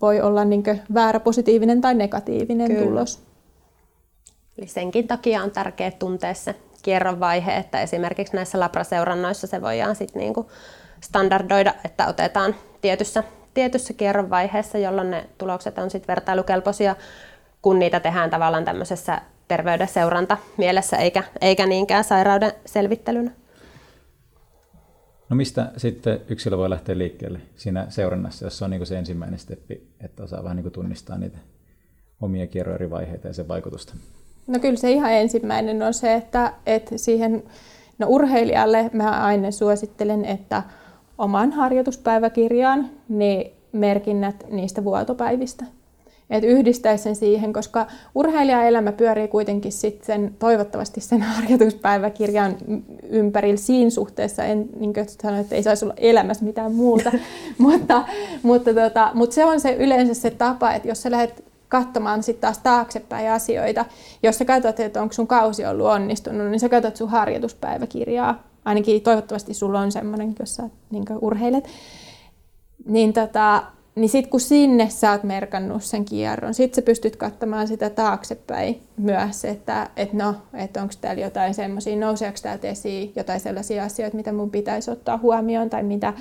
voi 0.00 0.20
olla 0.20 0.44
niin 0.44 0.64
väärä 0.94 1.20
positiivinen 1.20 1.80
tai 1.80 1.94
negatiivinen 1.94 2.68
Kyllä. 2.68 2.86
tulos. 2.86 3.22
Eli 4.58 4.66
senkin 4.66 5.08
takia 5.08 5.42
on 5.42 5.50
tärkeää 5.50 5.90
tuntea 5.90 6.34
se 6.34 6.54
kierron 6.82 7.20
vaihe, 7.20 7.56
että 7.56 7.82
esimerkiksi 7.82 8.36
näissä 8.36 8.60
labraseurannoissa 8.60 9.46
se 9.46 9.62
voidaan 9.62 9.96
sitten 9.96 10.20
niinku 10.20 10.50
standardoida, 11.00 11.74
että 11.84 12.06
otetaan 12.06 12.54
tietyssä, 12.80 13.24
tietyssä 13.54 13.92
kierron 13.92 14.30
vaiheessa, 14.30 14.78
jolloin 14.78 15.10
ne 15.10 15.26
tulokset 15.38 15.78
on 15.78 15.90
sitten 15.90 16.08
vertailukelpoisia, 16.08 16.96
kun 17.62 17.78
niitä 17.78 18.00
tehdään 18.00 18.30
tavallaan 18.30 18.64
tämmöisessä 18.64 19.20
terveyden 19.48 19.88
seuranta 19.88 20.36
mielessä, 20.56 20.96
eikä, 20.96 21.24
eikä 21.40 21.66
niinkään 21.66 22.04
sairauden 22.04 22.52
selvittelynä. 22.66 23.30
No 25.30 25.36
mistä 25.36 25.72
sitten 25.76 26.20
yksilö 26.28 26.58
voi 26.58 26.70
lähteä 26.70 26.98
liikkeelle 26.98 27.40
siinä 27.56 27.86
seurannassa, 27.88 28.46
jos 28.46 28.58
se 28.58 28.64
on 28.64 28.70
niin 28.70 28.86
se 28.86 28.98
ensimmäinen 28.98 29.38
steppi, 29.38 29.88
että 30.00 30.22
osaa 30.22 30.44
vähän 30.44 30.56
niin 30.56 30.72
tunnistaa 30.72 31.18
niitä 31.18 31.38
omia 32.20 32.46
kierron 32.46 32.74
eri 32.74 32.90
vaiheita 32.90 33.26
ja 33.26 33.34
sen 33.34 33.48
vaikutusta? 33.48 33.94
No 34.46 34.58
kyllä 34.58 34.76
se 34.76 34.90
ihan 34.90 35.12
ensimmäinen 35.12 35.82
on 35.82 35.94
se, 35.94 36.14
että, 36.14 36.52
että 36.66 36.98
siihen 36.98 37.42
no 37.98 38.06
urheilijalle 38.08 38.90
mä 38.92 39.24
aina 39.24 39.50
suosittelen, 39.50 40.24
että 40.24 40.62
oman 41.18 41.52
harjoituspäiväkirjaan 41.52 42.90
niin 43.08 43.52
merkinnät 43.72 44.44
niistä 44.50 44.84
vuotopäivistä. 44.84 45.64
Että 46.30 46.46
yhdistäisi 46.46 47.04
sen 47.04 47.16
siihen, 47.16 47.52
koska 47.52 47.86
urheilijaelämä 48.14 48.92
pyörii 48.92 49.28
kuitenkin 49.28 49.72
sitten 49.72 50.06
sen, 50.06 50.34
toivottavasti 50.38 51.00
sen 51.00 51.22
harjoituspäiväkirjan 51.32 52.56
ympärillä 53.08 53.56
siinä 53.56 53.90
suhteessa. 53.90 54.44
En 54.44 54.68
niin 54.80 54.94
sano, 55.22 55.40
että 55.40 55.54
ei 55.54 55.62
saisi 55.62 55.84
olla 55.84 55.94
elämässä 55.96 56.44
mitään 56.44 56.72
muuta, 56.72 57.12
mutta, 57.58 58.04
mutta, 58.42 58.74
tota, 58.74 59.10
mutta 59.14 59.34
se 59.34 59.44
on 59.44 59.60
se 59.60 59.72
yleensä 59.72 60.14
se 60.14 60.30
tapa, 60.30 60.72
että 60.72 60.88
jos 60.88 61.02
sä 61.02 61.10
lähdet 61.10 61.44
katsomaan 61.68 62.22
sitten 62.22 62.40
taas 62.40 62.58
taaksepäin 62.58 63.30
asioita. 63.30 63.84
Jos 64.22 64.38
sä 64.38 64.44
katsot, 64.44 64.80
että 64.80 65.02
onko 65.02 65.12
sun 65.12 65.26
kausi 65.26 65.66
ollut 65.66 65.86
onnistunut, 65.86 66.50
niin 66.50 66.60
sä 66.60 66.68
katsot 66.68 66.96
sun 66.96 67.08
harjoituspäiväkirjaa. 67.08 68.42
Ainakin 68.64 69.02
toivottavasti 69.02 69.54
sulla 69.54 69.80
on 69.80 69.92
semmoinen, 69.92 70.34
jos 70.40 70.54
sä 70.54 70.62
niin 70.90 71.04
urheilet. 71.20 71.68
Niin 72.86 73.12
tota, 73.12 73.62
niin 73.94 74.08
sitten 74.08 74.30
kun 74.30 74.40
sinne 74.40 74.88
sä 74.90 75.10
oot 75.10 75.22
merkannut 75.22 75.82
sen 75.82 76.04
kierron, 76.04 76.54
sitten 76.54 76.82
sä 76.82 76.86
pystyt 76.86 77.16
katsomaan 77.16 77.68
sitä 77.68 77.90
taaksepäin 77.90 78.82
myös, 78.96 79.44
että 79.44 79.90
et 79.96 80.12
no, 80.12 80.34
että 80.54 80.82
onko 80.82 80.94
täällä 81.00 81.22
jotain 81.22 81.54
semmoisia, 81.54 81.96
nouseeko 81.96 82.38
täältä 82.42 82.68
esiin 82.68 83.12
jotain 83.16 83.40
sellaisia 83.40 83.84
asioita, 83.84 84.16
mitä 84.16 84.32
mun 84.32 84.50
pitäisi 84.50 84.90
ottaa 84.90 85.18
huomioon 85.18 85.70
tai 85.70 85.82
mitä 85.82 86.12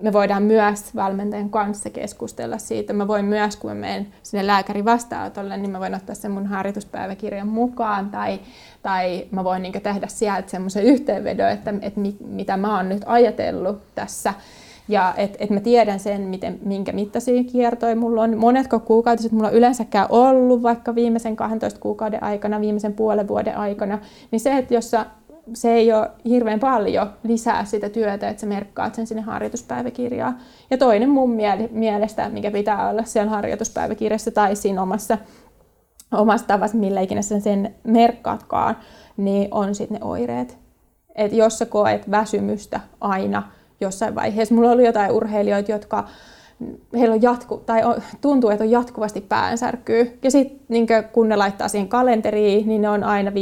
me 0.00 0.12
voidaan 0.12 0.42
myös 0.42 0.94
valmentajan 0.94 1.50
kanssa 1.50 1.90
keskustella 1.90 2.58
siitä. 2.58 2.92
Mä 2.92 3.08
voin 3.08 3.24
myös, 3.24 3.56
kun 3.56 3.70
mä 3.70 3.74
menen 3.74 4.06
sinne 4.22 4.46
lääkärin 4.46 4.84
vastaanotolle, 4.84 5.56
niin 5.56 5.70
mä 5.70 5.80
voin 5.80 5.94
ottaa 5.94 6.14
sen 6.14 6.30
mun 6.30 6.46
harjoituspäiväkirjan 6.46 7.48
mukaan 7.48 8.10
tai, 8.10 8.40
tai 8.82 9.26
mä 9.30 9.44
voin 9.44 9.62
niin 9.62 9.82
tehdä 9.82 10.06
sieltä 10.06 10.50
semmoisen 10.50 10.84
yhteenvedon, 10.84 11.50
että, 11.50 11.74
että 11.82 12.00
mitä 12.24 12.56
mä 12.56 12.76
oon 12.76 12.88
nyt 12.88 13.02
ajatellut 13.06 13.82
tässä 13.94 14.34
ja 14.90 15.14
että 15.16 15.38
et 15.40 15.50
mä 15.50 15.60
tiedän 15.60 16.00
sen, 16.00 16.20
miten, 16.20 16.58
minkä 16.62 16.92
mittaisia 16.92 17.44
kiertoja 17.44 17.96
mulla 17.96 18.22
on. 18.22 18.38
Monetko 18.38 18.80
kuukautiset 18.80 19.32
mulla 19.32 19.48
on 19.48 19.54
yleensäkään 19.54 20.06
ollut 20.08 20.62
vaikka 20.62 20.94
viimeisen 20.94 21.36
12 21.36 21.80
kuukauden 21.80 22.22
aikana, 22.22 22.60
viimeisen 22.60 22.92
puolen 22.92 23.28
vuoden 23.28 23.56
aikana. 23.56 23.98
Niin 24.30 24.40
se, 24.40 24.56
että 24.56 24.74
jos 24.74 24.90
sä, 24.90 25.06
se 25.54 25.72
ei 25.72 25.92
ole 25.92 26.10
hirveän 26.24 26.60
paljon 26.60 27.10
lisää 27.22 27.64
sitä 27.64 27.88
työtä, 27.88 28.28
että 28.28 28.40
sä 28.40 28.46
merkkaat 28.46 28.94
sen 28.94 29.06
sinne 29.06 29.22
harjoituspäiväkirjaan. 29.22 30.38
Ja 30.70 30.78
toinen 30.78 31.10
mun 31.10 31.36
mielestä, 31.70 32.28
mikä 32.28 32.50
pitää 32.50 32.88
olla 32.88 33.04
siellä 33.04 33.30
harjoituspäiväkirjassa 33.30 34.30
tai 34.30 34.56
siinä 34.56 34.82
omassa, 34.82 35.18
omassa 36.12 36.46
tavassa, 36.46 36.76
millä 36.76 37.00
ikinä 37.00 37.22
sen, 37.22 37.40
sen 37.40 37.74
merkkaatkaan, 37.84 38.76
niin 39.16 39.48
on 39.50 39.74
sitten 39.74 39.98
ne 40.00 40.06
oireet. 40.06 40.58
että 41.14 41.36
jos 41.36 41.58
sä 41.58 41.66
koet 41.66 42.10
väsymystä 42.10 42.80
aina, 43.00 43.42
jossain 43.80 44.14
vaiheessa. 44.14 44.54
Mulla 44.54 44.70
oli 44.70 44.86
jotain 44.86 45.12
urheilijoita, 45.12 45.72
jotka 45.72 46.08
heillä 46.98 47.14
on 47.14 47.22
jatku, 47.22 47.56
tai 47.56 47.84
on, 47.84 47.94
tuntuu, 48.20 48.50
että 48.50 48.64
on 48.64 48.70
jatkuvasti 48.70 49.20
päänsärkyä. 49.20 50.06
Ja 50.22 50.30
sitten 50.30 50.60
niin 50.68 50.86
kun 51.12 51.28
ne 51.28 51.36
laittaa 51.36 51.68
siihen 51.68 51.88
kalenteriin, 51.88 52.68
niin 52.68 52.82
ne 52.82 52.88
on 52.88 53.04
aina 53.04 53.30
5-7 53.30 53.34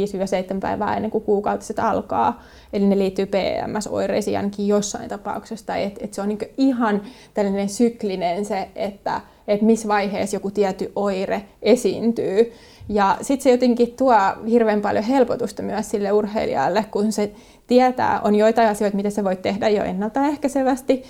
päivää 0.59 0.95
ennen 0.95 1.11
kuin 1.11 1.23
kuukautiset 1.23 1.79
alkaa. 1.79 2.43
Eli 2.73 2.85
ne 2.85 2.97
liittyy 2.97 3.25
PMS-oireisiin 3.25 4.37
ainakin 4.37 4.67
jossain 4.67 5.09
tapauksessa. 5.09 5.75
Että 5.75 6.05
et 6.05 6.13
se 6.13 6.21
on 6.21 6.27
niin 6.27 6.39
ihan 6.57 7.01
tällainen 7.33 7.69
syklinen 7.69 8.45
se, 8.45 8.69
että 8.75 9.21
et 9.47 9.61
missä 9.61 9.87
vaiheessa 9.87 10.35
joku 10.35 10.51
tietty 10.51 10.91
oire 10.95 11.41
esiintyy. 11.61 12.53
Ja 12.89 13.17
sitten 13.21 13.43
se 13.43 13.51
jotenkin 13.51 13.93
tuo 13.97 14.13
hirveän 14.49 14.81
paljon 14.81 15.03
helpotusta 15.03 15.63
myös 15.63 15.89
sille 15.89 16.11
urheilijalle, 16.11 16.85
kun 16.91 17.11
se 17.11 17.31
tietää, 17.69 18.21
on 18.23 18.35
joitain 18.35 18.69
asioita, 18.69 18.97
mitä 18.97 19.09
se 19.09 19.23
voi 19.23 19.35
tehdä 19.35 19.69
jo 19.69 19.83
ennaltaehkäisevästi. 19.83 21.03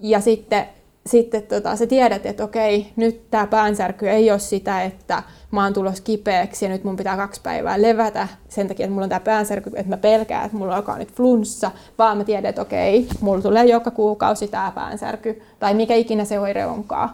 Ja 0.00 0.20
sitten, 0.20 0.66
sitten 1.06 1.42
tota, 1.42 1.76
sä 1.76 1.86
tiedät, 1.86 2.26
että 2.26 2.44
okei, 2.44 2.92
nyt 2.96 3.30
tämä 3.30 3.46
päänsärky 3.46 4.08
ei 4.08 4.30
ole 4.30 4.38
sitä, 4.38 4.82
että 4.82 5.22
mä 5.50 5.64
oon 5.64 5.72
tulos 5.72 6.00
kipeäksi 6.00 6.64
ja 6.64 6.68
nyt 6.68 6.84
mun 6.84 6.96
pitää 6.96 7.16
kaksi 7.16 7.40
päivää 7.42 7.82
levätä 7.82 8.28
sen 8.48 8.68
takia, 8.68 8.84
että 8.84 8.92
mulla 8.92 9.04
on 9.04 9.08
tämä 9.08 9.20
päänsärky, 9.20 9.70
että 9.74 9.90
mä 9.90 9.96
pelkään, 9.96 10.44
että 10.44 10.56
mulla 10.56 10.76
alkaa 10.76 10.98
nyt 10.98 11.12
flunssa, 11.12 11.70
vaan 11.98 12.18
mä 12.18 12.24
tiedän, 12.24 12.48
että 12.48 12.62
okei, 12.62 13.08
mulla 13.20 13.42
tulee 13.42 13.64
joka 13.64 13.90
kuukausi 13.90 14.48
tämä 14.48 14.72
päänsärky 14.74 15.42
tai 15.58 15.74
mikä 15.74 15.94
ikinä 15.94 16.24
se 16.24 16.40
oire 16.40 16.66
onkaan. 16.66 17.10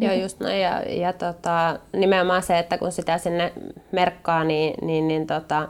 Joo, 0.00 0.12
just 0.12 0.40
näin. 0.40 0.60
Ja, 0.60 0.80
ja 0.80 1.12
tota, 1.12 1.78
nimenomaan 1.92 2.42
se, 2.42 2.58
että 2.58 2.78
kun 2.78 2.92
sitä 2.92 3.18
sinne 3.18 3.52
merkkaa, 3.92 4.44
niin, 4.44 4.74
niin, 4.86 5.08
niin 5.08 5.26
tota, 5.26 5.68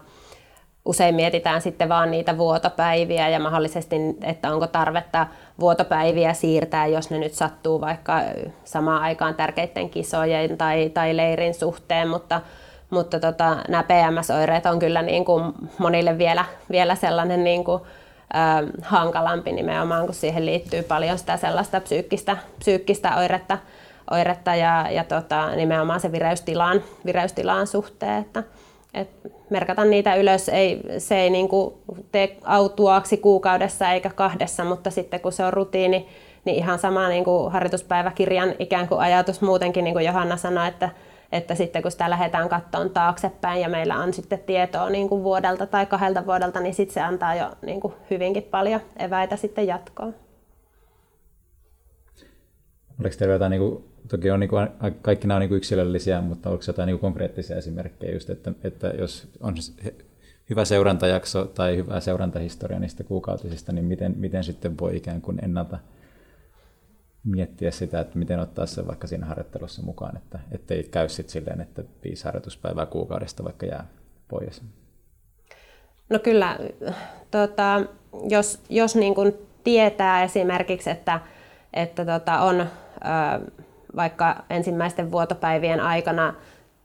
usein 0.84 1.14
mietitään 1.14 1.60
sitten 1.60 1.88
vaan 1.88 2.10
niitä 2.10 2.38
vuotopäiviä 2.38 3.28
ja 3.28 3.40
mahdollisesti, 3.40 3.96
että 4.22 4.52
onko 4.52 4.66
tarvetta 4.66 5.26
vuotopäiviä 5.60 6.32
siirtää, 6.32 6.86
jos 6.86 7.10
ne 7.10 7.18
nyt 7.18 7.34
sattuu 7.34 7.80
vaikka 7.80 8.20
samaan 8.64 9.02
aikaan 9.02 9.34
tärkeiden 9.34 9.90
kisojen 9.90 10.58
tai, 10.58 10.90
tai 10.90 11.16
leirin 11.16 11.54
suhteen, 11.54 12.08
mutta, 12.08 12.40
mutta 12.90 13.20
tota, 13.20 13.56
nämä 13.68 13.82
PMS-oireet 13.82 14.66
on 14.66 14.78
kyllä 14.78 15.02
niin 15.02 15.24
kuin 15.24 15.52
monille 15.78 16.18
vielä, 16.18 16.44
vielä 16.70 16.94
sellainen 16.94 17.44
niin 17.44 17.64
kuin, 17.64 17.82
ö, 17.82 18.80
hankalampi 18.82 19.52
nimenomaan, 19.52 20.06
kun 20.06 20.14
siihen 20.14 20.46
liittyy 20.46 20.82
paljon 20.82 21.18
sitä 21.18 21.36
sellaista 21.36 21.80
psyykkistä, 21.80 22.36
psyykkistä 22.58 23.16
oiretta, 23.16 23.58
oiretta 24.10 24.54
ja, 24.54 24.86
ja 24.90 25.04
tota, 25.04 25.56
nimenomaan 25.56 26.00
se 26.00 26.12
vireystilaan, 26.12 26.82
vireystilaan 27.06 27.66
suhteen. 27.66 28.20
Että, 28.20 28.42
et 28.94 29.10
merkata 29.50 29.84
niitä 29.84 30.14
ylös, 30.14 30.48
ei, 30.48 30.80
se 30.98 31.20
ei 31.20 31.30
niin 31.30 31.48
kuin 31.48 31.74
tee 32.12 32.36
autuaksi 32.44 33.16
kuukaudessa 33.16 33.92
eikä 33.92 34.10
kahdessa, 34.10 34.64
mutta 34.64 34.90
sitten 34.90 35.20
kun 35.20 35.32
se 35.32 35.44
on 35.44 35.52
rutiini, 35.52 36.08
niin 36.44 36.56
ihan 36.56 36.78
sama 36.78 37.08
niin 37.08 37.24
kuin 37.24 37.52
harjoituspäiväkirjan 37.52 38.54
ikään 38.58 38.88
kuin 38.88 39.00
ajatus 39.00 39.40
muutenkin, 39.40 39.84
niin 39.84 39.94
kuin 39.94 40.04
Johanna 40.04 40.36
sanoi, 40.36 40.68
että, 40.68 40.90
että 41.32 41.54
sitten 41.54 41.82
kun 41.82 41.90
sitä 41.90 42.10
lähdetään 42.10 42.48
kattoon 42.48 42.90
taaksepäin 42.90 43.60
ja 43.60 43.68
meillä 43.68 43.98
on 43.98 44.12
sitten 44.12 44.38
tietoa 44.38 44.90
niin 44.90 45.08
kuin 45.08 45.22
vuodelta 45.22 45.66
tai 45.66 45.86
kahdelta 45.86 46.26
vuodelta, 46.26 46.60
niin 46.60 46.74
sitten 46.74 46.94
se 46.94 47.00
antaa 47.00 47.34
jo 47.34 47.50
niin 47.62 47.80
kuin 47.80 47.94
hyvinkin 48.10 48.42
paljon 48.42 48.80
eväitä 48.98 49.36
sitten 49.36 49.66
jatkoon. 49.66 50.14
Oliko 53.00 53.16
teillä 53.18 53.34
jotain, 53.34 53.50
niin 53.50 53.60
kuin, 53.60 53.91
toki 54.12 54.30
on, 54.30 54.40
niin 54.40 54.50
kuin, 54.50 54.68
kaikki 55.02 55.26
nämä 55.26 55.36
on 55.36 55.40
niin 55.40 55.48
kuin 55.48 55.56
yksilöllisiä, 55.56 56.20
mutta 56.20 56.50
onko 56.50 56.64
jotain 56.66 56.86
niin 56.86 56.98
kuin 56.98 57.00
konkreettisia 57.00 57.56
esimerkkejä 57.56 58.12
just, 58.12 58.30
että, 58.30 58.52
että 58.64 58.86
jos 58.88 59.28
on 59.40 59.54
hyvä 60.50 60.64
seurantajakso 60.64 61.44
tai 61.44 61.76
hyvä 61.76 62.00
seurantahistoria 62.00 62.78
niistä 62.78 63.04
kuukautisista, 63.04 63.72
niin 63.72 63.84
miten, 63.84 64.14
miten 64.18 64.44
sitten 64.44 64.78
voi 64.80 64.96
ikään 64.96 65.20
kuin 65.20 65.44
ennalta 65.44 65.78
miettiä 67.24 67.70
sitä, 67.70 68.00
että 68.00 68.18
miten 68.18 68.40
ottaa 68.40 68.66
se 68.66 68.86
vaikka 68.86 69.06
siinä 69.06 69.26
harjoittelussa 69.26 69.82
mukaan, 69.82 70.16
että 70.16 70.38
ettei 70.52 70.82
käy 70.82 71.08
sitten 71.08 71.32
silleen, 71.32 71.60
että 71.60 71.82
viisi 72.04 72.24
harjoituspäivää 72.24 72.86
kuukaudesta 72.86 73.44
vaikka 73.44 73.66
jää 73.66 73.86
pois. 74.28 74.62
No 76.10 76.18
kyllä, 76.18 76.58
tota, 77.30 77.82
jos, 78.28 78.60
jos 78.68 78.96
niin 78.96 79.14
kuin 79.14 79.34
tietää 79.64 80.24
esimerkiksi, 80.24 80.90
että, 80.90 81.20
että 81.72 82.04
tota 82.04 82.40
on 82.40 82.66
vaikka 83.96 84.44
ensimmäisten 84.50 85.12
vuotopäivien 85.12 85.80
aikana 85.80 86.34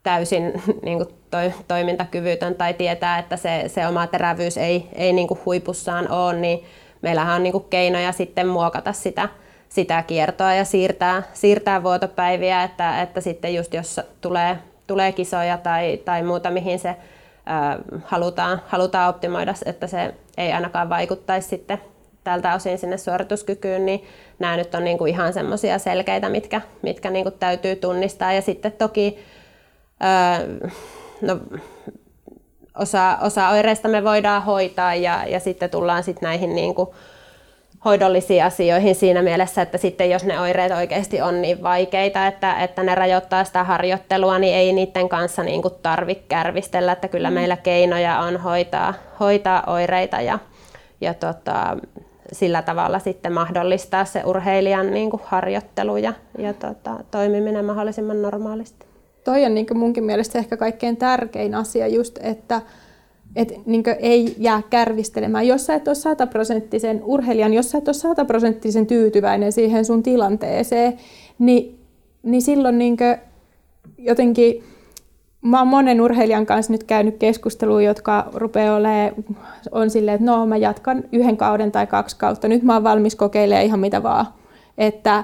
täysin 0.04 0.54
niin 0.86 0.98
kuin 0.98 1.10
toi, 1.32 1.54
toimintakyvytön 1.68 2.56
tai 2.56 2.74
tietää, 2.74 3.20
että 3.20 3.38
se, 3.38 3.64
se 3.68 3.88
oma 3.88 4.08
terävyys 4.08 4.58
ei, 4.58 4.90
ei 4.96 5.14
niin 5.14 5.28
kuin 5.28 5.40
huipussaan 5.46 6.12
ole, 6.12 6.34
niin 6.34 6.64
meillähän 7.02 7.36
on 7.36 7.44
niin 7.44 7.52
kuin 7.52 7.66
keinoja 7.70 8.12
sitten 8.12 8.48
muokata 8.48 8.94
sitä, 8.94 9.30
sitä 9.70 10.04
kiertoa 10.04 10.54
ja 10.54 10.66
siirtää, 10.66 11.24
siirtää 11.34 11.84
vuotopäiviä, 11.84 12.64
että, 12.64 13.02
että 13.02 13.22
sitten 13.22 13.56
just 13.56 13.74
jos 13.74 14.00
tulee, 14.22 14.58
tulee 14.88 15.12
kisoja 15.12 15.58
tai, 15.58 15.98
tai 16.06 16.24
muuta, 16.24 16.52
mihin 16.52 16.80
se 16.80 16.96
ää, 17.46 17.80
halutaan, 18.06 18.62
halutaan 18.68 19.10
optimoida, 19.10 19.54
että 19.66 19.88
se 19.88 20.14
ei 20.38 20.52
ainakaan 20.52 20.90
vaikuttaisi 20.90 21.48
sitten 21.48 21.82
tältä 22.28 22.54
osin 22.54 22.78
sinne 22.78 22.98
suorituskykyyn, 22.98 23.86
niin 23.86 24.04
nämä 24.40 24.58
nyt 24.58 24.76
on 24.76 24.84
niin 24.84 24.98
kuin 24.98 25.14
ihan 25.14 25.34
semmoisia 25.34 25.80
selkeitä, 25.80 26.30
mitkä, 26.30 26.62
mitkä 26.82 27.10
niin 27.10 27.24
kuin 27.24 27.36
täytyy 27.40 27.76
tunnistaa. 27.76 28.34
Ja 28.34 28.42
sitten 28.42 28.72
toki 28.72 29.20
ää, 30.00 30.42
no, 31.22 31.40
osa, 32.76 33.18
osa 33.22 33.50
oireista 33.50 33.88
me 33.88 34.04
voidaan 34.04 34.44
hoitaa 34.44 34.96
ja, 34.96 35.24
ja 35.28 35.40
sitten 35.40 35.70
tullaan 35.70 36.04
sitten 36.04 36.28
näihin 36.28 36.56
niin 36.56 36.76
kuin 36.76 36.90
hoidollisiin 37.86 38.44
asioihin 38.44 38.96
siinä 38.96 39.22
mielessä, 39.22 39.62
että 39.62 39.78
sitten 39.78 40.10
jos 40.10 40.24
ne 40.24 40.40
oireet 40.40 40.72
oikeasti 40.72 41.22
on 41.22 41.42
niin 41.42 41.64
vaikeita, 41.64 42.28
että, 42.28 42.64
että 42.64 42.84
ne 42.84 42.96
rajoittaa 42.96 43.44
sitä 43.44 43.64
harjoittelua, 43.64 44.40
niin 44.40 44.56
ei 44.56 44.74
niiden 44.74 45.10
kanssa 45.10 45.44
niin 45.44 45.62
kuin 45.62 45.74
tarvitse 45.84 46.24
kärvistellä, 46.28 46.92
että 46.92 47.08
kyllä 47.08 47.30
mm. 47.30 47.34
meillä 47.34 47.58
keinoja 47.58 48.20
on 48.20 48.38
hoitaa, 48.38 48.94
hoitaa 49.20 49.64
oireita 49.68 50.22
ja, 50.22 50.40
ja 51.02 51.14
tota, 51.14 51.78
sillä 52.32 52.62
tavalla 52.62 53.00
sitten 53.00 53.34
mahdollistaa 53.34 54.06
se 54.06 54.22
urheilijan 54.26 54.92
niin 54.92 55.10
kuin 55.10 55.22
harjoittelu 55.26 55.98
ja, 55.98 56.14
ja 56.38 56.54
tota, 56.54 57.00
toimiminen 57.12 57.66
mahdollisimman 57.66 58.22
normaalisti. 58.22 58.86
Toi 59.24 59.46
on 59.46 59.54
niin 59.54 59.68
munkin 59.76 60.04
mielestä 60.04 60.40
ehkä 60.40 60.58
kaikkein 60.58 60.98
tärkein 60.98 61.56
asia 61.56 61.88
just, 61.88 62.20
että 62.22 62.62
et 63.36 63.54
niin 63.66 63.84
ei 64.00 64.36
jää 64.38 64.62
kärvistelemään. 64.70 65.48
Jos 65.48 65.66
sä 65.66 65.76
et 65.76 65.88
ole 65.88 65.96
sataprosenttisen 65.96 67.02
urheilijan, 67.04 67.54
jos 67.54 67.72
sä 67.72 67.78
et 67.78 67.88
ole 67.88 67.94
sataprosenttisen 67.94 68.88
tyytyväinen 68.88 69.52
siihen 69.52 69.86
sun 69.86 70.04
tilanteeseen, 70.04 70.94
niin, 71.40 71.80
niin 72.24 72.42
silloin 72.42 72.78
niin 72.78 72.98
jotenkin 73.98 74.64
mä 75.42 75.60
oon 75.60 75.68
monen 75.68 76.02
urheilijan 76.02 76.46
kanssa 76.46 76.72
nyt 76.72 76.84
käynyt 76.84 77.18
keskustelua, 77.18 77.82
jotka 77.82 78.28
rupeaa 78.34 78.76
olemaan, 78.76 79.12
on 79.72 79.90
silleen, 79.90 80.16
että 80.16 80.32
no 80.32 80.46
mä 80.46 80.58
jatkan 80.58 81.04
yhden 81.12 81.38
kauden 81.38 81.72
tai 81.72 81.88
kaksi 81.88 82.16
kautta, 82.18 82.48
nyt 82.48 82.64
mä 82.64 82.74
oon 82.74 82.84
valmis 82.84 83.16
kokeilemaan 83.16 83.66
ihan 83.66 83.80
mitä 83.80 84.04
vaan. 84.04 84.26
Että 84.78 85.24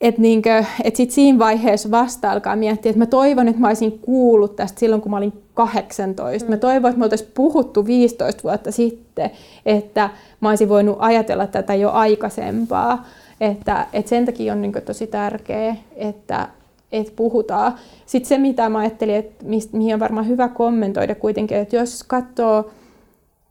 että 0.00 0.20
niinkö, 0.20 0.64
et 0.84 0.96
sit 0.96 1.10
siinä 1.10 1.38
vaiheessa 1.38 1.90
vasta 1.90 2.30
alkaa 2.30 2.56
miettiä, 2.56 2.90
että 2.90 2.98
mä 2.98 3.06
toivon, 3.06 3.48
että 3.48 3.60
mä 3.60 3.68
olisin 3.68 3.98
kuullut 3.98 4.56
tästä 4.56 4.80
silloin, 4.80 5.02
kun 5.02 5.10
mä 5.10 5.16
olin 5.16 5.42
18. 5.54 6.48
Mm. 6.48 6.50
Mä 6.50 6.56
toivon, 6.56 6.88
että 6.90 6.98
me 6.98 7.04
oltaisiin 7.04 7.30
puhuttu 7.34 7.86
15 7.86 8.42
vuotta 8.42 8.72
sitten, 8.72 9.30
että 9.66 10.10
mä 10.40 10.48
olisin 10.48 10.68
voinut 10.68 10.96
ajatella 10.98 11.46
tätä 11.46 11.74
jo 11.74 11.90
aikaisempaa. 11.90 13.06
Että, 13.40 13.86
että 13.92 14.08
sen 14.08 14.26
takia 14.26 14.52
on 14.52 14.62
niin 14.62 14.72
tosi 14.84 15.06
tärkeää, 15.06 15.76
että, 15.96 16.48
että 16.94 17.12
puhutaan. 17.16 17.74
Sitten 18.06 18.28
se, 18.28 18.38
mitä 18.38 18.68
mä 18.68 18.78
ajattelin, 18.78 19.14
että 19.14 19.44
mihin 19.72 19.94
on 19.94 20.00
varmaan 20.00 20.28
hyvä 20.28 20.48
kommentoida 20.48 21.14
kuitenkin, 21.14 21.56
että 21.56 21.76
jos 21.76 22.04
katsoo 22.04 22.70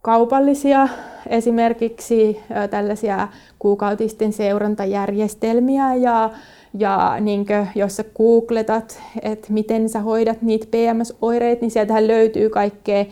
kaupallisia 0.02 0.88
esimerkiksi 1.28 2.40
tällaisia 2.70 3.28
kuukautisten 3.60 4.34
seurantajärjestelmiä 4.34 5.96
ja, 5.96 6.30
ja 6.74 7.18
niin 7.20 7.46
kuin, 7.46 7.68
jos 7.76 7.96
sä 7.96 8.04
googletat, 8.18 9.00
että 9.22 9.54
miten 9.54 9.90
sä 9.90 10.00
hoidat 10.00 10.42
niitä 10.42 10.68
PMS-oireita, 10.72 11.62
niin 11.62 11.72
sieltähän 11.72 12.08
löytyy 12.08 12.50
kaikkea, 12.50 13.06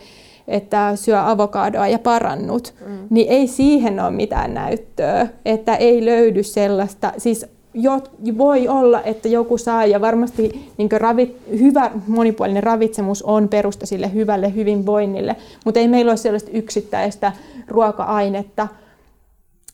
että 0.48 0.96
syö 0.96 1.30
avokadoa 1.30 1.88
ja 1.88 1.98
parannut, 1.98 2.74
mm. 2.86 2.98
niin 3.10 3.28
ei 3.28 3.46
siihen 3.46 4.00
ole 4.00 4.10
mitään 4.10 4.54
näyttöä, 4.54 5.28
että 5.44 5.76
ei 5.76 6.04
löydy 6.04 6.42
sellaista, 6.42 7.12
siis 7.18 7.46
jo, 7.74 8.00
voi 8.38 8.68
olla, 8.68 9.02
että 9.02 9.28
joku 9.28 9.58
saa 9.58 9.86
ja 9.86 10.00
varmasti 10.00 10.72
niin 10.76 10.88
ravit, 10.92 11.36
hyvä 11.50 11.90
monipuolinen 12.06 12.62
ravitsemus 12.62 13.22
on 13.22 13.48
perusta 13.48 13.86
sille 13.86 14.14
hyvälle 14.14 14.54
hyvinvoinnille, 14.54 15.36
mutta 15.64 15.80
ei 15.80 15.88
meillä 15.88 16.10
ole 16.10 16.16
sellaista 16.16 16.50
yksittäistä 16.50 17.32
ruoka-ainetta. 17.68 18.68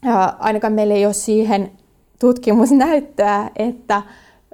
Ja 0.05 0.37
ainakaan 0.39 0.73
meillä 0.73 0.95
ei 0.95 1.07
ole 1.07 1.15
siihen 1.15 1.71
tutkimusnäyttöä, 2.19 3.51
että 3.57 4.03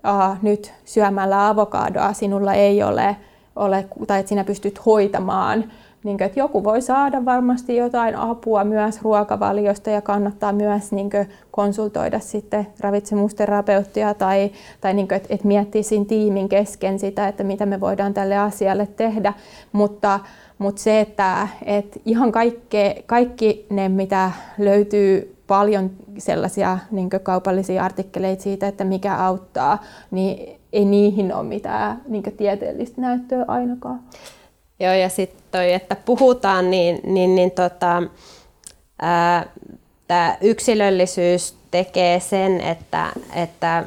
uh, 0.04 0.36
nyt 0.42 0.72
syömällä 0.84 1.48
avokadoa 1.48 2.12
sinulla 2.12 2.54
ei 2.54 2.82
ole, 2.82 3.16
ole 3.56 3.88
tai 4.06 4.20
että 4.20 4.28
sinä 4.28 4.44
pystyt 4.44 4.86
hoitamaan 4.86 5.64
niin 6.04 6.18
kuin, 6.18 6.26
että 6.26 6.40
joku 6.40 6.64
voi 6.64 6.82
saada 6.82 7.24
varmasti 7.24 7.76
jotain 7.76 8.16
apua 8.16 8.64
myös 8.64 9.02
ruokavaliosta 9.02 9.90
ja 9.90 10.02
kannattaa 10.02 10.52
myös 10.52 10.92
niin 10.92 11.10
kuin, 11.10 11.28
konsultoida 11.50 12.20
sitten 12.20 12.66
ravitsemusterapeuttia 12.80 14.14
tai, 14.14 14.50
tai 14.80 14.94
niin 14.94 15.08
kuin, 15.08 15.16
että, 15.16 15.34
että 15.34 15.46
miettiä 15.46 15.82
siinä 15.82 16.04
tiimin 16.04 16.48
kesken 16.48 16.98
sitä, 16.98 17.28
että 17.28 17.44
mitä 17.44 17.66
me 17.66 17.80
voidaan 17.80 18.14
tälle 18.14 18.38
asialle 18.38 18.88
tehdä. 18.96 19.32
Mutta, 19.72 20.20
mutta 20.58 20.82
se, 20.82 21.00
että, 21.00 21.48
että 21.64 22.00
ihan 22.04 22.32
kaikke, 22.32 23.02
kaikki 23.06 23.66
ne, 23.70 23.88
mitä 23.88 24.30
löytyy 24.58 25.36
paljon 25.46 25.90
sellaisia 26.18 26.78
niin 26.90 27.10
kaupallisia 27.22 27.84
artikkeleita 27.84 28.42
siitä, 28.42 28.68
että 28.68 28.84
mikä 28.84 29.16
auttaa, 29.16 29.82
niin 30.10 30.60
ei 30.72 30.84
niihin 30.84 31.34
ole 31.34 31.42
mitään 31.42 32.02
niin 32.08 32.22
tieteellistä 32.36 33.00
näyttöä 33.00 33.44
ainakaan. 33.48 34.00
Joo, 34.80 34.92
ja 34.92 35.08
sitten 35.08 35.43
toi, 35.54 35.72
että 35.72 35.96
puhutaan, 35.96 36.70
niin, 36.70 37.00
niin, 37.06 37.34
niin 37.34 37.50
tota, 37.50 38.02
tämä 40.06 40.36
yksilöllisyys 40.40 41.56
tekee 41.70 42.20
sen, 42.20 42.60
että, 42.60 43.12
että 43.34 43.84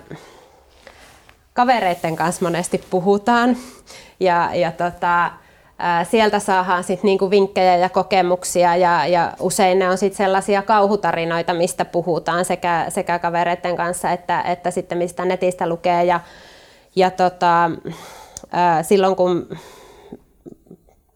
kavereiden 1.53 2.15
kanssa 2.15 2.45
monesti 2.45 2.83
puhutaan. 2.89 3.57
Ja, 4.19 4.49
ja 4.53 4.71
tota, 4.71 5.31
ää, 5.79 6.03
sieltä 6.03 6.39
saadaan 6.39 6.83
sit 6.83 7.03
niinku 7.03 7.29
vinkkejä 7.29 7.75
ja 7.75 7.89
kokemuksia 7.89 8.75
ja, 8.75 9.07
ja 9.07 9.33
usein 9.39 9.79
ne 9.79 9.89
on 9.89 9.97
sit 9.97 10.13
sellaisia 10.13 10.61
kauhutarinoita, 10.61 11.53
mistä 11.53 11.85
puhutaan 11.85 12.45
sekä, 12.45 12.85
sekä 12.89 13.19
kavereiden 13.19 13.75
kanssa 13.75 14.11
että, 14.11 14.41
että 14.41 14.71
sitten 14.71 14.97
mistä 14.97 15.25
netistä 15.25 15.69
lukee. 15.69 16.05
Ja, 16.05 16.19
ja 16.95 17.11
tota, 17.11 17.71
ää, 18.51 18.83
silloin 18.83 19.15
kun 19.15 19.57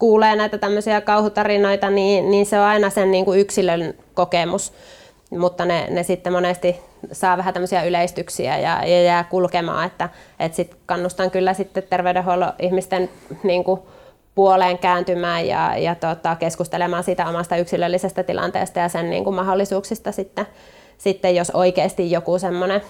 kuulee 0.01 0.35
näitä 0.35 0.57
tämmöisiä 0.57 1.01
kauhutarinoita, 1.01 1.89
niin, 1.89 2.31
niin 2.31 2.45
se 2.45 2.59
on 2.59 2.65
aina 2.65 2.89
sen 2.89 3.11
niin 3.11 3.25
kuin 3.25 3.39
yksilön 3.39 3.93
kokemus. 4.13 4.73
Mutta 5.31 5.65
ne, 5.65 5.87
ne 5.89 6.03
sitten 6.03 6.33
monesti 6.33 6.79
saa 7.11 7.37
vähän 7.37 7.53
tämmöisiä 7.53 7.83
yleistyksiä 7.83 8.57
ja, 8.57 8.85
ja 8.85 9.03
jää 9.03 9.23
kulkemaan, 9.23 9.87
että, 9.87 10.09
että 10.39 10.55
sit 10.55 10.75
kannustan 10.85 11.31
kyllä 11.31 11.53
sitten 11.53 11.83
terveydenhuollon 11.89 12.53
ihmisten 12.59 13.09
niin 13.43 13.63
kuin 13.63 13.81
puoleen 14.35 14.77
kääntymään 14.77 15.47
ja, 15.47 15.77
ja 15.77 15.95
tota, 15.95 16.35
keskustelemaan 16.35 17.03
siitä 17.03 17.29
omasta 17.29 17.57
yksilöllisestä 17.57 18.23
tilanteesta 18.23 18.79
ja 18.79 18.89
sen 18.89 19.09
niin 19.09 19.23
kuin 19.23 19.35
mahdollisuuksista 19.35 20.11
sitten, 20.11 20.47
sitten, 20.97 21.35
jos 21.35 21.49
oikeasti 21.49 22.11
joku 22.11 22.39
semmoinen 22.39 22.81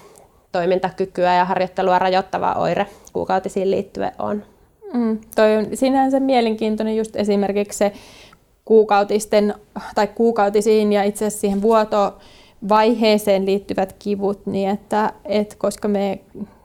toimintakykyä 0.51 1.35
ja 1.35 1.45
harjoittelua 1.45 1.99
rajoittava 1.99 2.53
oire 2.53 2.87
kuukautisiin 3.13 3.71
liittyen 3.71 4.11
on. 4.19 4.50
Mm, 4.93 5.19
toi 5.35 5.57
on 5.57 5.65
sinänsä 5.73 6.19
mielenkiintoinen 6.19 6.97
just 6.97 7.15
esimerkiksi 7.15 7.77
se 7.77 7.91
kuukautisten 8.65 9.53
tai 9.95 10.07
kuukautisiin 10.07 10.93
ja 10.93 11.03
itse 11.03 11.25
asiassa 11.25 11.41
siihen 11.41 11.61
vuotovaiheeseen 11.61 13.45
liittyvät 13.45 13.95
kivut, 13.99 14.45
niin 14.45 14.69
että, 14.69 15.13
että 15.25 15.55
koska 15.57 15.87
me 15.87 16.19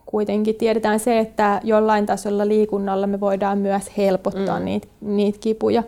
kuitenkin 0.06 0.54
tiedetään 0.54 1.00
se, 1.00 1.18
että 1.18 1.60
jollain 1.64 2.06
tasolla 2.06 2.48
liikunnalla 2.48 3.06
me 3.06 3.20
voidaan 3.20 3.58
myös 3.58 3.96
helpottaa 3.96 4.58
mm. 4.58 4.64
niitä, 4.64 4.86
niitä 5.00 5.38
kipuja, 5.40 5.82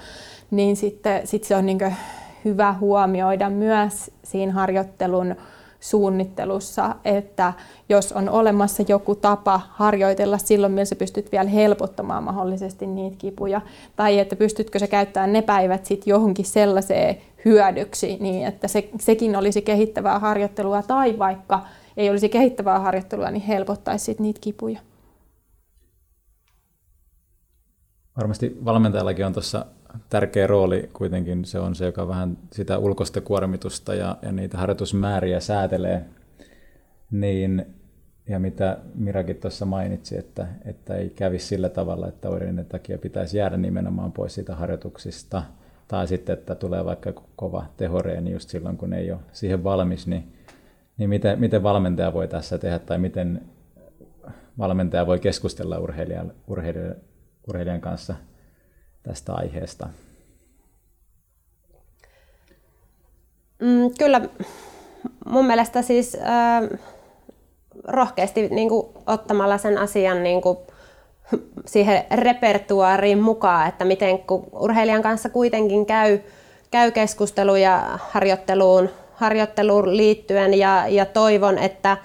niin 0.50 0.76
sitten 0.76 1.26
sit 1.26 1.44
se 1.44 1.56
on 1.56 1.66
niin 1.66 1.96
hyvä 2.44 2.72
huomioida 2.80 3.50
myös 3.50 4.10
siinä 4.24 4.52
harjoittelun 4.52 5.34
suunnittelussa, 5.80 6.94
että 7.04 7.52
jos 7.88 8.12
on 8.12 8.28
olemassa 8.28 8.82
joku 8.88 9.14
tapa 9.14 9.60
harjoitella 9.70 10.38
silloin, 10.38 10.72
millä 10.72 10.84
sä 10.84 10.96
pystyt 10.96 11.32
vielä 11.32 11.50
helpottamaan 11.50 12.24
mahdollisesti 12.24 12.86
niitä 12.86 13.16
kipuja, 13.18 13.60
tai 13.96 14.18
että 14.18 14.36
pystytkö 14.36 14.78
sä 14.78 14.86
käyttämään 14.86 15.32
ne 15.32 15.42
päivät 15.42 15.86
sitten 15.86 16.10
johonkin 16.10 16.44
sellaiseen 16.44 17.16
hyödyksi, 17.44 18.16
niin 18.20 18.46
että 18.46 18.68
se, 18.68 18.88
sekin 19.00 19.36
olisi 19.36 19.62
kehittävää 19.62 20.18
harjoittelua, 20.18 20.82
tai 20.82 21.18
vaikka 21.18 21.60
ei 21.96 22.10
olisi 22.10 22.28
kehittävää 22.28 22.78
harjoittelua, 22.78 23.30
niin 23.30 23.42
helpottaisi 23.42 24.04
sit 24.04 24.20
niitä 24.20 24.40
kipuja. 24.40 24.80
Varmasti 28.16 28.56
valmentajallakin 28.64 29.26
on 29.26 29.32
tuossa 29.32 29.66
tärkeä 30.10 30.46
rooli 30.46 30.90
kuitenkin. 30.92 31.44
Se 31.44 31.58
on 31.58 31.74
se, 31.74 31.86
joka 31.86 32.08
vähän 32.08 32.38
sitä 32.52 32.78
ulkoista 32.78 33.20
kuormitusta 33.20 33.94
ja, 33.94 34.16
ja 34.22 34.32
niitä 34.32 34.58
harjoitusmääriä 34.58 35.40
säätelee. 35.40 36.04
Niin, 37.10 37.66
ja 38.28 38.38
mitä 38.38 38.78
Mirakin 38.94 39.36
tuossa 39.36 39.64
mainitsi, 39.66 40.18
että, 40.18 40.46
että 40.64 40.94
ei 40.94 41.10
kävisi 41.10 41.46
sillä 41.46 41.68
tavalla, 41.68 42.08
että 42.08 42.28
oireiden 42.28 42.66
takia 42.66 42.98
pitäisi 42.98 43.38
jäädä 43.38 43.56
nimenomaan 43.56 44.12
pois 44.12 44.34
siitä 44.34 44.54
harjoituksista. 44.54 45.42
Tai 45.88 46.06
sitten, 46.06 46.32
että 46.32 46.54
tulee 46.54 46.84
vaikka 46.84 47.12
kova 47.36 47.66
tehoreeni 47.76 48.32
just 48.32 48.48
silloin, 48.48 48.76
kun 48.76 48.92
ei 48.92 49.12
ole 49.12 49.20
siihen 49.32 49.64
valmis, 49.64 50.06
niin, 50.06 50.32
niin 50.98 51.10
miten, 51.10 51.40
miten 51.40 51.62
valmentaja 51.62 52.12
voi 52.12 52.28
tässä 52.28 52.58
tehdä 52.58 52.78
tai 52.78 52.98
miten 52.98 53.42
valmentaja 54.58 55.06
voi 55.06 55.18
keskustella 55.18 55.78
urheilijan, 55.78 56.32
urheilijan, 56.46 56.94
urheilijan 57.48 57.80
kanssa– 57.80 58.14
tästä 59.08 59.32
aiheesta? 59.34 59.88
Mm, 63.58 63.90
kyllä 63.98 64.20
mun 65.24 65.46
mielestä 65.46 65.82
siis 65.82 66.14
äh, 66.14 66.78
rohkeasti 67.84 68.48
niin 68.48 68.68
kuin, 68.68 68.86
ottamalla 69.06 69.58
sen 69.58 69.78
asian 69.78 70.22
niin 70.22 70.42
kuin, 70.42 70.58
siihen 71.66 72.04
repertuaariin 72.10 73.18
mukaan, 73.18 73.68
että 73.68 73.84
miten 73.84 74.18
kun 74.18 74.46
urheilijan 74.52 75.02
kanssa 75.02 75.28
kuitenkin 75.28 75.86
käy, 75.86 76.18
käy 76.70 76.90
keskusteluja 76.90 77.98
harjoitteluun, 78.10 78.88
harjoitteluun 79.14 79.96
liittyen 79.96 80.54
ja, 80.54 80.84
ja 80.88 81.06
toivon, 81.06 81.58
että, 81.58 81.96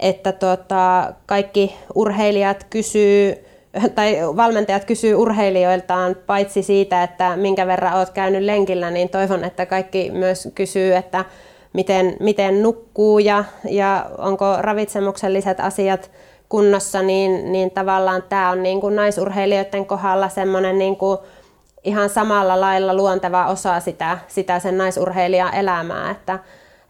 että 0.00 0.32
tota, 0.32 1.12
kaikki 1.26 1.76
urheilijat 1.94 2.66
kysyy 2.70 3.49
tai 3.94 4.16
valmentajat 4.36 4.84
kysyy 4.84 5.14
urheilijoiltaan 5.14 6.16
paitsi 6.26 6.62
siitä, 6.62 7.02
että 7.02 7.36
minkä 7.36 7.66
verran 7.66 7.94
olet 7.94 8.10
käynyt 8.10 8.42
lenkillä, 8.42 8.90
niin 8.90 9.08
toivon, 9.08 9.44
että 9.44 9.66
kaikki 9.66 10.10
myös 10.10 10.48
kysyy, 10.54 10.94
että 10.94 11.24
miten, 11.72 12.16
miten 12.20 12.62
nukkuu 12.62 13.18
ja, 13.18 13.44
ja 13.68 14.10
onko 14.18 14.56
ravitsemukselliset 14.58 15.60
asiat 15.60 16.10
kunnossa, 16.48 17.02
niin, 17.02 17.52
niin 17.52 17.70
tavallaan 17.70 18.22
tämä 18.22 18.50
on 18.50 18.62
niin 18.62 18.80
kuin 18.80 18.96
naisurheilijoiden 18.96 19.86
kohdalla 19.86 20.28
semmoinen 20.28 20.78
niin 20.78 20.96
kuin 20.96 21.18
ihan 21.84 22.08
samalla 22.08 22.60
lailla 22.60 22.94
luonteva 22.94 23.46
osa 23.46 23.80
sitä, 23.80 24.18
sitä 24.28 24.58
sen 24.58 24.78
naisurheilijan 24.78 25.54
elämää, 25.54 26.10
että, 26.10 26.38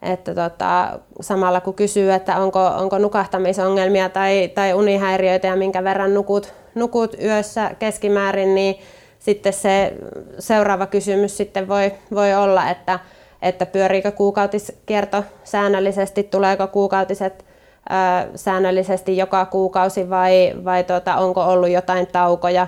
että 0.03 0.35
tota, 0.35 0.99
samalla 1.21 1.61
kun 1.61 1.75
kysyy, 1.75 2.13
että 2.13 2.37
onko, 2.37 2.67
onko 2.67 2.99
nukahtamisongelmia 2.99 4.09
tai, 4.09 4.49
tai 4.55 4.75
unihäiriöitä 4.75 5.47
ja 5.47 5.57
minkä 5.57 5.85
verran 5.85 6.15
nukut, 6.15 6.55
nukut 6.75 7.17
yössä 7.23 7.71
keskimäärin, 7.79 8.55
niin 8.55 8.79
sitten 9.19 9.53
se 9.53 9.95
seuraava 10.39 10.87
kysymys 10.87 11.37
sitten 11.37 11.69
voi, 11.69 11.93
voi 12.15 12.35
olla, 12.35 12.71
että, 12.71 12.99
että 13.43 13.67
pyöriikö 13.67 14.13
kuukautiskierto 14.13 15.25
säännöllisesti, 15.45 16.23
tuleeko 16.23 16.67
kuukautiset 16.67 17.45
ää, 17.89 18.27
säännöllisesti 18.35 19.17
joka 19.17 19.47
kuukausi 19.47 20.11
vai, 20.11 20.53
vai 20.65 20.85
tuota, 20.85 21.17
onko 21.17 21.43
ollut 21.43 21.69
jotain 21.69 22.07
taukoja 22.07 22.67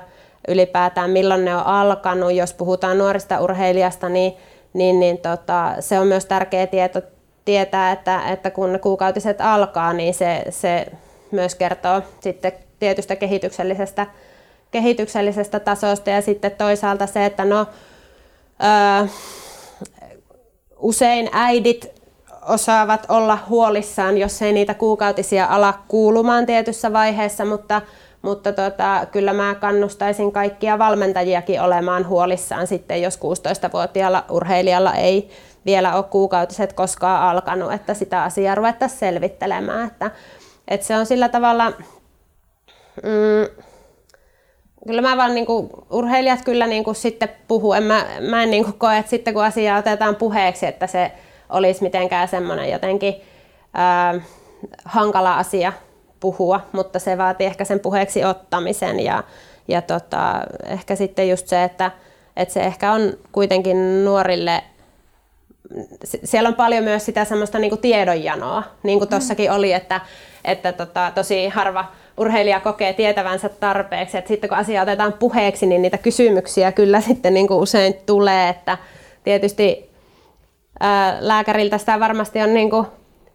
ylipäätään, 0.48 1.10
milloin 1.10 1.44
ne 1.44 1.56
on 1.56 1.66
alkanut. 1.66 2.32
Jos 2.32 2.54
puhutaan 2.54 2.98
nuorista 2.98 3.40
urheilijasta, 3.40 4.08
niin, 4.08 4.32
niin, 4.72 5.00
niin 5.00 5.18
tota, 5.18 5.74
se 5.80 5.98
on 5.98 6.06
myös 6.06 6.26
tärkeä 6.26 6.66
tieto 6.66 7.00
tietää, 7.44 7.92
että, 7.92 8.30
että 8.30 8.50
kun 8.50 8.78
kuukautiset 8.82 9.40
alkaa, 9.40 9.92
niin 9.92 10.14
se, 10.14 10.44
se 10.50 10.86
myös 11.30 11.54
kertoo 11.54 12.02
sitten 12.20 12.52
tietystä 12.78 13.16
kehityksellisestä, 13.16 14.06
kehityksellisestä 14.70 15.60
tasosta. 15.60 16.10
Ja 16.10 16.22
sitten 16.22 16.50
toisaalta 16.50 17.06
se, 17.06 17.26
että 17.26 17.44
no, 17.44 17.66
ö, 19.02 19.08
usein 20.76 21.28
äidit 21.32 22.02
osaavat 22.48 23.06
olla 23.08 23.38
huolissaan, 23.48 24.18
jos 24.18 24.42
ei 24.42 24.52
niitä 24.52 24.74
kuukautisia 24.74 25.46
ala 25.46 25.74
kuulumaan 25.88 26.46
tietyssä 26.46 26.92
vaiheessa, 26.92 27.44
mutta, 27.44 27.82
mutta 28.22 28.52
tota, 28.52 29.06
kyllä 29.12 29.32
mä 29.32 29.54
kannustaisin 29.54 30.32
kaikkia 30.32 30.78
valmentajiakin 30.78 31.60
olemaan 31.60 32.08
huolissaan 32.08 32.66
sitten, 32.66 33.02
jos 33.02 33.18
16-vuotiaalla 33.18 34.24
urheilijalla 34.30 34.94
ei 34.94 35.30
vielä 35.66 35.94
ole 35.94 36.04
kuukautiset 36.04 36.72
koskaan 36.72 37.22
alkanut, 37.22 37.72
että 37.72 37.94
sitä 37.94 38.22
asiaa 38.22 38.54
ruvettaisiin 38.54 38.98
selvittelemään. 38.98 39.86
Että, 39.86 40.10
että 40.68 40.86
se 40.86 40.96
on 40.96 41.06
sillä 41.06 41.28
tavalla, 41.28 41.70
mm, 43.02 43.64
kyllä 44.86 45.02
mä 45.02 45.16
vaan 45.16 45.34
niin 45.34 45.46
kuin, 45.46 45.70
urheilijat 45.90 46.44
kyllä 46.44 46.66
niin 46.66 46.84
kuin 46.84 46.94
sitten 46.94 47.28
puhuu, 47.48 47.72
en 47.72 47.82
mä, 47.82 48.06
mä 48.30 48.42
en 48.42 48.50
niin 48.50 48.64
kuin 48.64 48.78
koe, 48.78 48.98
että 48.98 49.10
sitten 49.10 49.34
kun 49.34 49.44
asiaa 49.44 49.78
otetaan 49.78 50.16
puheeksi, 50.16 50.66
että 50.66 50.86
se 50.86 51.12
olisi 51.48 51.82
mitenkään 51.82 52.28
semmoinen 52.28 52.70
jotenkin 52.70 53.14
ää, 53.74 54.20
hankala 54.84 55.38
asia 55.38 55.72
puhua, 56.20 56.60
mutta 56.72 56.98
se 56.98 57.18
vaatii 57.18 57.46
ehkä 57.46 57.64
sen 57.64 57.80
puheeksi 57.80 58.24
ottamisen 58.24 59.00
ja, 59.00 59.24
ja 59.68 59.82
tota, 59.82 60.40
ehkä 60.66 60.96
sitten 60.96 61.28
just 61.28 61.46
se, 61.48 61.64
että, 61.64 61.90
että 62.36 62.54
se 62.54 62.60
ehkä 62.60 62.92
on 62.92 63.12
kuitenkin 63.32 64.04
nuorille 64.04 64.62
siellä 66.24 66.48
on 66.48 66.54
paljon 66.54 66.84
myös 66.84 67.04
sitä 67.04 67.24
semmoista 67.24 67.58
niin 67.58 67.70
kuin 67.70 67.80
tiedonjanoa, 67.80 68.62
niin 68.82 68.98
kuin 68.98 69.08
tuossakin 69.08 69.50
mm. 69.50 69.56
oli, 69.56 69.72
että, 69.72 70.00
että 70.44 70.72
tota, 70.72 71.12
tosi 71.14 71.48
harva 71.48 71.84
urheilija 72.16 72.60
kokee 72.60 72.92
tietävänsä 72.92 73.48
tarpeeksi, 73.48 74.18
että 74.18 74.28
sitten 74.28 74.50
kun 74.50 74.58
asia 74.58 74.82
otetaan 74.82 75.12
puheeksi, 75.12 75.66
niin 75.66 75.82
niitä 75.82 75.98
kysymyksiä 75.98 76.72
kyllä 76.72 77.00
sitten 77.08 77.34
niin 77.34 77.48
kuin 77.48 77.60
usein 77.60 77.94
tulee, 78.06 78.48
että 78.48 78.78
tietysti 79.24 79.90
ää, 80.80 81.16
lääkäriltä 81.20 81.78
sitä 81.78 82.00
varmasti 82.00 82.42
on 82.42 82.54
niin 82.54 82.70
kuin 82.70 82.86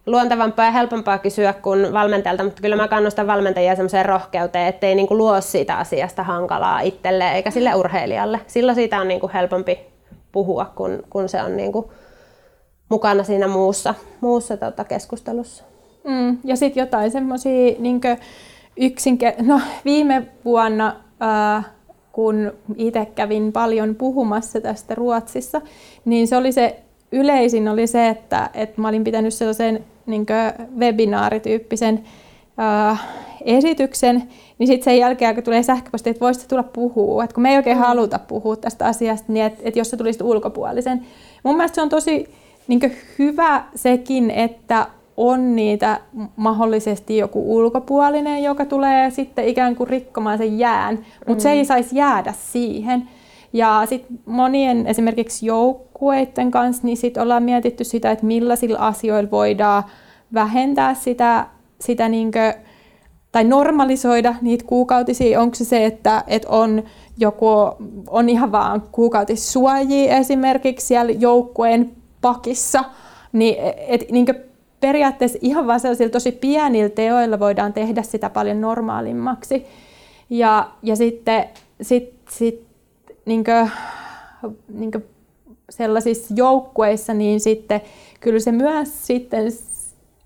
luontevampaa 0.06 0.64
ja 0.64 0.70
helpompaa 0.70 1.18
kysyä 1.18 1.52
kuin 1.52 1.92
valmentajalta, 1.92 2.44
mutta 2.44 2.62
kyllä 2.62 2.76
mä 2.76 2.88
kannustan 2.88 3.26
valmentajia 3.26 3.76
semmoiseen 3.76 4.06
rohkeuteen, 4.06 4.66
ettei 4.66 4.94
niin 4.94 5.06
kuin 5.06 5.18
luo 5.18 5.40
siitä 5.40 5.76
asiasta 5.76 6.22
hankalaa 6.22 6.80
itselle 6.80 7.32
eikä 7.32 7.50
sille 7.50 7.74
urheilijalle. 7.74 8.40
Silloin 8.46 8.74
siitä 8.74 9.00
on 9.00 9.08
niin 9.08 9.20
kuin 9.20 9.32
helpompi 9.32 9.78
puhua, 10.32 10.72
kun, 10.74 11.02
kun 11.10 11.28
se 11.28 11.42
on 11.42 11.56
niin 11.56 11.72
kuin 11.72 11.86
mukana 12.88 13.24
siinä 13.24 13.48
muussa, 13.48 13.94
muussa 14.20 14.56
tota, 14.56 14.84
keskustelussa. 14.84 15.64
Mm, 16.04 16.38
ja 16.44 16.56
sitten 16.56 16.80
jotain 16.80 17.10
semmoisia 17.10 17.76
niin 17.78 18.00
yksinker- 18.80 19.42
no, 19.42 19.60
viime 19.84 20.26
vuonna, 20.44 20.96
ää, 21.20 21.62
kun 22.12 22.52
itse 22.76 23.06
kävin 23.06 23.52
paljon 23.52 23.94
puhumassa 23.94 24.60
tästä 24.60 24.94
Ruotsissa, 24.94 25.60
niin 26.04 26.28
se 26.28 26.36
oli 26.36 26.52
se 26.52 26.82
yleisin 27.12 27.68
oli 27.68 27.86
se, 27.86 28.08
että, 28.08 28.50
että 28.54 28.80
mä 28.80 28.88
olin 28.88 29.04
pitänyt 29.04 29.34
sellaisen 29.34 29.84
niin 30.06 30.26
webinaarityyppisen 30.78 32.04
ää, 32.58 32.96
esityksen, 33.44 34.22
niin 34.58 34.66
sitten 34.66 34.84
sen 34.84 34.98
jälkeen, 34.98 35.34
kun 35.34 35.44
tulee 35.44 35.62
sähköposti, 35.62 36.10
että 36.10 36.20
voisit 36.20 36.48
tulla 36.48 36.62
puhua, 36.62 37.24
että 37.24 37.34
kun 37.34 37.42
me 37.42 37.50
ei 37.50 37.56
oikein 37.56 37.76
mm. 37.76 37.82
haluta 37.82 38.18
puhua 38.18 38.56
tästä 38.56 38.86
asiasta, 38.86 39.32
niin 39.32 39.46
että, 39.46 39.60
että 39.64 39.80
jos 39.80 39.90
sä 39.90 39.96
tulisit 39.96 40.22
ulkopuolisen. 40.22 41.06
Mun 41.42 41.56
mielestä 41.56 41.74
se 41.74 41.82
on 41.82 41.88
tosi 41.88 42.28
niin 42.68 42.96
hyvä 43.18 43.64
sekin, 43.74 44.30
että 44.30 44.86
on 45.16 45.56
niitä 45.56 46.00
mahdollisesti 46.36 47.16
joku 47.16 47.56
ulkopuolinen, 47.56 48.42
joka 48.42 48.64
tulee 48.64 49.10
sitten 49.10 49.48
ikään 49.48 49.76
kuin 49.76 49.88
rikkomaan 49.88 50.38
sen 50.38 50.58
jään, 50.58 50.98
mutta 51.18 51.34
mm. 51.34 51.40
se 51.40 51.50
ei 51.50 51.62
mm. 51.62 51.66
saisi 51.66 51.96
jäädä 51.96 52.34
siihen. 52.38 53.08
Ja 53.52 53.82
sitten 53.86 54.18
monien 54.26 54.86
esimerkiksi 54.86 55.46
joukkueiden 55.46 56.50
kanssa, 56.50 56.82
niin 56.86 56.96
sit 56.96 57.16
ollaan 57.16 57.42
mietitty 57.42 57.84
sitä, 57.84 58.10
että 58.10 58.26
millaisilla 58.26 58.78
asioilla 58.78 59.30
voidaan 59.30 59.82
vähentää 60.34 60.94
sitä, 60.94 61.46
sitä 61.80 62.08
niinkö, 62.08 62.54
tai 63.32 63.44
normalisoida 63.44 64.34
niitä 64.42 64.64
kuukautisia. 64.66 65.40
Onko 65.40 65.54
se 65.54 65.64
se, 65.64 65.84
että, 65.84 66.24
että 66.26 66.48
on 66.48 66.82
joku 67.18 67.46
on 68.10 68.28
ihan 68.28 68.52
vaan 68.52 68.82
kuukautissuojia 68.92 70.16
esimerkiksi 70.16 70.86
siellä 70.86 71.12
joukkueen 71.12 71.97
pakissa, 72.20 72.84
niin, 73.32 73.56
et, 73.88 74.10
niin 74.10 74.26
periaatteessa 74.80 75.38
ihan 75.42 75.66
vaan 75.66 75.80
sellaisilla 75.80 76.10
tosi 76.10 76.32
pienillä 76.32 76.88
teoilla 76.88 77.38
voidaan 77.38 77.72
tehdä 77.72 78.02
sitä 78.02 78.30
paljon 78.30 78.60
normaalimmaksi. 78.60 79.66
Ja, 80.30 80.70
ja 80.82 80.96
sitten 80.96 81.44
sit, 81.82 82.14
sit, 82.30 82.62
niin 83.24 83.44
kuin, 83.44 83.70
niin 84.68 84.90
kuin 84.92 85.04
sellaisissa 85.70 86.34
joukkueissa, 86.36 87.14
niin 87.14 87.40
sitten 87.40 87.80
kyllä 88.20 88.40
se 88.40 88.52
myös 88.52 89.06
sitten 89.06 89.52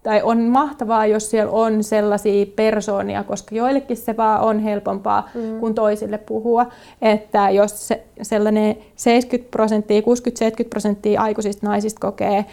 tai 0.03 0.22
on 0.22 0.40
mahtavaa, 0.40 1.07
jos 1.07 1.30
siellä 1.30 1.53
on 1.53 1.84
sellaisia 1.84 2.46
persoonia, 2.57 3.24
koska 3.24 3.55
joillekin 3.55 3.96
se 3.96 4.16
vaan 4.16 4.40
on 4.40 4.59
helpompaa 4.59 5.28
mm. 5.34 5.61
kuin 5.61 5.74
toisille 5.74 6.18
puhua. 6.18 6.66
Että 7.03 7.50
jos 7.50 7.88
se, 7.88 8.03
sellainen 8.22 8.76
70 8.96 9.50
prosenttia, 9.50 10.00
60-70 10.00 10.05
prosenttia 10.70 11.22
aikuisista 11.22 11.66
naisista 11.66 12.00
kokee, 12.00 12.44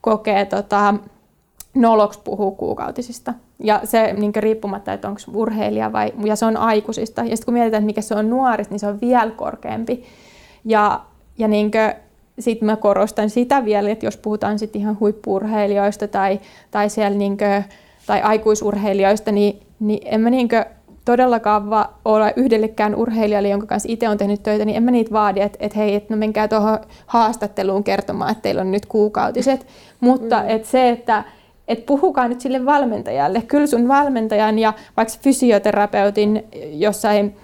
kokee 0.00 0.44
tota, 0.44 0.94
noloks 1.74 2.18
puhuu 2.18 2.50
kuukautisista. 2.50 3.34
Ja 3.58 3.80
se 3.84 4.12
niin 4.12 4.32
riippumatta, 4.36 4.92
että 4.92 5.08
onko 5.08 5.20
urheilija 5.34 5.92
vai, 5.92 6.12
ja 6.24 6.36
se 6.36 6.46
on 6.46 6.56
aikuisista. 6.56 7.20
Ja 7.20 7.36
sitten 7.36 7.44
kun 7.44 7.54
mietitään, 7.54 7.80
että 7.80 7.86
mikä 7.86 8.00
se 8.00 8.14
on 8.14 8.30
nuorista, 8.30 8.74
niin 8.74 8.80
se 8.80 8.86
on 8.86 9.00
vielä 9.00 9.30
korkeampi. 9.30 10.04
Ja, 10.64 11.00
ja 11.38 11.48
niin 11.48 11.70
kuin, 11.70 12.05
sitten 12.38 12.66
mä 12.66 12.76
korostan 12.76 13.30
sitä 13.30 13.64
vielä, 13.64 13.90
että 13.90 14.06
jos 14.06 14.16
puhutaan 14.16 14.58
sitten 14.58 14.80
ihan 14.80 14.96
huippurheilijoista 15.00 16.08
tai, 16.08 16.40
tai, 16.70 16.90
siellä 16.90 17.18
niinkö, 17.18 17.62
tai 18.06 18.22
aikuisurheilijoista, 18.22 19.32
niin, 19.32 19.60
niin 19.80 20.00
en 20.04 20.20
mä 20.20 20.30
niinkö 20.30 20.64
todellakaan 21.04 21.70
va- 21.70 21.92
ole 22.04 22.32
yhdellekään 22.36 22.94
urheilijalle, 22.94 23.48
jonka 23.48 23.66
kanssa 23.66 23.92
itse 23.92 24.08
on 24.08 24.18
tehnyt 24.18 24.42
töitä, 24.42 24.64
niin 24.64 24.76
en 24.76 24.82
mä 24.82 24.90
niitä 24.90 25.10
vaadi, 25.10 25.40
että, 25.40 25.58
että 25.60 25.78
hei, 25.78 25.94
että 25.94 26.14
no 26.14 26.18
menkää 26.18 26.48
tuohon 26.48 26.78
haastatteluun 27.06 27.84
kertomaan, 27.84 28.30
että 28.30 28.42
teillä 28.42 28.60
on 28.60 28.70
nyt 28.70 28.86
kuukautiset. 28.86 29.66
Mutta 30.00 30.42
mm. 30.42 30.48
että 30.48 30.68
se, 30.68 30.88
että 30.88 31.24
et 31.68 31.86
puhukaa 31.86 32.28
nyt 32.28 32.40
sille 32.40 32.64
valmentajalle. 32.64 33.42
Kyllä 33.42 33.66
sun 33.66 33.88
valmentajan 33.88 34.58
ja 34.58 34.72
vaikka 34.96 35.14
fysioterapeutin 35.22 36.44
jossain... 36.72 37.36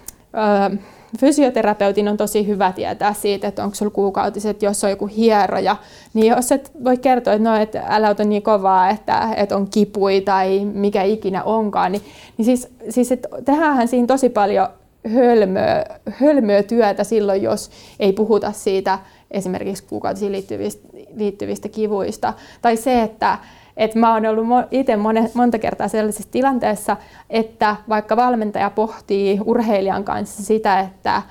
Öö, 0.71 0.79
fysioterapeutin 1.19 2.09
on 2.09 2.17
tosi 2.17 2.47
hyvä 2.47 2.73
tietää 2.73 3.15
siitä, 3.15 3.49
että 3.49 3.65
onko 3.65 3.75
sulla 3.75 3.91
kuukautiset, 3.91 4.63
jos 4.63 4.85
on 4.85 4.91
joku 4.91 5.07
hieroja, 5.07 5.77
niin 6.15 6.27
jos 6.27 6.53
et 6.53 6.73
voi 6.85 6.97
kertoa, 6.97 7.33
että, 7.33 7.51
no, 7.51 7.57
että 7.57 7.83
älä 7.89 8.09
ota 8.09 8.25
niin 8.25 8.43
kovaa, 8.43 8.91
että, 8.91 9.29
että 9.37 9.57
on 9.57 9.69
kipui 9.71 10.21
tai 10.21 10.65
mikä 10.65 11.03
ikinä 11.03 11.43
onkaan, 11.43 11.93
niin, 11.93 12.03
niin 12.37 12.45
siis, 12.45 12.69
siis 12.89 13.13
että 13.13 13.29
tehdään 13.45 13.89
siinä 13.89 14.07
tosi 14.07 14.29
paljon 14.29 14.69
hölmöä, 15.15 15.85
hölmöä 16.11 16.63
työtä 16.63 17.05
silloin, 17.05 17.43
jos 17.43 17.71
ei 18.01 18.13
puhuta 18.13 18.53
siitä 18.53 18.99
esimerkiksi 19.31 19.85
kuukautisiin 19.85 20.33
liittyvistä, 20.33 20.89
liittyvistä 21.17 21.69
kivuista. 21.69 22.35
Tai 22.63 22.77
se, 22.77 23.03
että, 23.03 23.39
et 23.77 23.95
mä 23.95 24.15
oon 24.15 24.27
ollut 24.27 24.47
itse 24.71 24.97
monta 25.35 25.59
kertaa 25.59 25.89
sellaisessa 25.89 26.33
tilanteessa, 26.33 26.97
että 27.31 27.77
vaikka 27.89 28.17
valmentaja 28.17 28.71
pohtii 28.71 29.41
urheilijan 29.45 30.05
kanssa 30.05 30.43
sitä, 30.43 30.81
että, 30.81 31.23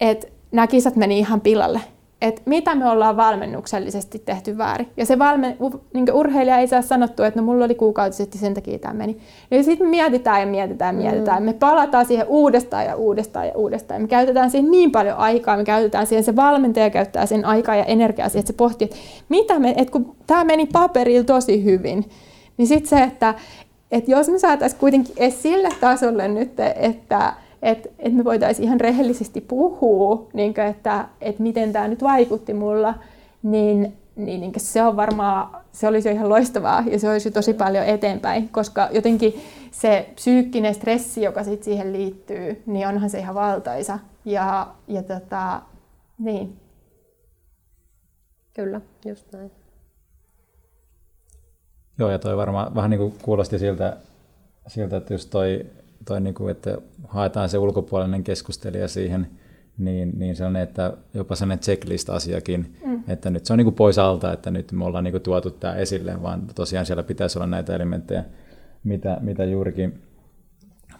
että 0.00 0.26
nämä 0.52 0.66
kisat 0.66 0.96
meni 0.96 1.18
ihan 1.18 1.40
pilalle, 1.40 1.80
että 2.28 2.42
mitä 2.44 2.74
me 2.74 2.90
ollaan 2.90 3.16
valmennuksellisesti 3.16 4.18
tehty 4.18 4.58
väärin. 4.58 4.88
Ja 4.96 5.06
se 5.06 5.18
valme, 5.18 5.56
niin 5.94 6.12
urheilija 6.12 6.58
ei 6.58 6.68
saa 6.68 6.82
sanottu, 6.82 7.22
että 7.22 7.40
no 7.40 7.46
mulla 7.46 7.64
oli 7.64 7.74
kuukautisesti, 7.74 8.38
sen 8.38 8.54
takia 8.54 8.78
tämä 8.78 8.94
meni. 8.94 9.16
Ja 9.50 9.62
sitten 9.62 9.86
me 9.86 9.90
mietitään 9.90 10.40
ja 10.40 10.46
mietitään 10.46 10.96
ja 10.96 11.02
mietitään. 11.02 11.42
Mm. 11.42 11.46
Me 11.46 11.52
palataan 11.52 12.06
siihen 12.06 12.26
uudestaan 12.28 12.84
ja 12.84 12.96
uudestaan 12.96 13.46
ja 13.46 13.52
uudestaan. 13.54 14.02
Me 14.02 14.08
käytetään 14.08 14.50
siihen 14.50 14.70
niin 14.70 14.92
paljon 14.92 15.16
aikaa, 15.16 15.56
me 15.56 15.64
käytetään 15.64 16.06
siihen, 16.06 16.24
se 16.24 16.36
valmentaja 16.36 16.90
käyttää 16.90 17.26
sen 17.26 17.44
aikaa 17.44 17.76
ja 17.76 17.84
energiaa 17.84 18.28
siihen, 18.28 18.40
että 18.40 18.52
se 18.52 18.56
pohtii, 18.56 18.84
että 18.84 18.96
mitä 19.28 19.58
me, 19.58 19.74
että 19.76 19.92
kun 19.92 20.16
tämä 20.26 20.44
meni 20.44 20.66
paperilla 20.66 21.24
tosi 21.24 21.64
hyvin, 21.64 22.04
niin 22.56 22.68
sitten 22.68 22.98
se, 22.98 23.02
että, 23.02 23.34
että 23.90 24.10
jos 24.10 24.28
me 24.28 24.38
saataisiin 24.38 24.80
kuitenkin 24.80 25.14
edes 25.18 25.42
sille 25.42 25.68
tasolle 25.80 26.28
nyt, 26.28 26.52
että 26.76 27.32
että 27.64 27.88
et 27.98 28.14
me 28.14 28.24
voitaisiin 28.24 28.66
ihan 28.66 28.80
rehellisesti 28.80 29.40
puhua, 29.40 30.28
niin 30.32 30.54
kuin, 30.54 30.66
että 30.66 31.08
et 31.20 31.38
miten 31.38 31.72
tämä 31.72 31.88
nyt 31.88 32.02
vaikutti 32.02 32.54
mulla, 32.54 32.94
niin, 33.42 33.96
niin, 34.16 34.40
niin 34.40 34.52
se 34.56 34.82
on 34.82 34.96
varmaan, 34.96 35.62
se 35.72 35.88
olisi 35.88 36.08
jo 36.08 36.14
ihan 36.14 36.28
loistavaa 36.28 36.84
ja 36.90 36.98
se 36.98 37.10
olisi 37.10 37.30
tosi 37.30 37.54
paljon 37.54 37.84
eteenpäin, 37.84 38.48
koska 38.48 38.88
jotenkin 38.92 39.40
se 39.70 40.08
psyykkinen 40.14 40.74
stressi, 40.74 41.22
joka 41.22 41.44
sit 41.44 41.62
siihen 41.62 41.92
liittyy, 41.92 42.62
niin 42.66 42.88
onhan 42.88 43.10
se 43.10 43.18
ihan 43.18 43.34
valtaisa. 43.34 43.98
Ja, 44.24 44.66
ja 44.88 45.02
tota, 45.02 45.62
niin. 46.18 46.56
Kyllä, 48.54 48.80
just 49.04 49.32
näin. 49.32 49.50
Joo, 51.98 52.10
ja 52.10 52.18
toi 52.18 52.36
varmaan 52.36 52.74
vähän 52.74 52.90
niin 52.90 52.98
kuin 52.98 53.14
kuulosti 53.22 53.58
siltä, 53.58 53.96
siltä 54.66 54.96
että 54.96 55.14
just 55.14 55.30
toi 55.30 55.66
toi 56.04 56.20
niin 56.20 56.34
kuin, 56.34 56.50
että 56.50 56.78
haetaan 57.08 57.48
se 57.48 57.58
ulkopuolinen 57.58 58.24
keskustelija 58.24 58.88
siihen, 58.88 59.26
niin, 59.78 60.12
niin 60.18 60.36
sellainen, 60.36 60.62
että 60.62 60.96
jopa 61.14 61.34
sellainen 61.34 61.62
checklist-asiakin, 61.62 62.76
mm. 62.86 63.02
että 63.08 63.30
nyt 63.30 63.46
se 63.46 63.52
on 63.52 63.56
niin 63.56 63.64
kuin 63.64 63.74
pois 63.74 63.98
alta, 63.98 64.32
että 64.32 64.50
nyt 64.50 64.72
me 64.72 64.84
ollaan 64.84 65.04
niin 65.04 65.12
kuin 65.12 65.22
tuotu 65.22 65.50
tämä 65.50 65.74
esille, 65.74 66.22
vaan 66.22 66.42
tosiaan 66.54 66.86
siellä 66.86 67.02
pitäisi 67.02 67.38
olla 67.38 67.46
näitä 67.46 67.74
elementtejä, 67.74 68.24
mitä, 68.84 69.18
mitä 69.20 69.44
juurikin 69.44 70.02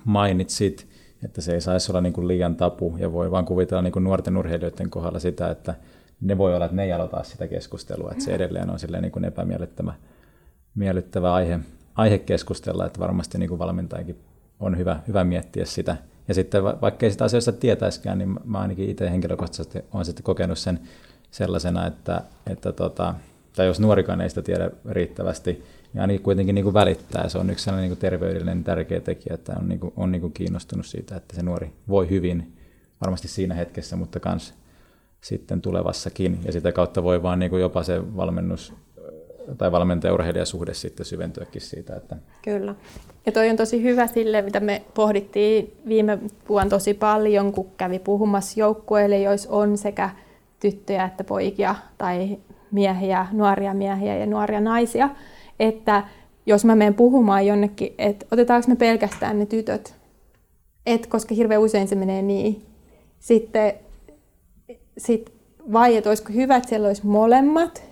mainitsit, 0.04 0.86
että 1.24 1.40
se 1.40 1.54
ei 1.54 1.60
saisi 1.60 1.92
olla 1.92 2.00
niin 2.00 2.12
kuin 2.12 2.28
liian 2.28 2.56
tapu 2.56 2.96
ja 2.98 3.12
voi 3.12 3.30
vaan 3.30 3.44
kuvitella 3.44 3.82
niin 3.82 3.92
kuin 3.92 4.04
nuorten 4.04 4.36
urheilijoiden 4.36 4.90
kohdalla 4.90 5.18
sitä, 5.18 5.50
että 5.50 5.74
ne 6.20 6.38
voi 6.38 6.54
olla, 6.54 6.64
että 6.64 6.76
ne 6.76 6.84
ei 6.84 6.92
aloita 6.92 7.22
sitä 7.22 7.48
keskustelua, 7.48 8.10
että 8.10 8.24
se 8.24 8.30
mm. 8.30 8.34
edelleen 8.34 8.70
on 8.70 8.78
silleen 8.78 9.02
niin 9.02 9.12
kuin 9.12 9.24
epämiellyttävä 9.24 9.94
miellyttävä 10.74 11.34
aihe, 11.34 11.60
aihe 11.94 12.18
keskustella, 12.18 12.86
että 12.86 13.00
varmasti 13.00 13.38
niin 13.38 13.48
kuin 13.48 13.58
valmentajakin 13.58 14.16
on 14.64 14.78
hyvä, 14.78 15.00
hyvä 15.08 15.24
miettiä 15.24 15.64
sitä. 15.64 15.96
Ja 16.28 16.34
sitten 16.34 16.64
vaikka 16.64 17.06
ei 17.06 17.12
sitä 17.12 17.24
asioista 17.24 17.52
tietäiskään, 17.52 18.18
niin 18.18 18.36
mä 18.44 18.60
ainakin 18.60 18.90
itse 18.90 19.10
henkilökohtaisesti 19.10 19.84
olen 19.92 20.04
sitten 20.04 20.22
kokenut 20.22 20.58
sen 20.58 20.80
sellaisena, 21.30 21.86
että, 21.86 22.22
että 22.46 22.72
tota, 22.72 23.14
tai 23.56 23.66
jos 23.66 23.80
nuorikaan 23.80 24.20
ei 24.20 24.28
sitä 24.28 24.42
tiedä 24.42 24.70
riittävästi, 24.90 25.64
niin 25.92 26.00
ainakin 26.00 26.22
kuitenkin 26.22 26.54
niin 26.54 26.62
kuin 26.62 26.74
välittää. 26.74 27.28
Se 27.28 27.38
on 27.38 27.50
yksi 27.50 27.64
sellainen 27.64 27.82
niin 27.82 27.96
kuin 27.96 28.10
terveydellinen 28.10 28.64
tärkeä 28.64 29.00
tekijä, 29.00 29.34
että 29.34 29.52
on, 29.58 29.68
niin 29.68 29.80
kuin, 29.80 29.92
on 29.96 30.12
niin 30.12 30.20
kuin 30.20 30.32
kiinnostunut 30.32 30.86
siitä, 30.86 31.16
että 31.16 31.36
se 31.36 31.42
nuori 31.42 31.72
voi 31.88 32.10
hyvin 32.10 32.56
varmasti 33.00 33.28
siinä 33.28 33.54
hetkessä, 33.54 33.96
mutta 33.96 34.20
myös 34.24 34.54
sitten 35.20 35.60
tulevassakin. 35.60 36.38
Ja 36.44 36.52
sitä 36.52 36.72
kautta 36.72 37.02
voi 37.02 37.22
vaan 37.22 37.38
niin 37.38 37.50
kuin 37.50 37.62
jopa 37.62 37.82
se 37.82 38.16
valmennus 38.16 38.72
tai 39.58 39.72
valmentaja-urheilijasuhde 39.72 40.74
sitten 40.74 41.06
syventyäkin 41.06 41.60
siitä. 41.60 41.96
Että... 41.96 42.16
Kyllä. 42.42 42.74
Ja 43.26 43.32
toi 43.32 43.50
on 43.50 43.56
tosi 43.56 43.82
hyvä 43.82 44.06
sille, 44.06 44.42
mitä 44.42 44.60
me 44.60 44.82
pohdittiin 44.94 45.76
viime 45.88 46.18
vuonna 46.48 46.70
tosi 46.70 46.94
paljon, 46.94 47.52
kun 47.52 47.70
kävi 47.76 47.98
puhumassa 47.98 48.60
joukkueille, 48.60 49.18
joissa 49.18 49.50
on 49.50 49.78
sekä 49.78 50.10
tyttöjä 50.60 51.04
että 51.04 51.24
poikia 51.24 51.74
tai 51.98 52.38
miehiä, 52.70 53.26
nuoria 53.32 53.74
miehiä 53.74 54.16
ja 54.16 54.26
nuoria 54.26 54.60
naisia, 54.60 55.10
että 55.60 56.02
jos 56.46 56.64
mä 56.64 56.74
menen 56.74 56.94
puhumaan 56.94 57.46
jonnekin, 57.46 57.94
että 57.98 58.26
otetaanko 58.30 58.68
me 58.68 58.76
pelkästään 58.76 59.38
ne 59.38 59.46
tytöt, 59.46 59.94
et, 60.86 61.06
koska 61.06 61.34
hirveän 61.34 61.60
usein 61.60 61.88
se 61.88 61.94
menee 61.94 62.22
niin. 62.22 62.62
Sitten 63.18 63.72
sit, 64.98 65.32
vai 65.72 65.96
että 65.96 66.10
olisiko 66.10 66.32
hyvä, 66.32 66.56
että 66.56 66.68
siellä 66.68 66.86
olisi 66.88 67.06
molemmat, 67.06 67.82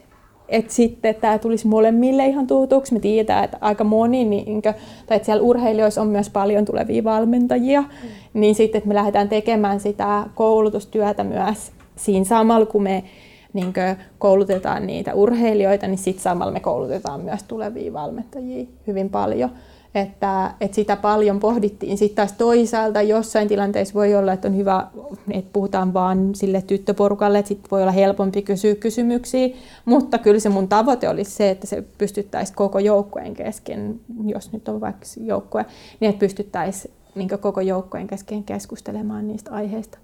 että 0.53 0.73
sitten 0.73 1.15
tämä 1.15 1.39
tulisi 1.39 1.69
molemmille 1.69 2.27
ihan 2.27 2.47
tutuksi. 2.47 2.95
Me 2.95 3.01
tiedetään, 3.01 3.45
että 3.45 3.59
aika 3.61 3.85
moni, 3.85 4.25
niin, 4.25 4.63
tai 4.63 5.17
että 5.17 5.27
siellä 5.27 5.43
urheilijoissa 5.43 6.01
on 6.01 6.09
myös 6.09 6.31
paljon 6.31 6.65
tulevia 6.65 7.05
valmentajia, 7.05 7.81
mm. 7.81 7.89
niin 8.35 8.55
sitten 8.55 8.79
että 8.79 8.89
me 8.89 8.95
lähdetään 8.95 9.29
tekemään 9.29 9.81
sitä 9.81 10.25
koulutustyötä 10.35 11.25
myös 11.25 11.73
siinä 11.97 12.25
samalla, 12.25 12.67
kun 12.67 12.83
me 12.83 13.05
niin 13.53 13.73
koulutetaan 14.19 14.87
niitä 14.87 15.15
urheilijoita, 15.15 15.87
niin 15.87 15.99
sitten 15.99 16.23
samalla 16.23 16.53
me 16.53 16.61
koulutetaan 16.61 17.21
myös 17.21 17.43
tulevia 17.43 17.93
valmentajia 17.93 18.67
hyvin 18.87 19.11
paljon 19.11 19.51
että, 19.95 20.55
että 20.61 20.75
sitä 20.75 20.97
paljon 20.97 21.41
pohdittiin. 21.41 21.99
Sitten 21.99 22.17
taas 22.17 22.33
toisaalta 22.33 23.03
jossain 23.03 23.49
tilanteissa 23.49 23.95
voi 23.95 24.15
olla, 24.15 24.33
että 24.33 24.49
on 24.49 24.57
hyvä, 24.57 24.87
että 25.31 25.51
puhutaan 25.53 25.95
vaan 25.95 26.35
sille 26.35 26.63
tyttöporukalle, 26.63 27.39
että 27.39 27.49
sitten 27.49 27.71
voi 27.71 27.83
olla 27.83 27.93
helpompi 27.93 28.43
kysyä 28.43 28.75
kysymyksiä, 28.75 29.49
mutta 29.85 30.19
kyllä 30.19 30.41
se 30.41 30.49
mun 30.49 30.69
tavoite 30.69 31.09
olisi 31.09 31.31
se, 31.31 31.51
että 31.51 31.67
se 31.67 31.85
pystyttäisiin 31.99 32.57
koko 32.57 32.79
joukkueen 32.79 33.35
kesken, 33.35 34.01
jos 34.27 34.53
nyt 34.53 34.69
on 34.69 34.81
vaikka 34.81 35.07
joukkue, 35.17 35.65
niin 36.01 36.09
että 36.09 36.21
pystyttäisiin 36.21 36.95
niin 37.15 37.29
koko 37.41 37.61
joukkueen 37.61 38.07
kesken 38.07 38.45
keskustelemaan 38.45 39.29
niistä 39.29 39.51
aiheista, 39.51 39.99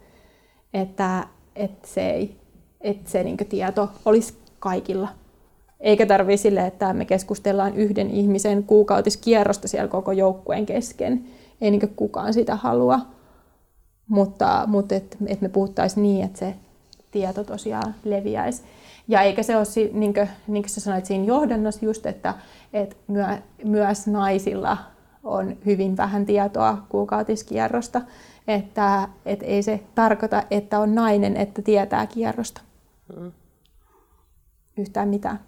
että, 0.75 1.27
että 1.57 1.89
se, 1.89 2.11
ei, 2.11 2.37
että 2.81 3.11
se 3.11 3.25
niin 3.25 3.37
tieto 3.37 3.89
olisi 4.05 4.35
kaikilla 4.59 5.09
eikä 5.81 6.07
tarvii 6.07 6.37
sille, 6.37 6.67
että 6.67 6.93
me 6.93 7.05
keskustellaan 7.05 7.75
yhden 7.75 8.11
ihmisen 8.11 8.65
kuukautiskierrosta 8.65 9.69
siellä 9.69 9.89
koko 9.89 10.13
joukkueen 10.13 10.67
kesken. 10.67 11.25
Ei 11.61 11.71
niin 11.71 11.95
kukaan 11.97 12.35
sitä 12.35 12.57
halua. 12.57 13.01
Mutta, 14.09 14.65
mutta 14.67 14.95
että 14.95 15.17
et 15.27 15.41
me 15.41 15.49
puhuttaisiin 15.49 16.03
niin, 16.03 16.25
että 16.25 16.39
se 16.39 16.55
tieto 17.11 17.45
tosiaan 17.45 17.95
leviäisi. 18.05 18.63
Ja 19.09 19.23
eikä 19.23 19.43
se 19.43 19.57
ole, 19.57 19.65
niin 19.93 20.15
kuin, 20.15 20.29
niin 20.47 20.63
kuin 20.63 20.71
sä 20.71 20.81
sanoit 20.81 21.07
siinä 21.07 21.25
johdannossa 21.25 21.85
just, 21.85 22.07
että, 22.07 22.35
että 22.73 22.97
myö, 23.09 23.27
myös 23.65 24.07
naisilla 24.07 24.79
on 25.25 25.57
hyvin 25.67 25.97
vähän 25.97 26.27
tietoa 26.27 26.79
kuukautiskierrosta, 26.89 28.01
että, 28.49 29.09
että 29.27 29.47
ei 29.47 29.63
se 29.63 29.81
tarkoita, 29.95 30.43
että 30.51 30.81
on 30.81 30.95
nainen, 30.95 31.37
että 31.37 31.63
tietää 31.63 32.07
kierrosta. 32.07 32.61
Mm. 33.17 33.33
Yhtään 34.77 35.09
mitään. 35.09 35.48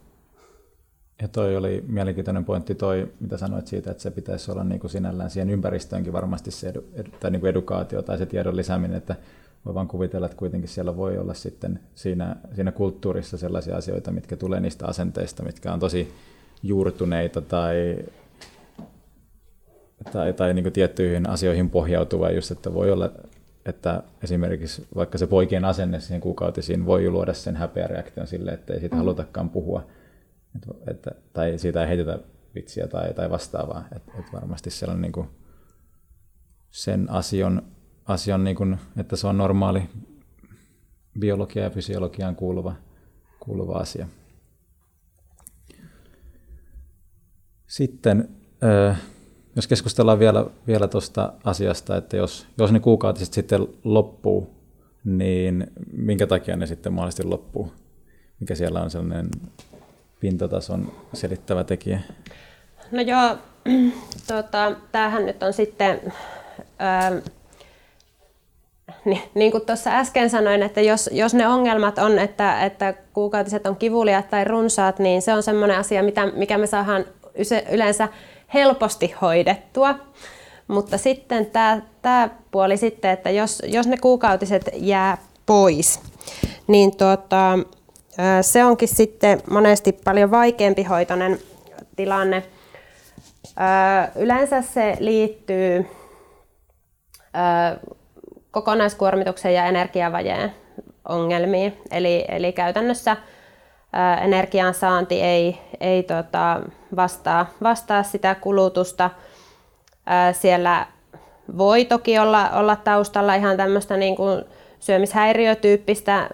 Ja 1.22 1.28
toi 1.28 1.56
oli 1.56 1.84
mielenkiintoinen 1.86 2.44
pointti 2.44 2.74
toi, 2.74 3.12
mitä 3.20 3.36
sanoit 3.36 3.66
siitä, 3.66 3.90
että 3.90 4.02
se 4.02 4.10
pitäisi 4.10 4.50
olla 4.50 4.64
niin 4.64 4.80
kuin 4.80 4.90
sinällään 4.90 5.30
siihen 5.30 5.50
ympäristöönkin 5.50 6.12
varmasti 6.12 6.50
se 6.50 6.68
edu, 6.68 6.84
edu, 6.94 7.10
tai 7.20 7.30
niin 7.30 7.40
kuin 7.40 7.50
edukaatio 7.50 8.02
tai 8.02 8.18
se 8.18 8.26
tiedon 8.26 8.56
lisääminen, 8.56 8.96
että 8.96 9.16
voi 9.64 9.74
vaan 9.74 9.88
kuvitella, 9.88 10.26
että 10.26 10.38
kuitenkin 10.38 10.68
siellä 10.68 10.96
voi 10.96 11.18
olla 11.18 11.34
sitten 11.34 11.80
siinä, 11.94 12.36
siinä 12.54 12.72
kulttuurissa 12.72 13.38
sellaisia 13.38 13.76
asioita, 13.76 14.10
mitkä 14.10 14.36
tulee 14.36 14.60
niistä 14.60 14.86
asenteista, 14.86 15.42
mitkä 15.42 15.72
on 15.72 15.80
tosi 15.80 16.12
juurtuneita 16.62 17.40
tai, 17.40 17.98
tai, 20.12 20.32
tai 20.32 20.54
niin 20.54 20.64
kuin 20.64 20.72
tiettyihin 20.72 21.28
asioihin 21.28 21.70
pohjautuva, 21.70 22.30
just 22.30 22.50
että 22.50 22.74
voi 22.74 22.90
olla, 22.90 23.10
että 23.66 24.02
esimerkiksi 24.22 24.86
vaikka 24.96 25.18
se 25.18 25.26
poikien 25.26 25.64
asenne 25.64 26.00
siihen 26.00 26.20
kuukautisiin 26.20 26.86
voi 26.86 27.10
luoda 27.10 27.34
sen 27.34 27.56
häpeäreaktion 27.56 28.26
sille, 28.26 28.50
että 28.50 28.74
ei 28.74 28.80
siitä 28.80 28.96
mm. 28.96 28.98
halutakaan 28.98 29.50
puhua, 29.50 29.82
että, 30.56 30.90
että, 30.90 31.10
tai 31.32 31.58
siitä 31.58 31.82
ei 31.82 31.88
heitetä 31.88 32.18
vitsiä 32.54 32.88
tai, 32.88 33.14
tai 33.14 33.30
vastaavaa, 33.30 33.84
että, 33.96 34.12
että 34.18 34.32
varmasti 34.32 34.70
siellä 34.70 34.94
on 34.94 35.00
niin 35.00 35.12
kuin 35.12 35.28
sen 36.70 37.10
asian 37.10 37.62
asian, 38.12 38.44
niin 38.44 38.56
kuin, 38.56 38.78
että 38.96 39.16
se 39.16 39.26
on 39.26 39.38
normaali 39.38 39.82
biologia 41.18 41.62
ja 41.62 41.70
fysiologiaan 41.70 42.36
kuuluva, 42.36 42.74
kuuluva 43.40 43.72
asia. 43.72 44.06
Sitten, 47.66 48.28
jos 49.56 49.66
keskustellaan 49.66 50.18
vielä, 50.18 50.46
vielä 50.66 50.88
tuosta 50.88 51.32
asiasta, 51.44 51.96
että 51.96 52.16
jos, 52.16 52.46
jos 52.58 52.72
ne 52.72 52.80
kuukautiset 52.80 53.32
sitten 53.32 53.68
loppuu, 53.84 54.54
niin 55.04 55.66
minkä 55.92 56.26
takia 56.26 56.56
ne 56.56 56.66
sitten 56.66 56.92
mahdollisesti 56.92 57.24
loppuu? 57.24 57.72
Mikä 58.40 58.54
siellä 58.54 58.82
on 58.82 58.90
sellainen 58.90 59.30
pintatason 60.20 60.92
selittävä 61.12 61.64
tekijä? 61.64 62.00
No 62.90 63.00
joo, 63.00 63.38
tuota, 64.28 64.72
tämähän 64.92 65.26
nyt 65.26 65.42
on 65.42 65.52
sitten... 65.52 66.12
Ää, 66.78 67.12
niin, 69.04 69.22
niin 69.34 69.52
kuin 69.52 69.66
tuossa 69.66 69.90
äsken 69.90 70.30
sanoin, 70.30 70.62
että 70.62 70.80
jos, 70.80 71.10
jos 71.12 71.34
ne 71.34 71.48
ongelmat 71.48 71.98
on, 71.98 72.18
että, 72.18 72.64
että 72.64 72.94
kuukautiset 73.12 73.66
on 73.66 73.76
kivuliat 73.76 74.30
tai 74.30 74.44
runsaat, 74.44 74.98
niin 74.98 75.22
se 75.22 75.34
on 75.34 75.42
semmoinen 75.42 75.78
asia, 75.78 76.02
mitä, 76.02 76.26
mikä 76.26 76.58
me 76.58 76.66
saadaan 76.66 77.04
yleensä 77.70 78.08
helposti 78.54 79.14
hoidettua. 79.20 79.94
Mutta 80.68 80.98
sitten 80.98 81.46
tämä, 81.46 81.82
tämä 82.02 82.28
puoli 82.50 82.76
sitten, 82.76 83.10
että 83.10 83.30
jos, 83.30 83.62
jos 83.66 83.86
ne 83.86 83.96
kuukautiset 83.96 84.70
jää 84.74 85.18
pois, 85.46 86.00
niin 86.66 86.96
tuota, 86.96 87.58
se 88.40 88.64
onkin 88.64 88.88
sitten 88.88 89.42
monesti 89.50 89.92
paljon 89.92 90.30
vaikeampi 90.30 90.82
hoitoinen 90.82 91.38
tilanne. 91.96 92.42
Yleensä 94.16 94.62
se 94.62 94.96
liittyy 95.00 95.86
kokonaiskuormituksen 98.50 99.54
ja 99.54 99.64
energiavajeen 99.64 100.54
ongelmiin. 101.08 101.78
Eli, 101.90 102.24
eli 102.28 102.52
käytännössä 102.52 103.16
energian 104.22 104.74
saanti 104.74 105.22
ei, 105.22 105.58
ei 105.80 106.02
tota, 106.02 106.60
vastaa, 106.96 107.46
vastaa 107.62 108.02
sitä 108.02 108.34
kulutusta. 108.34 109.10
Siellä 110.32 110.86
voi 111.58 111.84
toki 111.84 112.18
olla, 112.18 112.50
olla 112.50 112.76
taustalla 112.76 113.34
ihan 113.34 113.56
tämmöistä 113.56 113.96
niin 113.96 114.16
kuin 114.16 114.44
syömishäiriötyyppistä 114.80 116.30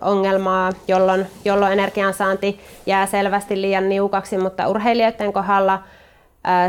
ongelmaa, 0.00 0.72
jolloin, 0.88 1.26
jolloin 1.44 1.72
energiansaanti 1.72 2.60
jää 2.86 3.06
selvästi 3.06 3.62
liian 3.62 3.88
niukaksi, 3.88 4.38
mutta 4.38 4.68
urheilijoiden 4.68 5.32
kohdalla– 5.32 5.82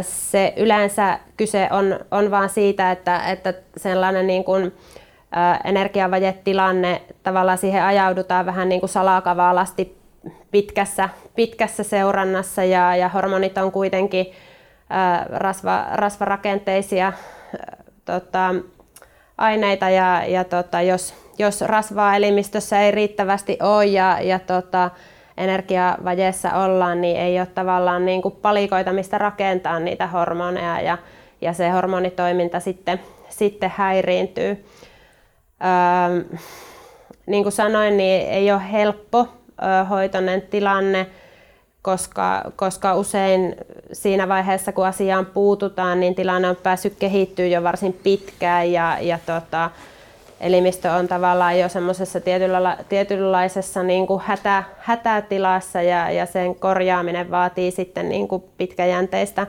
se 0.02 0.54
yleensä 0.58 1.20
kyse 1.38 1.68
on, 1.72 2.00
on 2.12 2.32
vaan 2.32 2.50
siitä, 2.50 2.92
että, 2.92 3.20
että 3.30 3.54
sellainen 3.78 4.28
niin 4.28 4.44
kuin, 4.44 4.76
energiavajetilanne, 5.64 7.02
tavallaan 7.24 7.58
siihen 7.58 7.84
ajaudutaan 7.84 8.46
vähän 8.46 8.70
niin 8.70 8.80
kuin 8.80 8.90
salakavalasti 8.90 9.98
pitkässä, 10.52 11.10
pitkässä 11.36 11.84
seurannassa 11.84 12.64
ja, 12.64 12.96
ja 12.96 13.10
hormonit 13.10 13.58
on 13.58 13.72
kuitenkin 13.72 14.26
rasva, 15.30 15.86
rasvarakenteisia 15.94 17.14
tota, 18.06 18.56
aineita 19.38 19.90
ja, 19.90 20.24
ja 20.26 20.44
tota, 20.44 20.82
jos, 20.82 21.14
jos 21.38 21.62
rasvaa 21.62 22.16
elimistössä 22.16 22.82
ei 22.82 22.92
riittävästi 22.92 23.58
ole 23.62 23.86
ja, 23.86 24.18
ja 24.22 24.40
tota, 24.40 24.90
energiavajeessa 25.38 26.54
ollaan, 26.54 27.02
niin 27.02 27.18
ei 27.18 27.40
ole 27.40 27.48
tavallaan 27.48 28.06
niin 28.06 28.22
kuin 28.22 28.36
palikoita, 28.36 28.94
mistä 28.94 29.18
rakentaa 29.18 29.80
niitä 29.80 30.08
hormoneja 30.08 30.82
ja, 30.82 30.98
ja 31.42 31.54
se 31.54 31.70
hormonitoiminta 31.70 32.60
sitten, 32.60 33.00
sitten 33.30 33.74
häiriintyy. 33.76 34.66
Öö, 35.64 36.38
niin 37.26 37.44
kuin 37.44 37.54
sanoin, 37.54 37.98
niin 37.98 38.30
ei 38.30 38.52
ole 38.52 38.72
helppo 38.72 39.20
ö, 39.20 39.86
hoitoinen 39.86 40.42
tilanne, 40.42 41.08
koska, 41.88 42.52
koska 42.56 42.96
usein 42.96 43.56
siinä 43.94 44.28
vaiheessa, 44.28 44.72
kun 44.72 44.86
asiaan 44.86 45.26
puututaan, 45.26 46.00
niin 46.00 46.16
tilanne 46.16 46.50
on 46.50 46.56
päässyt 46.56 46.94
kehittyä 47.00 47.46
jo 47.46 47.64
varsin 47.64 47.94
pitkään 47.94 48.72
ja, 48.72 48.98
ja 49.02 49.20
tota, 49.26 49.70
elimistö 50.42 50.92
on 50.92 51.08
tavallaan 51.08 51.60
jo 51.60 51.70
semmoisessa 51.70 52.20
tietynla, 52.20 52.78
tietynlaisessa 52.90 53.84
niin 53.84 54.08
kuin 54.08 54.22
hätä, 54.26 54.64
hätätilassa 54.78 55.82
ja, 55.82 56.12
ja 56.12 56.26
sen 56.26 56.56
korjaaminen 56.56 57.32
vaatii 57.32 57.72
sitten 57.72 58.10
niin 58.10 58.28
kuin 58.28 58.44
pitkäjänteistä, 58.58 59.48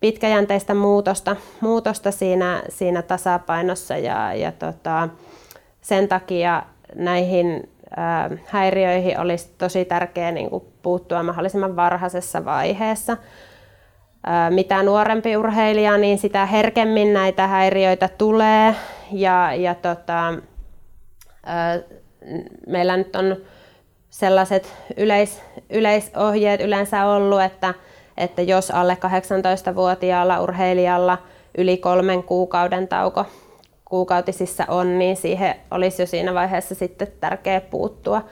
pitkäjänteistä 0.00 0.74
muutosta, 0.74 1.36
muutosta 1.60 2.10
siinä, 2.10 2.62
siinä 2.68 3.02
tasapainossa 3.02 3.96
ja, 3.96 4.34
ja 4.34 4.52
tota, 4.52 5.08
sen 5.80 6.08
takia 6.08 6.62
näihin 6.94 7.68
häiriöihin 8.46 9.20
olisi 9.20 9.54
tosi 9.58 9.84
tärkeää 9.84 10.30
niin 10.30 10.50
kuin 10.50 10.64
puuttua 10.82 11.22
mahdollisimman 11.22 11.76
varhaisessa 11.76 12.44
vaiheessa. 12.44 13.16
Mitä 14.50 14.82
nuorempi 14.82 15.36
urheilija, 15.36 15.96
niin 15.96 16.18
sitä 16.18 16.46
herkemmin 16.46 17.14
näitä 17.14 17.46
häiriöitä 17.46 18.08
tulee 18.18 18.74
ja, 19.12 19.54
ja 19.54 19.74
tota, 19.74 20.34
meillä 22.66 22.96
nyt 22.96 23.16
on 23.16 23.36
sellaiset 24.10 24.74
yleis, 24.96 25.42
yleisohjeet 25.70 26.60
yleensä 26.60 27.06
ollut, 27.06 27.42
että, 27.42 27.74
että 28.16 28.42
jos 28.42 28.70
alle 28.70 28.98
18-vuotiaalla 29.00 30.40
urheilijalla 30.40 31.18
yli 31.58 31.76
kolmen 31.76 32.22
kuukauden 32.22 32.88
tauko 32.88 33.26
kuukautisissa 33.90 34.64
on, 34.68 34.98
niin 34.98 35.16
siihen 35.16 35.54
olisi 35.70 36.02
jo 36.02 36.06
siinä 36.06 36.34
vaiheessa 36.34 36.74
sitten 36.74 37.08
tärkeä 37.20 37.60
puuttua. 37.60 38.22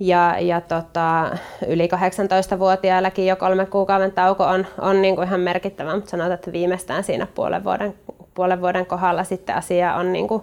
Ja, 0.00 0.36
ja 0.40 0.60
tota, 0.60 1.36
yli 1.66 1.88
18-vuotiaillakin 1.88 3.26
jo 3.26 3.36
kolme 3.36 3.66
kuukauden 3.66 4.12
tauko 4.12 4.44
on, 4.44 4.66
on 4.80 5.02
niin 5.02 5.16
kuin 5.16 5.28
ihan 5.28 5.40
merkittävä, 5.40 5.94
mutta 5.94 6.10
sanotaan, 6.10 6.34
että 6.34 6.52
viimeistään 6.52 7.04
siinä 7.04 7.26
puolen 7.34 7.64
vuoden 7.64 7.94
puolen 8.36 8.60
vuoden 8.60 8.86
kohdalla 8.86 9.24
sitten 9.24 9.56
asia 9.56 9.94
on 9.94 10.12
niin 10.12 10.28
kuin 10.28 10.42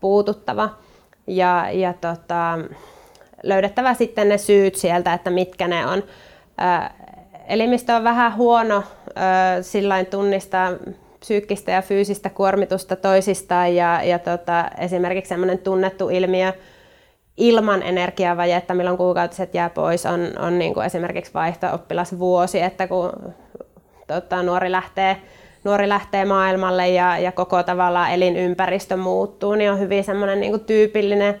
puututtava. 0.00 0.70
Ja, 1.26 1.66
ja 1.72 1.92
tota, 1.92 2.58
löydettävä 3.42 3.94
sitten 3.94 4.28
ne 4.28 4.38
syyt 4.38 4.74
sieltä, 4.74 5.12
että 5.12 5.30
mitkä 5.30 5.68
ne 5.68 5.86
on. 5.86 6.02
Elimistö 7.46 7.94
on 7.96 8.04
vähän 8.04 8.36
huono 8.36 8.82
sillain 9.62 10.06
tunnistaa 10.06 10.70
psyykkistä 11.26 11.72
ja 11.72 11.82
fyysistä 11.82 12.30
kuormitusta 12.30 12.96
toisistaan 12.96 13.74
ja, 13.74 14.02
ja 14.02 14.18
tota, 14.18 14.70
esimerkiksi 14.78 15.28
sellainen 15.28 15.58
tunnettu 15.58 16.08
ilmiö 16.08 16.52
ilman 17.36 17.82
energiavajetta, 17.82 18.74
milloin 18.74 18.96
kuukautiset 18.96 19.54
jää 19.54 19.70
pois, 19.70 20.06
on, 20.06 20.20
on 20.38 20.58
niin 20.58 20.74
kuin 20.74 20.86
esimerkiksi 20.86 21.34
vaihto-oppilasvuosi, 21.34 22.60
että 22.60 22.88
kun 22.88 23.12
tota, 24.06 24.42
nuori 24.42 24.72
lähtee 24.72 25.16
nuori 25.64 25.88
lähtee 25.88 26.24
maailmalle 26.24 26.88
ja, 26.88 27.18
ja 27.18 27.32
koko 27.32 27.62
tavallaan 27.62 28.12
elinympäristö 28.12 28.96
muuttuu, 28.96 29.54
niin 29.54 29.70
on 29.70 29.78
hyvin 29.78 30.04
semmoinen 30.04 30.40
niin 30.40 30.60
tyypillinen 30.60 31.40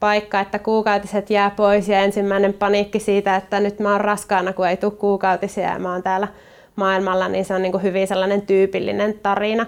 paikka, 0.00 0.40
että 0.40 0.58
kuukautiset 0.58 1.30
jää 1.30 1.50
pois 1.50 1.88
ja 1.88 1.98
ensimmäinen 1.98 2.52
paniikki 2.54 2.98
siitä, 2.98 3.36
että 3.36 3.60
nyt 3.60 3.80
mä 3.80 3.92
oon 3.92 4.00
raskaana, 4.00 4.52
kun 4.52 4.68
ei 4.68 4.76
tule 4.76 4.92
kuukautisia 4.92 5.68
ja 5.68 5.78
mä 5.78 5.92
oon 5.92 6.02
täällä 6.02 6.28
maailmalla, 6.76 7.28
niin 7.28 7.44
se 7.44 7.54
on 7.54 7.62
niin 7.62 7.82
hyvin 7.82 8.08
sellainen 8.08 8.42
tyypillinen 8.42 9.18
tarina. 9.18 9.66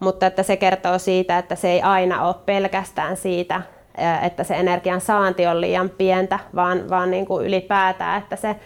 Mutta 0.00 0.26
että 0.26 0.42
se 0.42 0.56
kertoo 0.56 0.98
siitä, 0.98 1.38
että 1.38 1.54
se 1.54 1.70
ei 1.70 1.82
aina 1.82 2.26
ole 2.26 2.34
pelkästään 2.46 3.16
siitä 3.16 3.62
että 4.22 4.44
se 4.44 4.54
energian 4.54 5.00
saanti 5.00 5.46
on 5.46 5.60
liian 5.60 5.90
pientä, 5.90 6.38
vaan, 6.54 6.90
vaan 6.90 7.10
niin 7.10 7.26
kuin 7.26 7.46
ylipäätään, 7.46 8.22
että 8.22 8.36
se 8.36 8.56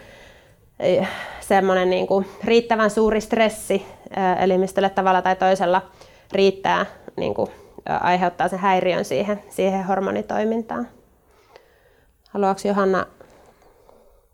semmoinen 1.40 1.90
niin 1.90 2.06
kuin 2.06 2.26
riittävän 2.44 2.90
suuri 2.90 3.20
stressi 3.20 3.86
elimistölle 4.40 4.90
tavalla 4.90 5.22
tai 5.22 5.36
toisella 5.36 5.82
riittää, 6.32 6.86
niin 7.16 7.34
kuin, 7.34 7.50
aiheuttaa 8.00 8.48
sen 8.48 8.58
häiriön 8.58 9.04
siihen, 9.04 9.42
siihen 9.48 9.84
hormonitoimintaan. 9.84 10.88
Haluatko 12.30 12.68
Johanna 12.68 13.06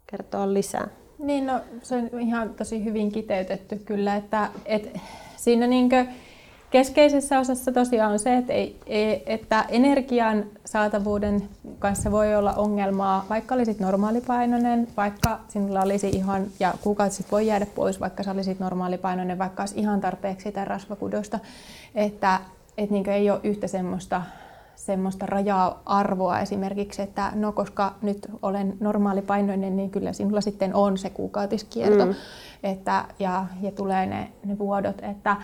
kertoa 0.06 0.54
lisää? 0.54 0.88
Niin, 1.24 1.46
no, 1.46 1.60
se 1.82 1.96
on 1.96 2.20
ihan 2.20 2.54
tosi 2.54 2.84
hyvin 2.84 3.12
kiteytetty 3.12 3.76
kyllä, 3.76 4.16
että, 4.16 4.48
että 4.66 5.00
siinä 5.36 5.66
niinkö 5.66 6.06
keskeisessä 6.70 7.38
osassa 7.38 7.72
tosiaan 7.72 8.12
on 8.12 8.18
se, 8.18 8.36
että, 8.36 8.52
ei, 8.86 9.22
että 9.26 9.64
energian 9.68 10.44
saatavuuden 10.64 11.48
kanssa 11.78 12.10
voi 12.10 12.36
olla 12.36 12.52
ongelmaa, 12.52 13.26
vaikka 13.30 13.54
olisit 13.54 13.80
normaalipainoinen, 13.80 14.88
vaikka 14.96 15.40
sinulla 15.48 15.82
olisi 15.82 16.08
ihan, 16.08 16.46
ja 16.60 16.74
kuukausi 16.82 17.26
voi 17.32 17.46
jäädä 17.46 17.66
pois, 17.66 18.00
vaikka 18.00 18.22
sä 18.22 18.30
olisit 18.30 18.60
normaalipainoinen, 18.60 19.38
vaikka 19.38 19.62
olisi 19.62 19.80
ihan 19.80 20.00
tarpeeksi 20.00 20.44
sitä 20.44 20.64
rasvakudosta, 20.64 21.38
että, 21.94 22.40
että 22.78 22.94
niin 22.94 23.08
ei 23.08 23.30
ole 23.30 23.40
yhtä 23.42 23.66
semmoista 23.66 24.22
semmoista 24.86 25.26
rajaa-arvoa 25.26 26.40
esimerkiksi, 26.40 27.02
että 27.02 27.32
no 27.34 27.52
koska 27.52 27.94
nyt 28.02 28.18
olen 28.42 28.76
normaalipainoinen, 28.80 29.76
niin 29.76 29.90
kyllä 29.90 30.12
sinulla 30.12 30.40
sitten 30.40 30.74
on 30.74 30.98
se 30.98 31.10
kuukautiskierto 31.10 32.06
mm. 32.06 32.14
että, 32.62 33.04
ja, 33.18 33.46
ja 33.62 33.70
tulee 33.70 34.06
ne, 34.06 34.28
ne 34.44 34.58
vuodot. 34.58 34.96
Että, 35.02 35.36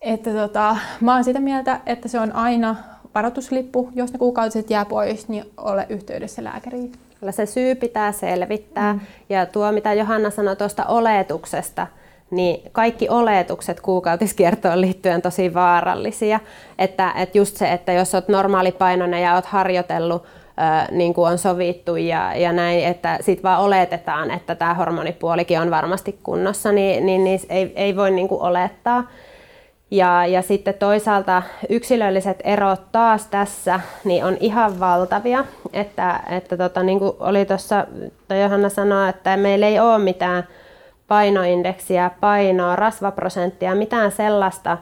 että 0.00 0.30
tota, 0.30 0.76
mä 1.00 1.14
oon 1.14 1.24
sitä 1.24 1.40
mieltä, 1.40 1.80
että 1.86 2.08
se 2.08 2.20
on 2.20 2.32
aina 2.32 2.76
varoituslippu. 3.14 3.90
Jos 3.94 4.12
ne 4.12 4.18
kuukautiset 4.18 4.70
jää 4.70 4.84
pois, 4.84 5.28
niin 5.28 5.44
ole 5.56 5.86
yhteydessä 5.88 6.44
lääkäriin. 6.44 6.92
Kyllä 7.20 7.32
se 7.32 7.46
syy 7.46 7.74
pitää 7.74 8.12
selvittää. 8.12 8.92
Mm. 8.92 9.00
Ja 9.28 9.46
tuo, 9.46 9.72
mitä 9.72 9.92
Johanna 9.92 10.30
sanoi 10.30 10.56
tuosta 10.56 10.84
oletuksesta, 10.84 11.86
niin 12.30 12.70
kaikki 12.72 13.08
oletukset 13.08 13.80
kuukautiskiertoon 13.80 14.80
liittyen 14.80 15.22
tosi 15.22 15.54
vaarallisia. 15.54 16.40
Että, 16.78 17.12
että 17.16 17.38
just 17.38 17.56
se, 17.56 17.72
että 17.72 17.92
jos 17.92 18.14
olet 18.14 18.28
normaalipainoinen 18.28 19.22
ja 19.22 19.34
olet 19.34 19.46
harjoitellut 19.46 20.22
niin 20.90 21.14
kuin 21.14 21.30
on 21.30 21.38
sovittu 21.38 21.96
ja, 21.96 22.34
ja 22.36 22.52
näin, 22.52 22.84
että 22.84 23.18
sitten 23.20 23.42
vaan 23.42 23.60
oletetaan, 23.60 24.30
että 24.30 24.54
tämä 24.54 24.74
hormonipuolikin 24.74 25.60
on 25.60 25.70
varmasti 25.70 26.18
kunnossa, 26.22 26.72
niin, 26.72 27.06
niin, 27.06 27.24
niin 27.24 27.40
ei, 27.48 27.72
ei 27.76 27.96
voi 27.96 28.10
niin 28.10 28.28
kuin 28.28 28.42
olettaa. 28.42 29.10
Ja, 29.90 30.26
ja 30.26 30.42
sitten 30.42 30.74
toisaalta 30.74 31.42
yksilölliset 31.68 32.38
erot 32.44 32.92
taas 32.92 33.26
tässä 33.26 33.80
niin 34.04 34.24
on 34.24 34.36
ihan 34.40 34.80
valtavia, 34.80 35.44
että, 35.72 36.20
että 36.30 36.56
tota, 36.56 36.82
niin 36.82 36.98
kuin 36.98 37.12
oli 37.20 37.44
tuossa, 37.44 37.86
Johanna 38.42 38.68
sanoi, 38.68 39.08
että 39.08 39.36
meillä 39.36 39.66
ei 39.66 39.80
ole 39.80 39.98
mitään 39.98 40.48
painoindeksiä, 41.08 42.10
painoa, 42.20 42.76
rasvaprosenttia, 42.76 43.74
mitään 43.74 44.12
sellaista, 44.12 44.78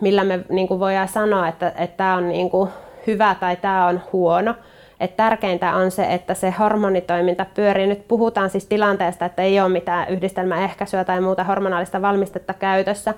millä 0.00 0.24
me 0.24 0.40
niin 0.48 0.68
kuin 0.68 0.80
voidaan 0.80 1.08
sanoa, 1.08 1.48
että, 1.48 1.72
että 1.76 1.96
tämä 1.96 2.16
on 2.16 2.28
niin 2.28 2.50
kuin 2.50 2.70
hyvä 3.06 3.36
tai 3.40 3.56
tämä 3.56 3.86
on 3.86 4.00
huono. 4.12 4.54
Et 5.00 5.16
tärkeintä 5.16 5.74
on 5.74 5.90
se, 5.90 6.06
että 6.14 6.34
se 6.34 6.54
hormonitoiminta 6.58 7.46
pyörii. 7.54 7.86
Nyt 7.86 8.08
puhutaan 8.08 8.50
siis 8.50 8.66
tilanteesta, 8.66 9.24
että 9.24 9.42
ei 9.42 9.60
ole 9.60 9.68
mitään 9.68 10.08
yhdistelmäehkäisyä 10.08 11.04
tai 11.04 11.20
muuta 11.20 11.44
hormonaalista 11.44 12.02
valmistetta 12.02 12.54
käytössä. 12.54 13.14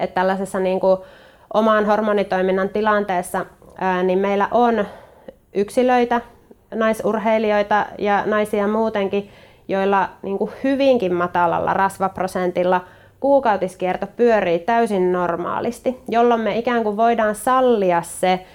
Että 0.00 0.14
tällaisessa 0.14 0.58
niin 0.60 0.80
kuin 0.80 0.98
oman 1.54 1.86
hormonitoiminnan 1.86 2.68
tilanteessa 2.68 3.46
niin 4.02 4.18
meillä 4.18 4.48
on 4.50 4.86
yksilöitä, 5.54 6.20
naisurheilijoita 6.74 7.86
ja 7.98 8.22
naisia 8.26 8.68
muutenkin, 8.68 9.30
joilla 9.68 10.08
niin 10.22 10.38
kuin 10.38 10.50
hyvinkin 10.64 11.14
matalalla 11.14 11.74
rasvaprosentilla 11.74 12.80
kuukautiskierto 13.20 14.06
pyörii 14.06 14.58
täysin 14.58 15.12
normaalisti, 15.12 16.00
jolloin 16.08 16.40
me 16.40 16.58
ikään 16.58 16.82
kuin 16.82 16.96
voidaan 16.96 17.34
sallia 17.34 18.02
se 18.02 18.46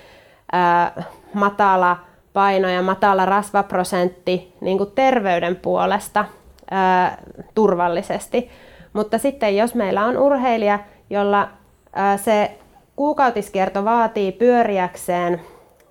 ää, 0.51 1.03
matala 1.33 1.97
paino 2.33 2.69
ja 2.69 2.81
matala 2.81 3.25
rasvaprosentti 3.25 4.53
niin 4.61 4.77
kuin 4.77 4.91
terveyden 4.95 5.55
puolesta 5.55 6.25
ää, 6.71 7.17
turvallisesti. 7.55 8.49
Mutta 8.93 9.17
sitten 9.17 9.57
jos 9.57 9.75
meillä 9.75 10.05
on 10.05 10.17
urheilija, 10.17 10.79
jolla 11.09 11.49
ää, 11.93 12.17
se 12.17 12.51
kuukautiskierto 12.95 13.85
vaatii 13.85 14.31
pyöriäkseen 14.31 15.41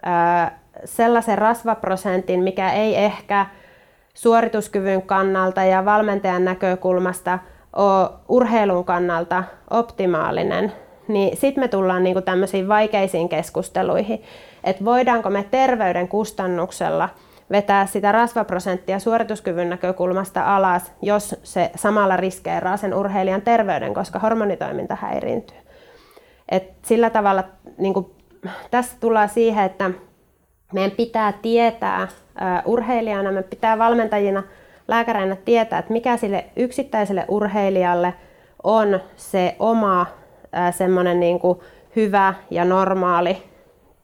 ää, 0.02 0.58
sellaisen 0.84 1.38
rasvaprosentin, 1.38 2.42
mikä 2.42 2.72
ei 2.72 2.96
ehkä 2.96 3.46
suorituskyvyn 4.18 5.02
kannalta 5.02 5.64
ja 5.64 5.84
valmentajan 5.84 6.44
näkökulmasta 6.44 7.38
ole 7.76 8.10
urheilun 8.28 8.84
kannalta 8.84 9.44
optimaalinen, 9.70 10.72
niin 11.08 11.36
sitten 11.36 11.64
me 11.64 11.68
tullaan 11.68 12.04
niinku 12.04 12.20
tämmöisiin 12.20 12.68
vaikeisiin 12.68 13.28
keskusteluihin, 13.28 14.22
että 14.64 14.84
voidaanko 14.84 15.30
me 15.30 15.44
terveyden 15.50 16.08
kustannuksella 16.08 17.08
vetää 17.50 17.86
sitä 17.86 18.12
rasvaprosenttia 18.12 18.98
suorituskyvyn 18.98 19.70
näkökulmasta 19.70 20.56
alas, 20.56 20.92
jos 21.02 21.36
se 21.42 21.70
samalla 21.74 22.16
riskeeraa 22.16 22.76
sen 22.76 22.94
urheilijan 22.94 23.42
terveyden, 23.42 23.94
koska 23.94 24.18
hormonitoiminta 24.18 24.96
häiriintyy. 25.00 25.58
Et 26.48 26.72
sillä 26.82 27.10
tavalla 27.10 27.44
niin 27.78 27.94
kuin, 27.94 28.06
tässä 28.70 28.96
tullaan 29.00 29.28
siihen, 29.28 29.64
että 29.64 29.90
meidän 30.72 30.90
pitää 30.90 31.32
tietää 31.32 32.08
urheilijana, 32.64 33.32
me 33.32 33.42
pitää 33.42 33.78
valmentajina, 33.78 34.42
lääkäreinä 34.88 35.36
tietää, 35.36 35.78
että 35.78 35.92
mikä 35.92 36.16
sille 36.16 36.44
yksittäiselle 36.56 37.24
urheilijalle 37.28 38.14
on 38.62 39.00
se 39.16 39.56
oma 39.58 40.06
semmoinen 40.70 41.20
niin 41.20 41.38
kuin 41.38 41.58
hyvä 41.96 42.34
ja 42.50 42.64
normaali 42.64 43.42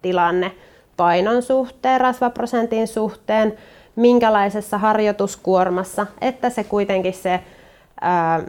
tilanne 0.02 0.52
painon 0.96 1.42
suhteen, 1.42 2.00
rasvaprosentin 2.00 2.88
suhteen, 2.88 3.54
minkälaisessa 3.96 4.78
harjoituskuormassa, 4.78 6.06
että 6.20 6.50
se 6.50 6.64
kuitenkin 6.64 7.14
se 7.14 7.40
ää, 8.00 8.40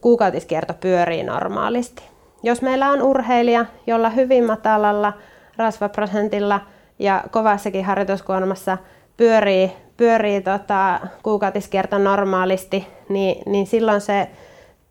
kuukautiskierto 0.00 0.74
pyörii 0.74 1.22
normaalisti. 1.22 2.02
Jos 2.42 2.62
meillä 2.62 2.88
on 2.88 3.02
urheilija, 3.02 3.66
jolla 3.86 4.10
hyvin 4.10 4.44
matalalla 4.46 5.12
rasvaprosentilla 5.56 6.60
ja 7.00 7.24
kovassakin 7.30 7.84
harjoituskuormassa 7.84 8.78
pyörii, 9.16 9.72
pyörii 9.96 10.40
tota, 10.40 11.00
kuukautiskierto 11.22 11.98
normaalisti, 11.98 12.86
niin, 13.08 13.42
niin 13.46 13.66
silloin 13.66 14.00
se 14.00 14.30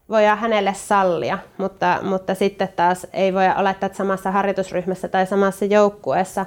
voidaan 0.10 0.38
hänelle 0.38 0.74
sallia, 0.74 1.40
mutta, 1.58 2.00
mutta 2.02 2.36
sitten 2.36 2.70
taas 2.76 3.08
ei 3.14 3.34
voi 3.34 3.44
olettaa, 3.58 3.88
että 3.88 3.98
samassa 3.98 4.32
harjoitusryhmässä 4.32 5.08
tai 5.08 5.28
samassa 5.28 5.66
joukkueessa 5.66 6.46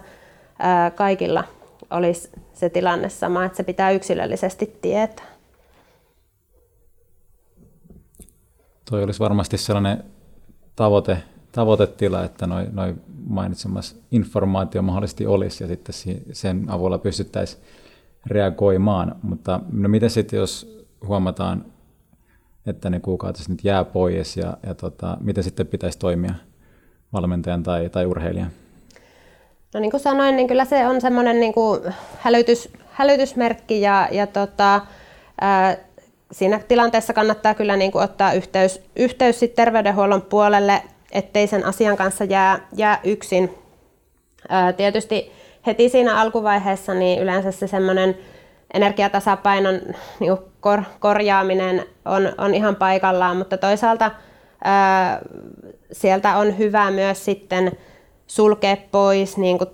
ää, 0.58 0.90
kaikilla 0.90 1.44
olisi 1.90 2.30
se 2.52 2.68
tilanne 2.68 3.08
sama, 3.08 3.44
että 3.44 3.56
se 3.56 3.62
pitää 3.62 3.90
yksilöllisesti 3.90 4.78
tietää. 4.82 5.26
Toi 8.90 9.02
olisi 9.02 9.20
varmasti 9.20 9.58
sellainen 9.58 10.04
tavoite, 10.76 11.18
tavoitetila, 11.52 12.24
että 12.24 12.46
noin 12.46 12.68
noi 12.72 12.94
mainitsemassa 13.26 13.96
informaatio 14.10 14.82
mahdollisesti 14.82 15.26
olisi 15.26 15.64
ja 15.64 15.68
sitten 15.68 15.94
sen 16.32 16.64
avulla 16.68 16.98
pystyttäisiin 16.98 17.62
reagoimaan. 18.26 19.16
Mutta 19.22 19.60
no 19.72 19.88
miten 19.88 20.10
sitten, 20.10 20.36
jos 20.36 20.84
huomataan, 21.06 21.64
että 22.66 22.90
ne 22.90 23.00
kuukautiset 23.00 23.48
nyt 23.48 23.64
jää 23.64 23.84
pois 23.84 24.36
ja, 24.36 24.56
ja 24.66 24.74
tota, 24.74 25.16
miten 25.20 25.44
sitten 25.44 25.66
pitäisi 25.66 25.98
toimia 25.98 26.34
valmentajan 27.12 27.62
tai, 27.62 27.88
tai 27.88 28.06
urheilijan? 28.06 28.50
No 29.74 29.80
niin 29.80 29.90
kuin 29.90 30.00
sanoin, 30.00 30.36
niin 30.36 30.48
kyllä 30.48 30.64
se 30.64 30.86
on 30.86 31.00
semmoinen 31.00 31.40
niin 31.40 31.52
kuin 31.52 31.80
hälytys, 32.18 32.68
hälytysmerkki 32.90 33.80
ja, 33.80 34.08
ja 34.10 34.26
tota, 34.26 34.80
ää, 35.40 35.76
siinä 36.32 36.60
tilanteessa 36.68 37.12
kannattaa 37.12 37.54
kyllä 37.54 37.76
niin 37.76 37.92
kuin 37.92 38.04
ottaa 38.04 38.32
yhteys, 38.32 38.80
yhteys 38.96 39.40
terveydenhuollon 39.56 40.22
puolelle, 40.22 40.82
ettei 41.12 41.46
sen 41.46 41.64
asian 41.64 41.96
kanssa 41.96 42.24
jää, 42.24 42.68
jää 42.76 43.00
yksin. 43.04 43.54
Tietysti 44.76 45.32
heti 45.66 45.88
siinä 45.88 46.20
alkuvaiheessa 46.20 46.94
niin 46.94 47.22
yleensä 47.22 47.52
se 47.52 47.66
semmoinen 47.66 48.18
energiatasapainon 48.74 49.80
niin 50.20 50.38
kor, 50.60 50.82
korjaaminen 51.00 51.84
on, 52.04 52.32
on 52.38 52.54
ihan 52.54 52.76
paikallaan, 52.76 53.36
mutta 53.36 53.56
toisaalta 53.56 54.10
ää, 54.64 55.20
sieltä 55.92 56.36
on 56.36 56.58
hyvä 56.58 56.90
myös 56.90 57.24
sitten 57.24 57.72
sulkea 58.26 58.76
pois 58.90 59.36
niin 59.36 59.58
kuin 59.58 59.70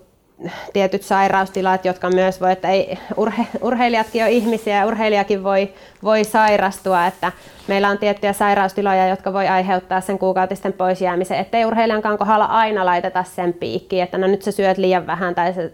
tietyt 0.73 1.03
sairaustilat, 1.03 1.85
jotka 1.85 2.09
myös 2.09 2.41
voi, 2.41 2.51
että 2.51 2.69
ei, 2.69 2.97
urhe, 3.17 3.47
urheilijatkin 3.61 4.23
on 4.23 4.29
ihmisiä 4.29 4.77
ja 4.77 4.85
urheilijakin 4.85 5.43
voi, 5.43 5.73
voi 6.03 6.23
sairastua, 6.23 7.05
että 7.05 7.31
meillä 7.67 7.89
on 7.89 7.97
tiettyjä 7.97 8.33
sairaustiloja, 8.33 9.07
jotka 9.07 9.33
voi 9.33 9.47
aiheuttaa 9.47 10.01
sen 10.01 10.19
kuukautisten 10.19 10.73
pois 10.73 11.01
jäämisen, 11.01 11.39
ettei 11.39 11.65
urheilijankaan 11.65 12.17
kohdalla 12.17 12.45
aina 12.45 12.85
laiteta 12.85 13.23
sen 13.23 13.53
piikkiin, 13.53 14.03
että 14.03 14.17
no 14.17 14.27
nyt 14.27 14.41
sä 14.41 14.51
syöt 14.51 14.77
liian 14.77 15.07
vähän 15.07 15.35
tai 15.35 15.53
sä 15.53 15.69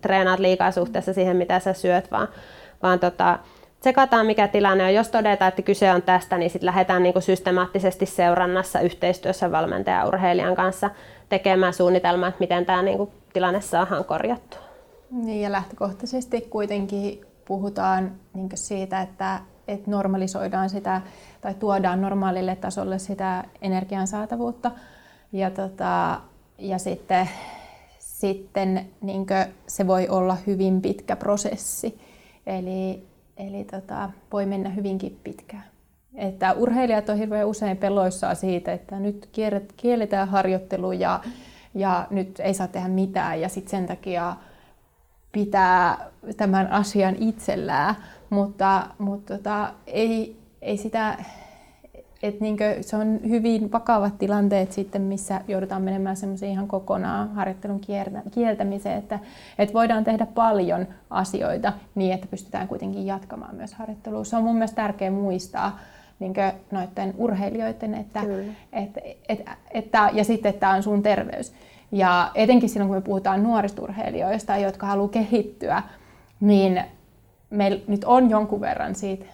treenaat 0.00 0.40
liikaa 0.40 0.70
suhteessa 0.70 1.12
siihen, 1.12 1.36
mitä 1.36 1.60
sä 1.60 1.72
syöt, 1.72 2.10
vaan, 2.10 2.28
vaan 2.82 2.98
tota, 2.98 3.38
tsekataan 3.80 4.26
mikä 4.26 4.48
tilanne 4.48 4.84
on. 4.84 4.94
Jos 4.94 5.08
todetaan, 5.08 5.48
että 5.48 5.62
kyse 5.62 5.92
on 5.92 6.02
tästä, 6.02 6.38
niin 6.38 6.50
sitten 6.50 6.66
lähdetään 6.66 7.02
niin 7.02 7.22
systemaattisesti 7.22 8.06
seurannassa 8.06 8.80
yhteistyössä 8.80 9.52
valmentajan 9.52 10.00
ja 10.00 10.08
urheilijan 10.08 10.54
kanssa 10.54 10.90
tekemään 11.28 11.74
suunnitelmaa, 11.74 12.28
että 12.28 12.40
miten 12.40 12.66
tämä 12.66 12.82
niin 12.82 13.08
tilanne 13.32 13.60
saadaan 13.60 14.04
korjattua. 14.04 14.60
Niin 15.10 15.42
ja 15.42 15.52
lähtökohtaisesti 15.52 16.40
kuitenkin 16.40 17.20
puhutaan 17.44 18.12
niin 18.34 18.48
siitä, 18.54 19.00
että, 19.00 19.40
että 19.68 19.90
normalisoidaan 19.90 20.70
sitä 20.70 21.00
tai 21.40 21.54
tuodaan 21.54 22.00
normaalille 22.00 22.56
tasolle 22.56 22.98
sitä 22.98 23.44
energian 23.62 24.06
saatavuutta. 24.06 24.70
Ja, 25.32 25.50
tota, 25.50 26.20
ja 26.58 26.78
sitten, 26.78 27.28
sitten 27.98 28.86
niin 29.00 29.26
se 29.66 29.86
voi 29.86 30.08
olla 30.08 30.36
hyvin 30.46 30.82
pitkä 30.82 31.16
prosessi. 31.16 32.00
Eli, 32.46 33.06
eli 33.36 33.64
tota, 33.64 34.10
voi 34.32 34.46
mennä 34.46 34.68
hyvinkin 34.70 35.20
pitkään. 35.24 35.64
Että 36.14 36.52
urheilijat 36.52 37.08
on 37.08 37.18
hirveän 37.18 37.46
usein 37.46 37.76
peloissaan 37.76 38.36
siitä, 38.36 38.72
että 38.72 38.98
nyt 38.98 39.28
kielletään 39.76 40.28
harjoittelu 40.28 40.92
ja, 40.92 41.20
ja 41.74 42.06
nyt 42.10 42.40
ei 42.40 42.54
saa 42.54 42.66
tehdä 42.66 42.88
mitään. 42.88 43.40
Ja 43.40 43.48
sitten 43.48 43.70
sen 43.70 43.86
takia 43.86 44.36
pitää 45.32 45.98
tämän 46.36 46.72
asian 46.72 47.16
itsellään, 47.18 47.94
mutta, 48.30 48.86
mutta 48.98 49.36
tota, 49.36 49.72
ei, 49.86 50.36
ei 50.62 50.76
sitä, 50.76 51.18
et 52.22 52.40
niinkö, 52.40 52.76
se 52.80 52.96
on 52.96 53.20
hyvin 53.28 53.72
vakavat 53.72 54.18
tilanteet 54.18 54.72
sitten, 54.72 55.02
missä 55.02 55.40
joudutaan 55.48 55.82
menemään 55.82 56.16
semmoisiin 56.16 56.52
ihan 56.52 56.68
kokonaan 56.68 57.34
harjoittelun 57.34 57.80
kieltämiseen, 58.30 58.98
että, 58.98 59.18
että 59.58 59.74
voidaan 59.74 60.04
tehdä 60.04 60.26
paljon 60.26 60.86
asioita 61.10 61.72
niin, 61.94 62.12
että 62.14 62.26
pystytään 62.26 62.68
kuitenkin 62.68 63.06
jatkamaan 63.06 63.54
myös 63.54 63.74
harjoittelua. 63.74 64.24
Se 64.24 64.36
on 64.36 64.44
mun 64.44 64.54
mielestä 64.54 64.76
tärkeää 64.76 65.10
muistaa, 65.10 65.78
niin 66.18 66.34
noiden 66.70 67.14
urheilijoiden, 67.16 67.94
että, 67.94 68.20
että, 68.72 69.00
että, 69.28 69.56
että, 69.70 70.10
ja 70.12 70.24
sitten, 70.24 70.50
että 70.50 70.60
tämä 70.60 70.74
on 70.74 70.82
sun 70.82 71.02
terveys. 71.02 71.52
Ja 71.92 72.30
etenkin 72.34 72.68
silloin, 72.68 72.88
kun 72.88 72.96
me 72.96 73.00
puhutaan 73.00 73.42
nuorista 73.42 73.82
urheilijoista, 73.82 74.56
jotka 74.56 74.86
haluaa 74.86 75.08
kehittyä, 75.08 75.82
niin 76.40 76.82
meillä 77.50 77.80
nyt 77.88 78.04
on 78.04 78.30
jonkun 78.30 78.60
verran 78.60 78.94
siitä 78.94 79.24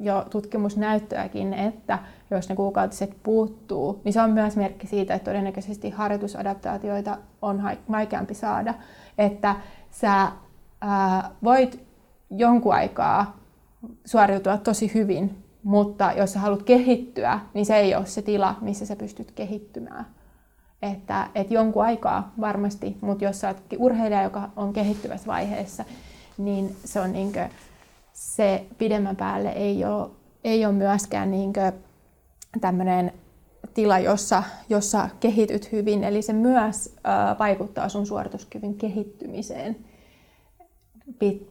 jo 0.00 0.26
tutkimusnäyttöäkin, 0.30 1.54
että 1.54 1.98
jos 2.30 2.48
ne 2.48 2.56
kuukautiset 2.56 3.16
puuttuu, 3.22 4.00
niin 4.04 4.12
se 4.12 4.20
on 4.20 4.30
myös 4.30 4.56
merkki 4.56 4.86
siitä, 4.86 5.14
että 5.14 5.30
todennäköisesti 5.30 5.90
harjoitusadaptaatioita 5.90 7.18
on 7.42 7.62
vaikeampi 7.90 8.34
saada. 8.34 8.74
Että 9.18 9.56
sä 9.90 10.32
ää, 10.80 11.30
voit 11.44 11.84
jonkun 12.30 12.74
aikaa 12.74 13.36
suoriutua 14.04 14.56
tosi 14.56 14.94
hyvin 14.94 15.44
mutta 15.62 16.12
jos 16.12 16.32
sä 16.32 16.38
haluat 16.38 16.62
kehittyä, 16.62 17.40
niin 17.54 17.66
se 17.66 17.76
ei 17.76 17.94
ole 17.94 18.06
se 18.06 18.22
tila, 18.22 18.54
missä 18.60 18.86
sä 18.86 18.96
pystyt 18.96 19.30
kehittymään. 19.30 20.06
Että, 20.82 21.28
et 21.34 21.50
jonkun 21.50 21.84
aikaa 21.84 22.32
varmasti, 22.40 22.96
mutta 23.00 23.24
jos 23.24 23.40
sä 23.40 23.48
oot 23.48 23.62
urheilija, 23.78 24.22
joka 24.22 24.50
on 24.56 24.72
kehittyvässä 24.72 25.26
vaiheessa, 25.26 25.84
niin 26.38 26.76
se 26.84 27.00
on 27.00 27.12
niinkö, 27.12 27.48
se 28.12 28.66
pidemmän 28.78 29.16
päälle 29.16 29.48
ei 29.48 29.84
ole, 29.84 30.10
ei 30.44 30.66
ole 30.66 30.74
myöskään 30.74 31.30
niinkö 31.30 31.72
tämmöinen 32.60 33.12
tila, 33.74 33.98
jossa, 33.98 34.42
jossa 34.68 35.08
kehityt 35.20 35.72
hyvin. 35.72 36.04
Eli 36.04 36.22
se 36.22 36.32
myös 36.32 36.96
äh, 37.06 37.38
vaikuttaa 37.38 37.88
sun 37.88 38.06
suorituskyvyn 38.06 38.74
kehittymiseen 38.74 39.76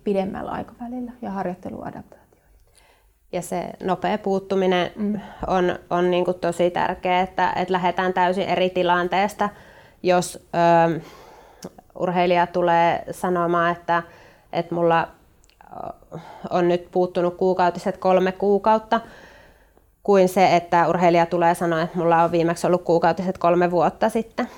pidemmällä 0.03 0.51
aikavälillä 0.51 1.11
ja 1.21 1.31
harjoitteluadaptaatioon 1.31 2.18
ja 3.31 3.41
se 3.41 3.69
nopea 3.83 4.17
puuttuminen 4.17 4.91
mm. 4.95 5.19
on, 5.47 5.79
on 5.89 6.11
niin 6.11 6.25
kuin 6.25 6.39
tosi 6.39 6.71
tärkeää, 6.71 7.21
että, 7.21 7.53
että 7.55 7.73
lähdetään 7.73 8.13
täysin 8.13 8.49
eri 8.49 8.69
tilanteesta. 8.69 9.49
Jos 10.03 10.47
ö, 10.95 10.99
urheilija 11.99 12.47
tulee 12.47 13.03
sanomaan, 13.11 13.71
että, 13.71 14.03
että 14.53 14.75
mulla 14.75 15.07
on 16.49 16.67
nyt 16.67 16.91
puuttunut 16.91 17.37
kuukautiset 17.37 17.97
kolme 17.97 18.31
kuukautta, 18.31 19.01
kuin 20.03 20.29
se, 20.29 20.55
että 20.55 20.87
urheilija 20.87 21.25
tulee 21.25 21.55
sanoa, 21.55 21.81
että 21.81 21.97
mulla 21.97 22.23
on 22.23 22.31
viimeksi 22.31 22.67
ollut 22.67 22.83
kuukautiset 22.83 23.37
kolme 23.37 23.71
vuotta 23.71 24.09
sitten. 24.09 24.49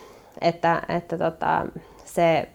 Että, 0.41 0.81
että 0.89 1.17
tota, 1.17 1.65
se 2.05 2.49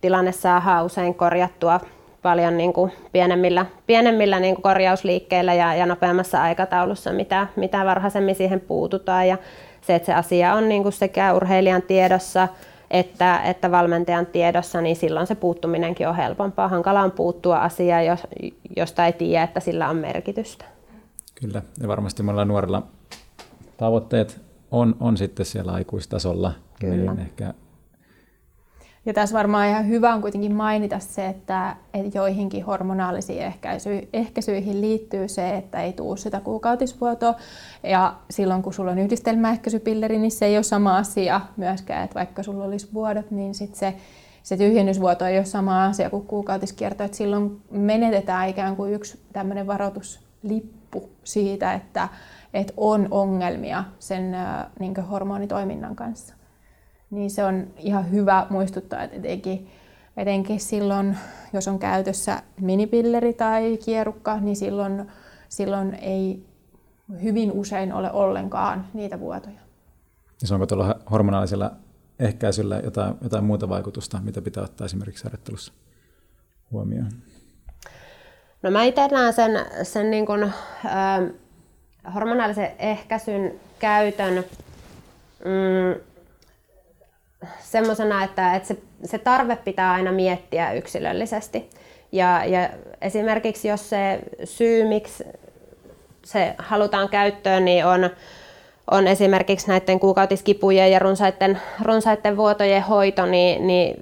tilanne 0.00 0.32
saa 0.32 0.82
usein 0.82 1.14
korjattua 1.14 1.80
paljon 2.22 2.56
niin 2.56 2.72
kuin 2.72 2.92
pienemmillä, 3.12 3.66
pienemmillä 3.86 4.40
niin 4.40 4.54
kuin 4.54 4.62
korjausliikkeillä 4.62 5.54
ja, 5.54 5.74
ja 5.74 5.86
nopeammassa 5.86 6.42
aikataulussa, 6.42 7.12
mitä, 7.12 7.46
mitä 7.56 7.84
varhaisemmin 7.84 8.34
siihen 8.34 8.60
puututaan. 8.60 9.28
Ja 9.28 9.38
se, 9.80 9.94
että 9.94 10.06
se 10.06 10.14
asia 10.14 10.54
on 10.54 10.68
niin 10.68 10.82
kuin 10.82 10.92
sekä 10.92 11.34
urheilijan 11.34 11.82
tiedossa 11.82 12.48
että, 12.90 13.42
että 13.42 13.70
valmentajan 13.70 14.26
tiedossa, 14.26 14.80
niin 14.80 14.96
silloin 14.96 15.26
se 15.26 15.34
puuttuminenkin 15.34 16.08
on 16.08 16.16
helpompaa. 16.16 16.68
Hankala 16.68 17.02
on 17.02 17.10
puuttua 17.10 17.58
asiaan, 17.58 18.06
jos, 18.06 18.26
josta 18.76 19.06
ei 19.06 19.12
tiedä, 19.12 19.44
että 19.44 19.60
sillä 19.60 19.88
on 19.88 19.96
merkitystä. 19.96 20.64
Kyllä, 21.40 21.62
ja 21.80 21.88
varmasti 21.88 22.22
monella 22.22 22.44
nuorilla 22.44 22.82
tavoitteet 23.76 24.40
on, 24.70 24.96
on 25.00 25.16
sitten 25.16 25.46
siellä 25.46 25.72
aikuistasolla. 25.72 26.52
Kyllä. 26.80 27.12
Niin 27.12 27.20
ehkä 27.20 27.54
ja 29.08 29.14
tässä 29.14 29.38
varmaan 29.38 29.68
ihan 29.68 29.88
hyvä 29.88 30.14
on 30.14 30.20
kuitenkin 30.20 30.54
mainita 30.54 30.98
se, 30.98 31.26
että, 31.26 31.76
että 31.94 32.18
joihinkin 32.18 32.64
hormonaalisiin 32.64 33.42
ehkäisy, 33.42 34.08
ehkäisyihin 34.12 34.80
liittyy 34.80 35.28
se, 35.28 35.56
että 35.56 35.82
ei 35.82 35.92
tule 35.92 36.16
sitä 36.16 36.40
kuukautisvuotoa. 36.40 37.34
Ja 37.82 38.14
silloin 38.30 38.62
kun 38.62 38.74
sulla 38.74 38.90
on 38.90 38.98
yhdistelmäehkäisypilleri, 38.98 40.18
niin 40.18 40.30
se 40.30 40.46
ei 40.46 40.56
ole 40.56 40.62
sama 40.62 40.96
asia 40.96 41.40
myöskään, 41.56 42.04
että 42.04 42.14
vaikka 42.14 42.42
sulla 42.42 42.64
olisi 42.64 42.88
vuodot, 42.94 43.30
niin 43.30 43.54
sit 43.54 43.74
se, 43.74 43.94
se 44.42 44.56
tyhjennysvuoto 44.56 45.26
ei 45.26 45.38
ole 45.38 45.44
sama 45.44 45.84
asia 45.84 46.10
kuin 46.10 46.26
kuukautiskierto. 46.26 47.04
Että 47.04 47.16
silloin 47.16 47.62
menetetään 47.70 48.48
ikään 48.48 48.76
kuin 48.76 48.92
yksi 48.92 49.20
tämmöinen 49.32 49.66
varoituslippu 49.66 51.10
siitä, 51.24 51.74
että, 51.74 52.08
että 52.54 52.72
on 52.76 53.08
ongelmia 53.10 53.84
sen 53.98 54.36
niin 54.78 54.94
hormonitoiminnan 54.96 55.96
kanssa 55.96 56.37
niin 57.10 57.30
se 57.30 57.44
on 57.44 57.66
ihan 57.78 58.10
hyvä 58.10 58.46
muistuttaa, 58.50 59.02
että 59.02 59.16
etenkin, 59.16 59.70
etenkin 60.16 60.60
silloin, 60.60 61.18
jos 61.52 61.68
on 61.68 61.78
käytössä 61.78 62.42
minipilleri 62.60 63.32
tai 63.32 63.78
kierukka, 63.84 64.40
niin 64.40 64.56
silloin, 64.56 65.10
silloin 65.48 65.94
ei 65.94 66.46
hyvin 67.22 67.52
usein 67.52 67.92
ole 67.92 68.12
ollenkaan 68.12 68.86
niitä 68.94 69.20
vuotoja. 69.20 69.60
Ja 70.42 70.54
onko 70.54 70.66
tuolla 70.66 71.00
hormonaalisella 71.10 71.70
ehkäisyllä 72.18 72.80
jotain, 72.84 73.14
jotain 73.22 73.44
muuta 73.44 73.68
vaikutusta, 73.68 74.20
mitä 74.22 74.42
pitää 74.42 74.62
ottaa 74.62 74.84
esimerkiksi 74.84 75.24
harjoittelussa 75.24 75.72
huomioon? 76.70 77.10
No 78.62 78.70
mä 78.70 78.84
itse 78.84 79.08
näen 79.08 79.32
sen, 79.32 79.66
sen 79.82 80.10
niin 80.10 80.26
kuin, 80.26 80.42
äh, 80.42 80.52
hormonaalisen 82.14 82.70
ehkäisyn 82.78 83.54
käytön 83.78 84.34
mm, 84.34 86.00
semmoisena, 87.60 88.24
että, 88.24 88.56
että 88.56 88.68
se, 88.68 88.76
se 89.04 89.18
tarve 89.18 89.56
pitää 89.56 89.92
aina 89.92 90.12
miettiä 90.12 90.72
yksilöllisesti. 90.72 91.70
Ja, 92.12 92.44
ja 92.44 92.68
esimerkiksi 93.00 93.68
jos 93.68 93.90
se 93.90 94.18
syy, 94.44 94.88
miksi 94.88 95.24
se 96.24 96.54
halutaan 96.58 97.08
käyttöön, 97.08 97.64
niin 97.64 97.86
on, 97.86 98.10
on 98.90 99.06
esimerkiksi 99.06 99.68
näiden 99.68 100.00
kuukautiskipujen 100.00 100.92
ja 100.92 100.98
runsaiden, 100.98 101.60
runsaiden 101.82 102.36
vuotojen 102.36 102.82
hoito, 102.82 103.26
niin, 103.26 103.66
niin 103.66 103.96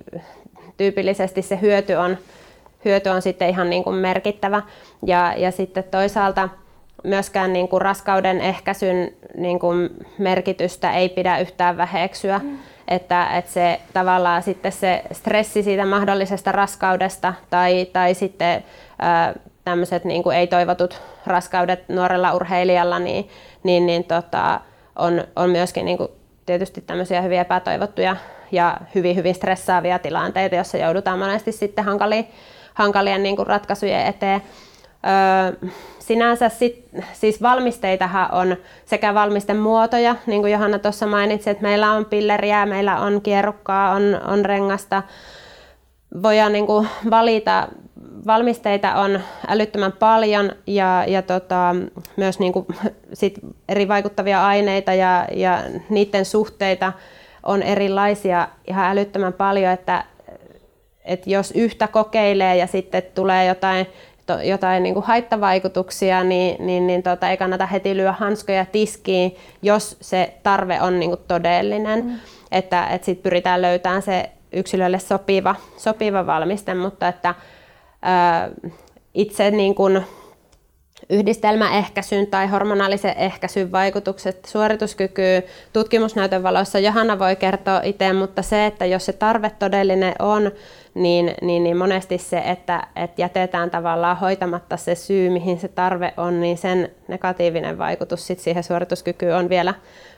tyypillisesti 0.76 1.43
se 1.43 1.59
hyöty 1.61 1.95
on, 1.95 2.18
hyöty 2.84 3.09
on 3.09 3.22
sitten 3.22 3.49
ihan 3.49 3.70
niin 3.70 3.84
kuin 3.84 3.97
merkittävä. 3.97 4.62
Ja, 5.07 5.34
ja 5.37 5.51
sitten 5.51 5.84
toisaalta 5.84 6.49
myöskään 7.05 7.53
niin 7.53 7.68
kuin 7.68 7.82
raskauden 7.82 8.40
ehkäisyn 8.40 9.12
niin 9.36 9.59
kuin 9.59 9.90
merkitystä 10.18 10.92
ei 10.92 11.09
pidä 11.09 11.38
yhtään 11.38 11.76
väheksyä. 11.76 12.38
Mm 12.38 12.59
että, 12.88 13.36
että 13.36 13.51
se 13.51 13.80
tavallaan 13.92 14.42
sitten 14.42 14.72
se 14.72 15.03
stressi 15.12 15.62
siitä 15.62 15.86
mahdollisesta 15.86 16.53
raskaudesta 16.53 17.34
tai, 17.51 17.84
tai 17.92 18.14
sitten 18.14 18.64
tämmöiset 19.64 20.05
niin 20.05 20.22
kuin 20.22 20.36
ei-toivotut 20.36 21.01
raskaudet 21.26 21.88
nuorella 21.88 22.34
urheilijalla, 22.34 22.99
niin, 22.99 23.28
niin, 23.62 23.86
niin 23.86 24.05
tota, 24.05 24.61
on, 24.97 25.24
on 25.36 25.51
myöskin 25.51 25.84
niin 25.84 25.99
kuin 25.99 26.09
tietysti 26.47 26.80
tämmöisiä 26.80 27.22
hyviä 27.22 27.40
epätoivottuja 27.40 28.16
ja 28.53 28.76
hyvin, 28.94 29.16
hyvin 29.16 29.34
stressaavia 29.34 29.99
tilanteita, 29.99 30.55
joissa 30.55 30.78
joudutaan 30.78 31.18
monesti 31.18 31.53
sitten 31.53 31.84
hankalien, 31.84 32.28
hankalien 32.74 33.22
niin 33.22 33.36
kuin 33.36 33.47
ratkaisujen 33.47 34.07
eteen. 34.07 34.42
Öö, 35.07 35.70
sinänsä 36.07 36.49
sit, 36.49 36.89
siis 37.13 37.43
valmisteitahan 37.43 38.33
on 38.33 38.57
sekä 38.85 39.15
valmisten 39.15 39.57
muotoja, 39.57 40.17
niin 40.27 40.41
kuin 40.41 40.53
Johanna 40.53 40.79
tuossa 40.79 41.07
mainitsi, 41.07 41.51
että 41.51 41.63
meillä 41.63 41.93
on 41.93 42.05
pilleriä, 42.05 42.67
meillä 42.67 43.01
on 43.01 43.21
kierrukkaa, 43.23 43.93
on, 43.93 44.21
on 44.27 44.45
rengasta. 44.45 45.03
Voidaan 46.23 46.53
niin 46.53 46.67
kuin 46.67 46.89
valita, 47.11 47.69
valmisteita 48.27 48.95
on 48.95 49.21
älyttömän 49.49 49.93
paljon 49.93 50.53
ja, 50.67 51.05
ja 51.07 51.23
tota, 51.23 51.77
myös 52.17 52.39
niin 52.39 52.53
kuin 52.53 52.67
sit 53.13 53.41
eri 53.69 53.89
vaikuttavia 53.89 54.47
aineita 54.47 54.95
ja, 54.95 55.27
ja 55.33 55.63
niiden 55.91 56.25
suhteita 56.25 56.93
on 57.43 57.63
erilaisia 57.63 58.49
ihan 58.67 58.87
älyttömän 58.87 59.33
paljon, 59.33 59.73
että, 59.73 60.05
että 61.05 61.31
jos 61.31 61.51
yhtä 61.51 61.89
kokeilee 61.89 62.57
ja 62.57 62.67
sitten 62.67 63.03
tulee 63.15 63.47
jotain 63.47 63.87
jotain 64.45 64.83
niin 64.83 64.95
kuin 64.95 65.07
haittavaikutuksia, 65.07 66.24
niin, 66.24 66.66
niin, 66.66 66.87
niin 66.87 67.03
tota, 67.03 67.31
ei 67.31 67.37
kannata 67.37 67.66
heti 67.66 67.97
lyö 67.97 68.12
hanskoja 68.12 68.66
tiskiin, 68.66 69.37
jos 69.62 69.97
se 70.01 70.35
tarve 70.43 70.81
on 70.81 71.01
niin 71.01 71.11
kuin 71.11 71.20
todellinen. 71.29 72.05
Mm. 72.05 72.18
Että, 72.53 72.87
että 72.87 73.05
sitten 73.05 73.22
pyritään 73.22 73.62
löytämään 73.62 74.03
se 74.03 74.31
yksilölle 74.53 74.99
sopiva, 74.99 75.55
sopiva 75.77 76.27
valmiste, 76.27 76.74
mutta 76.74 77.09
että 77.09 77.35
ää, 78.03 78.51
itse 79.14 79.51
niin 79.51 79.74
kuin 79.74 80.05
yhdistelmäehkäisyn 81.11 82.27
tai 82.27 82.47
hormonaalisen 82.47 83.14
ehkäisyn 83.16 83.72
vaikutukset 83.72 84.45
suorituskykyyn 84.45 85.43
tutkimusnäytön 85.72 86.43
valossa 86.43 86.79
Johanna 86.79 87.18
voi 87.18 87.37
kertoa 87.37 87.81
itse, 87.85 88.12
mutta 88.12 88.43
se, 88.43 88.66
että 88.66 88.87
jos 88.87 89.07
se 89.07 89.12
tarve 89.12 89.51
todellinen 89.59 90.14
on, 90.18 90.53
niin, 90.97 91.34
niin, 91.42 91.64
niin 91.64 91.76
monesti 91.76 92.18
se, 92.18 92.38
että, 92.38 92.86
että 92.97 93.22
jätetään 93.22 93.70
tavallaan 93.70 94.16
hoitamatta 94.16 94.76
se 94.76 94.94
syy, 94.94 95.30
mihin 95.30 95.61
se 95.61 95.68
tarve 95.68 96.14
on, 96.16 96.40
niin 96.40 96.59
sen 96.59 96.90
negatiivinen 97.09 97.78
vaikutus 97.78 98.26
sit 98.26 98.38
siihen 98.38 98.64
suorituskykyyn 98.64 99.36
on 99.36 99.49
vielä 99.49 99.74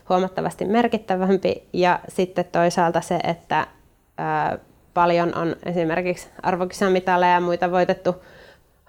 huomattavasti 0.09 0.65
merkittävämpi. 0.65 1.69
Ja 1.73 2.01
sitten 2.09 2.45
toisaalta 2.53 3.01
se, 3.01 3.19
että 3.25 3.67
ää, 4.19 4.59
paljon 4.95 5.35
on 5.35 5.57
esimerkiksi 5.67 6.29
arvokisamitaleja 6.43 7.33
ja 7.33 7.41
muita 7.41 7.71
voitettu 7.71 8.15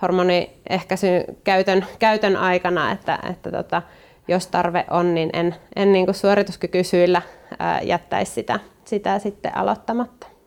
hormoniehkäisyn 0.02 1.24
käytön, 1.44 1.86
käytön 2.00 2.36
aikana, 2.36 2.92
että, 2.92 3.20
että 3.30 3.52
tota, 3.52 3.82
jos 4.28 4.48
tarve 4.48 4.86
on, 4.90 5.16
niin 5.16 5.30
en, 5.34 5.56
en 5.76 5.92
niin 5.92 6.14
suorituskykysyillä 6.14 7.22
ää, 7.60 7.82
jättäisi 7.82 8.32
sitä, 8.32 8.60
sitä 8.86 9.20
sitten 9.20 9.58
aloittamatta. 9.58 10.39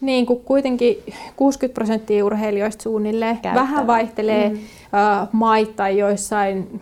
Niin, 0.00 0.26
kun 0.26 0.40
kuitenkin 0.40 0.96
60 1.36 1.74
prosenttia 1.74 2.24
urheilijoista 2.24 2.82
suunnilleen 2.82 3.38
Käyttää. 3.38 3.54
vähän 3.54 3.86
vaihtelee 3.86 4.48
mm. 4.48 4.54
uh, 4.54 5.28
maittain 5.32 5.98
joissain 5.98 6.80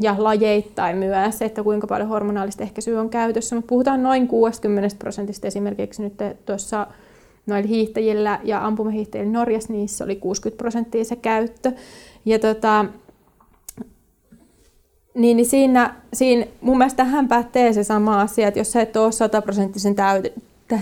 ja 0.00 0.14
lajeittain 0.18 0.96
myös, 0.96 1.42
että 1.42 1.62
kuinka 1.62 1.86
paljon 1.86 2.08
hormonaalista 2.08 2.62
ehkäisyä 2.62 3.00
on 3.00 3.10
käytössä, 3.10 3.56
mutta 3.56 3.68
puhutaan 3.68 4.02
noin 4.02 4.28
60 4.28 4.96
prosentista 4.98 5.46
esimerkiksi 5.46 6.02
nyt 6.02 6.14
tuossa 6.46 6.86
noilla 7.46 7.68
hiihtäjillä 7.68 8.40
ja 8.44 8.66
ampumahiihtäjillä 8.66 9.32
Norjassa, 9.32 9.72
niissä 9.72 10.04
oli 10.04 10.16
60 10.16 10.58
prosenttia 10.58 11.04
se 11.04 11.16
käyttö. 11.16 11.72
Ja 12.24 12.38
tota, 12.38 12.84
niin, 15.14 15.36
niin 15.36 15.46
siinä, 15.46 15.94
siinä 16.12 16.46
mun 16.60 16.78
mielestä 16.78 16.96
tähän 16.96 17.28
pätee 17.28 17.72
se 17.72 17.84
sama 17.84 18.20
asia, 18.20 18.48
että 18.48 18.60
jos 18.60 18.72
sä 18.72 18.82
et 18.82 18.96
ole 18.96 19.12
sataprosenttisen 19.12 19.94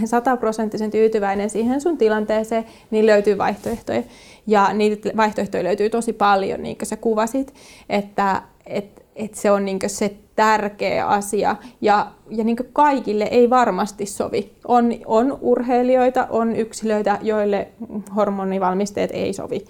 sataprosenttisen 0.05 0.91
tyytyväinen 0.91 1.51
siihen 1.51 1.81
sun 1.81 1.99
tilanteeseen, 1.99 2.65
niin 2.91 3.07
löytyy 3.07 3.39
vaihtoehtoja. 3.39 4.03
Ja 4.47 4.73
niitä 4.73 5.11
vaihtoehtoja 5.17 5.65
löytyy 5.65 5.91
tosi 5.91 6.13
paljon, 6.13 6.63
niin 6.63 6.79
kuin 6.79 6.87
sä 6.87 6.97
kuvasit, 6.97 7.55
että 7.89 8.43
et, 8.67 9.05
et 9.17 9.35
se 9.35 9.51
on 9.51 9.65
niin 9.65 9.79
se 9.87 10.17
tärkeä 10.37 11.07
asia. 11.07 11.57
Ja, 11.81 12.13
ja 12.31 12.45
niin 12.45 12.57
kaikille 12.73 13.25
ei 13.25 13.51
varmasti 13.51 14.07
sovi. 14.07 14.53
On, 14.69 14.93
on 15.07 15.39
urheilijoita, 15.41 16.27
on 16.31 16.57
yksilöitä, 16.57 17.19
joille 17.23 17.69
hormonivalmisteet 18.17 19.11
ei 19.13 19.33
sovi 19.33 19.65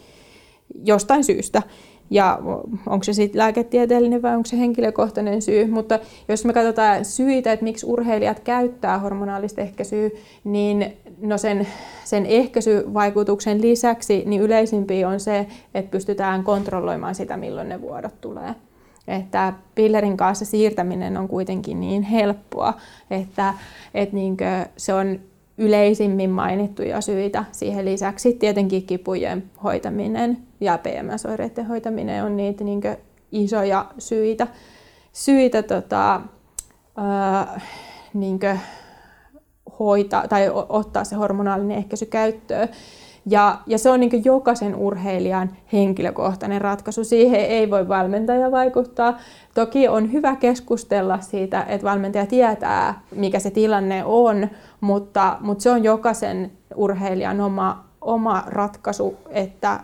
jostain 0.85 1.25
syystä 1.25 1.63
ja 2.11 2.39
onko 2.87 3.05
se 3.05 3.13
sitten 3.13 3.39
lääketieteellinen 3.39 4.23
vai 4.23 4.37
onko 4.37 4.47
se 4.47 4.59
henkilökohtainen 4.59 5.43
syy. 5.43 5.67
Mutta 5.67 5.99
jos 6.29 6.45
me 6.45 6.53
katsotaan 6.53 7.05
syitä, 7.05 7.53
että 7.53 7.65
miksi 7.65 7.87
urheilijat 7.87 8.41
käyttää 8.41 8.99
hormonaalista 8.99 9.61
ehkäisyä, 9.61 10.11
niin 10.45 10.93
no 11.21 11.39
sen, 11.39 11.67
sen 12.05 12.27
ehkäisyvaikutuksen 12.27 13.63
lisäksi 13.63 14.23
niin 14.27 14.43
yleisimpi 14.43 15.05
on 15.05 15.21
se, 15.21 15.47
että 15.75 15.91
pystytään 15.91 16.45
kontrolloimaan 16.45 17.15
sitä, 17.15 17.37
milloin 17.37 17.69
ne 17.69 17.81
vuodot 17.81 18.21
tulee. 18.21 18.55
Että 19.09 19.53
pillerin 19.75 20.17
kanssa 20.17 20.45
siirtäminen 20.45 21.17
on 21.17 21.29
kuitenkin 21.29 21.81
niin 21.81 22.03
helppoa, 22.03 22.75
että, 23.11 23.55
että 23.95 24.15
niinkö 24.15 24.67
se 24.77 24.95
on 24.95 25.21
yleisimmin 25.61 26.31
mainittuja 26.31 27.01
syitä. 27.01 27.45
Siihen 27.53 27.85
lisäksi 27.85 28.33
tietenkin 28.33 28.83
kipujen 28.83 29.51
hoitaminen 29.65 30.39
ja 30.61 30.79
PMS-oireiden 30.79 31.67
hoitaminen 31.67 32.25
on 32.25 32.37
niitä 32.37 32.65
niin 32.65 32.81
isoja 33.33 33.87
syitä, 33.99 34.47
syitä 35.13 35.63
tota, 35.63 36.21
ää, 36.97 37.61
niin 38.15 38.39
hoita, 39.79 40.25
tai 40.29 40.51
ottaa 40.69 41.05
se 41.05 41.17
hormonaalinen 41.17 41.79
ehkäisy 41.79 42.07
käyttöön. 42.07 42.69
Ja, 43.27 43.59
ja 43.67 43.79
se 43.79 43.91
on 43.91 44.01
niin 44.01 44.25
jokaisen 44.25 44.77
urheilijan 44.77 45.51
henkilökohtainen 45.73 46.61
ratkaisu. 46.61 47.05
Siihen 47.05 47.41
ei 47.41 47.71
voi 47.71 47.89
valmentaja 47.89 48.51
vaikuttaa. 48.51 49.19
Toki 49.55 49.89
on 49.89 50.13
hyvä 50.13 50.37
keskustella 50.37 51.21
siitä, 51.21 51.63
että 51.63 51.87
valmentaja 51.87 52.27
tietää, 52.27 53.01
mikä 53.15 53.39
se 53.39 53.51
tilanne 53.51 54.05
on, 54.05 54.49
mutta, 54.81 55.37
mutta 55.41 55.63
se 55.63 55.71
on 55.71 55.85
jokaisen 55.85 56.53
urheilijan 56.75 57.41
oma, 57.41 57.85
oma 58.01 58.45
ratkaisu, 58.47 59.17
että 59.31 59.81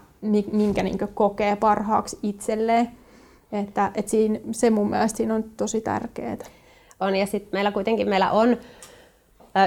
minkä 0.53 0.83
niin 0.83 0.99
kokee 1.15 1.57
parhaaksi 1.57 2.19
itselleen. 2.23 2.89
Että, 3.53 3.91
että 3.95 4.11
siinä, 4.11 4.39
se 4.53 4.71
mun 4.71 4.91
mielestä 4.91 5.17
siinä 5.17 5.35
on 5.35 5.45
tosi 5.57 5.81
tärkeää. 5.81 6.37
On 7.01 7.17
ja 7.17 7.27
sitten 7.27 7.51
meillä 7.53 7.73
kuitenkin 7.73 8.09
meillä 8.09 8.31
on 8.31 8.57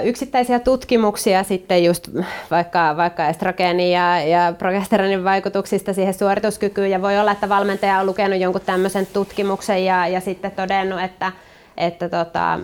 yksittäisiä 0.04 0.60
tutkimuksia 0.60 1.44
sitten 1.44 1.84
just 1.84 2.10
vaikka, 2.52 2.98
vaikka 2.98 3.28
estrogeenin 3.28 3.92
ja, 3.92 4.22
ja 4.22 4.54
progesteronin 4.58 5.24
vaikutuksista 5.24 5.94
siihen 5.94 6.14
suorituskykyyn. 6.14 6.92
Ja 6.92 7.02
voi 7.02 7.20
olla, 7.20 7.32
että 7.32 7.50
valmentaja 7.50 8.00
on 8.00 8.06
lukenut 8.06 8.40
jonkun 8.40 8.62
tämmöisen 8.62 9.08
tutkimuksen 9.14 9.86
ja, 9.86 10.08
ja 10.08 10.20
sitten 10.20 10.52
todennut, 10.52 11.02
että, 11.02 11.32
että 11.78 12.10
tota, 12.10 12.60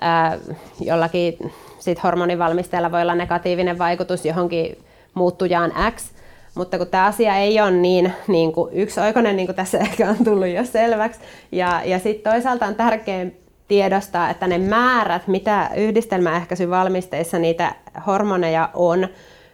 ää, 0.00 0.38
jollakin 0.80 1.52
sit 1.78 2.02
hormonivalmisteella 2.02 2.92
voi 2.92 3.02
olla 3.02 3.14
negatiivinen 3.14 3.78
vaikutus 3.78 4.24
johonkin 4.24 4.78
muuttujaan 5.14 5.72
X, 5.96 6.10
mutta 6.54 6.78
kun 6.78 6.86
tämä 6.86 7.04
asia 7.04 7.36
ei 7.36 7.60
ole 7.60 7.70
niin, 7.70 8.12
niin 8.28 8.52
kuin 8.52 8.74
yksioikoinen, 8.74 9.36
niin 9.36 9.46
kuin 9.46 9.56
tässä 9.56 9.78
ehkä 9.88 10.10
on 10.10 10.24
tullut 10.24 10.48
jo 10.48 10.64
selväksi, 10.64 11.20
ja, 11.52 11.82
ja 11.84 11.98
sitten 11.98 12.32
toisaalta 12.32 12.66
on 12.66 12.74
tärkeää 12.74 13.26
tiedostaa, 13.68 14.30
että 14.30 14.46
ne 14.46 14.58
määrät, 14.58 15.28
mitä 15.28 15.70
yhdistelmäehkäisyvalmisteissa 15.76 17.38
niitä 17.38 17.74
hormoneja 18.06 18.70
on, 18.74 19.08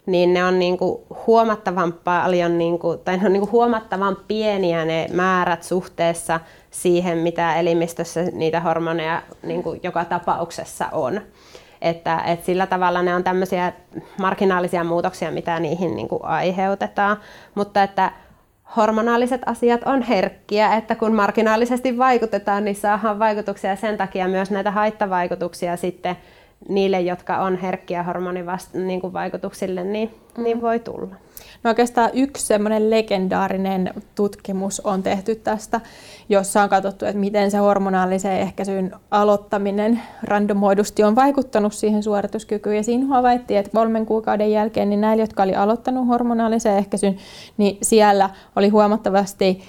niin 0.07 0.35
ne 0.35 0.45
on 0.45 0.59
niin 0.59 0.79
kuin 0.79 1.03
huomattavan 1.27 1.93
paljon, 1.93 2.59
niin 2.59 2.79
kuin, 2.79 2.99
tai 2.99 3.17
ne 3.17 3.27
on 3.27 3.33
niin 3.33 3.41
kuin 3.41 3.53
huomattavan 3.53 4.17
pieniä 4.29 4.85
ne 4.85 5.07
määrät 5.13 5.63
suhteessa 5.63 6.41
siihen, 6.71 7.19
mitä 7.19 7.55
elimistössä 7.55 8.23
niitä 8.33 8.61
hormoneja 8.61 9.23
niin 9.43 9.63
kuin 9.63 9.81
joka 9.83 10.05
tapauksessa 10.05 10.89
on. 10.93 11.21
Että, 11.83 12.19
että 12.27 12.47
sillä 12.47 12.67
tavalla 12.67 13.03
ne 13.03 13.15
on 13.15 13.25
tämmöisiä 13.25 13.73
marginaalisia 14.19 14.85
muutoksia, 14.85 15.31
mitä 15.31 15.61
niihin 15.61 15.97
niin 15.97 16.09
kuin 16.09 16.25
aiheutetaan. 16.25 17.17
Mutta 17.55 17.83
että 17.83 18.13
hormonaaliset 18.77 19.41
asiat 19.47 19.81
on 19.87 20.03
herkkiä, 20.03 20.75
että 20.75 20.95
kun 20.95 21.15
marginaalisesti 21.15 21.99
vaikutetaan, 21.99 22.65
niin 22.65 22.77
saadaan 22.77 23.19
vaikutuksia 23.19 23.77
sen 23.77 23.97
takia 23.97 24.29
myös 24.29 24.51
näitä 24.51 24.71
haittavaikutuksia 24.71 25.77
sitten 25.77 26.17
niille, 26.69 27.01
jotka 27.01 27.39
on 27.39 27.57
herkkiä 27.57 28.03
hormonivaikutuksille, 28.03 29.85
niin, 29.85 29.93
niin, 29.93 30.21
mm. 30.37 30.43
niin 30.43 30.63
voi 30.63 30.79
tulla. 30.79 31.17
No 31.65 31.71
oikeastaan 31.71 32.11
yksi 32.13 32.47
semmoinen 32.47 32.91
legendaarinen 32.91 33.95
tutkimus 34.15 34.81
on 34.81 35.03
tehty 35.03 35.35
tästä, 35.35 35.81
jossa 36.29 36.63
on 36.63 36.69
katsottu, 36.69 37.05
että 37.05 37.19
miten 37.19 37.51
se 37.51 37.59
hormonaalisen 37.59 38.33
ehkäisyn 38.33 38.93
aloittaminen 39.11 40.01
randomoidusti 40.23 41.05
on 41.05 41.17
vaikuttanut 41.17 41.73
siihen 41.75 42.03
suorituskykyyn. 42.03 42.77
Ja 42.77 42.83
siinä 42.83 43.07
havaittiin, 43.07 43.61
että 43.61 43.73
kolmen 43.73 44.07
kuukauden 44.07 44.53
jälkeen 44.53 44.91
niin 44.91 45.01
näillä, 45.01 45.23
jotka 45.23 45.43
oli 45.43 45.55
aloittanut 45.55 46.09
hormonaalisen 46.09 46.77
ehkäisyn, 46.77 47.17
niin 47.57 47.79
siellä 47.83 48.31
oli 48.57 48.69
huomattavasti 48.69 49.61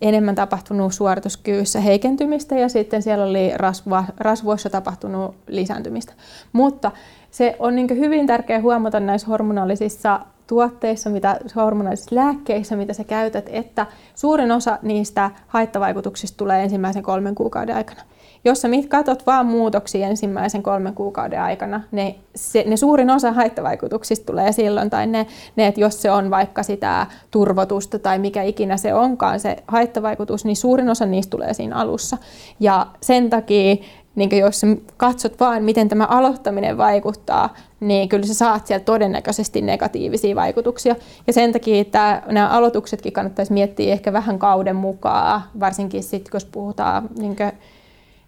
enemmän 0.00 0.34
tapahtunut 0.34 0.94
suorituskyvyssä 0.94 1.80
heikentymistä 1.80 2.54
ja 2.54 2.68
sitten 2.68 3.02
siellä 3.02 3.24
oli 3.24 3.52
rasva, 3.54 4.04
rasvoissa 4.16 4.70
tapahtunut 4.70 5.34
lisääntymistä. 5.46 6.12
Mutta 6.52 6.90
se 7.30 7.56
on 7.58 7.76
niin 7.76 7.88
hyvin 7.90 8.26
tärkeää 8.26 8.60
huomata 8.60 9.00
näissä 9.00 9.26
hormonaalisissa 9.26 10.20
tuotteissa, 10.46 11.10
mitä 11.10 11.38
hormonaalisissa 11.56 12.14
lääkkeissä, 12.16 12.76
mitä 12.76 12.92
sä 12.92 13.04
käytät, 13.04 13.48
että 13.52 13.86
suurin 14.14 14.52
osa 14.52 14.78
niistä 14.82 15.30
haittavaikutuksista 15.46 16.36
tulee 16.36 16.62
ensimmäisen 16.62 17.02
kolmen 17.02 17.34
kuukauden 17.34 17.76
aikana. 17.76 18.00
Jos 18.44 18.60
sä 18.62 18.68
katsot 18.88 19.26
vaan 19.26 19.46
muutoksia 19.46 20.06
ensimmäisen 20.06 20.62
kolmen 20.62 20.94
kuukauden 20.94 21.42
aikana, 21.42 21.80
ne, 21.92 22.14
se, 22.34 22.64
ne 22.66 22.76
suurin 22.76 23.10
osa 23.10 23.32
haittavaikutuksista 23.32 24.26
tulee 24.26 24.52
silloin, 24.52 24.90
tai 24.90 25.06
ne, 25.06 25.26
ne, 25.56 25.66
että 25.66 25.80
jos 25.80 26.02
se 26.02 26.10
on 26.10 26.30
vaikka 26.30 26.62
sitä 26.62 27.06
turvotusta 27.30 27.98
tai 27.98 28.18
mikä 28.18 28.42
ikinä 28.42 28.76
se 28.76 28.94
onkaan 28.94 29.40
se 29.40 29.56
haittavaikutus, 29.68 30.44
niin 30.44 30.56
suurin 30.56 30.88
osa 30.88 31.06
niistä 31.06 31.30
tulee 31.30 31.54
siinä 31.54 31.76
alussa. 31.76 32.18
Ja 32.60 32.86
sen 33.00 33.30
takia 33.30 33.76
niin 34.16 34.38
jos 34.38 34.62
katsot 34.96 35.40
vain, 35.40 35.64
miten 35.64 35.88
tämä 35.88 36.04
aloittaminen 36.04 36.78
vaikuttaa, 36.78 37.54
niin 37.80 38.08
kyllä 38.08 38.26
sä 38.26 38.34
saat 38.34 38.66
sieltä 38.66 38.84
todennäköisesti 38.84 39.62
negatiivisia 39.62 40.36
vaikutuksia. 40.36 40.96
Ja 41.26 41.32
sen 41.32 41.52
takia 41.52 41.80
että 41.80 42.22
nämä 42.26 42.48
aloituksetkin 42.48 43.12
kannattaisi 43.12 43.52
miettiä 43.52 43.92
ehkä 43.92 44.12
vähän 44.12 44.38
kauden 44.38 44.76
mukaan, 44.76 45.42
varsinkin 45.60 46.02
sitten, 46.02 46.30
jos 46.34 46.44
puhutaan 46.44 47.08
niin 47.18 47.36
kuin, 47.36 47.52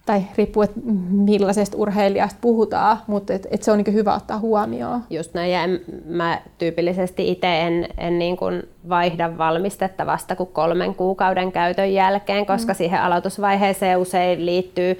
tai 0.05 0.21
riippuu, 0.37 0.63
että 0.63 0.79
millaisesta 1.09 1.77
urheilijasta 1.77 2.37
puhutaan, 2.41 2.97
mutta 3.07 3.33
et, 3.33 3.47
et 3.51 3.63
se 3.63 3.71
on 3.71 3.77
niin 3.77 3.93
hyvä 3.93 4.15
ottaa 4.15 4.39
huomioon. 4.39 5.03
Just 5.09 5.33
näin, 5.33 5.51
ja 5.51 5.63
en, 5.63 5.79
mä 6.05 6.41
tyypillisesti 6.57 7.31
itse 7.31 7.61
en, 7.61 7.87
en 7.97 8.19
niin 8.19 8.37
kuin 8.37 8.63
vaihda 8.89 9.37
valmistetta 9.37 10.05
vasta 10.05 10.35
kuin 10.35 10.49
kolmen 10.53 10.95
kuukauden 10.95 11.51
käytön 11.51 11.93
jälkeen, 11.93 12.45
koska 12.45 12.73
mm. 12.73 12.77
siihen 12.77 13.01
aloitusvaiheeseen 13.01 13.97
usein 13.97 14.45
liittyy 14.45 14.97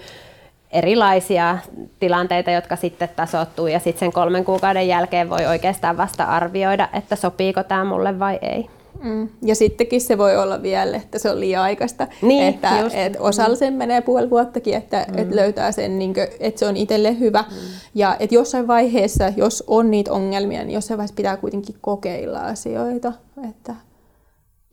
erilaisia 0.72 1.58
tilanteita, 2.00 2.52
jotka 2.52 2.76
sitten 2.76 3.10
tasoittuu 3.16 3.68
ja 3.68 3.80
sitten 3.80 4.00
sen 4.00 4.12
kolmen 4.12 4.46
kuukauden 4.46 4.88
jälkeen 4.88 5.30
voi 5.30 5.46
oikeastaan 5.46 5.98
vasta 5.98 6.24
arvioida, 6.24 6.90
että 6.94 7.16
sopiiko 7.16 7.64
tämä 7.64 7.84
mulle 7.84 8.20
vai 8.20 8.40
ei. 8.42 8.70
Mm. 9.04 9.30
Ja 9.42 9.56
sittenkin 9.56 10.02
se 10.02 10.18
voi 10.18 10.38
olla 10.38 10.62
vielä, 10.62 10.98
että 10.98 11.20
se 11.20 11.30
on 11.30 11.40
liian 11.40 11.64
aikaista. 11.64 12.08
Niin, 12.22 12.44
että, 12.44 12.70
että 12.94 13.22
osalla 13.22 13.56
sen 13.56 13.74
menee 13.74 14.02
puoli 14.02 14.30
vuottakin, 14.30 14.74
että, 14.74 15.06
mm. 15.08 15.18
että 15.18 15.36
löytää 15.36 15.72
sen, 15.72 16.00
niin 16.00 16.14
kuin, 16.14 16.28
että 16.40 16.60
se 16.60 16.66
on 16.66 16.78
itselle 16.78 17.20
hyvä. 17.20 17.42
Mm. 17.50 17.56
Ja 17.96 18.16
että 18.20 18.36
jossain 18.36 18.68
vaiheessa, 18.68 19.34
jos 19.38 19.64
on 19.68 19.92
niitä 19.92 20.12
ongelmia, 20.12 20.64
niin 20.64 20.74
jossain 20.74 20.98
vaiheessa 20.98 21.16
pitää 21.16 21.38
kuitenkin 21.38 21.76
kokeilla 21.82 22.40
asioita, 22.40 23.14
että 23.50 23.76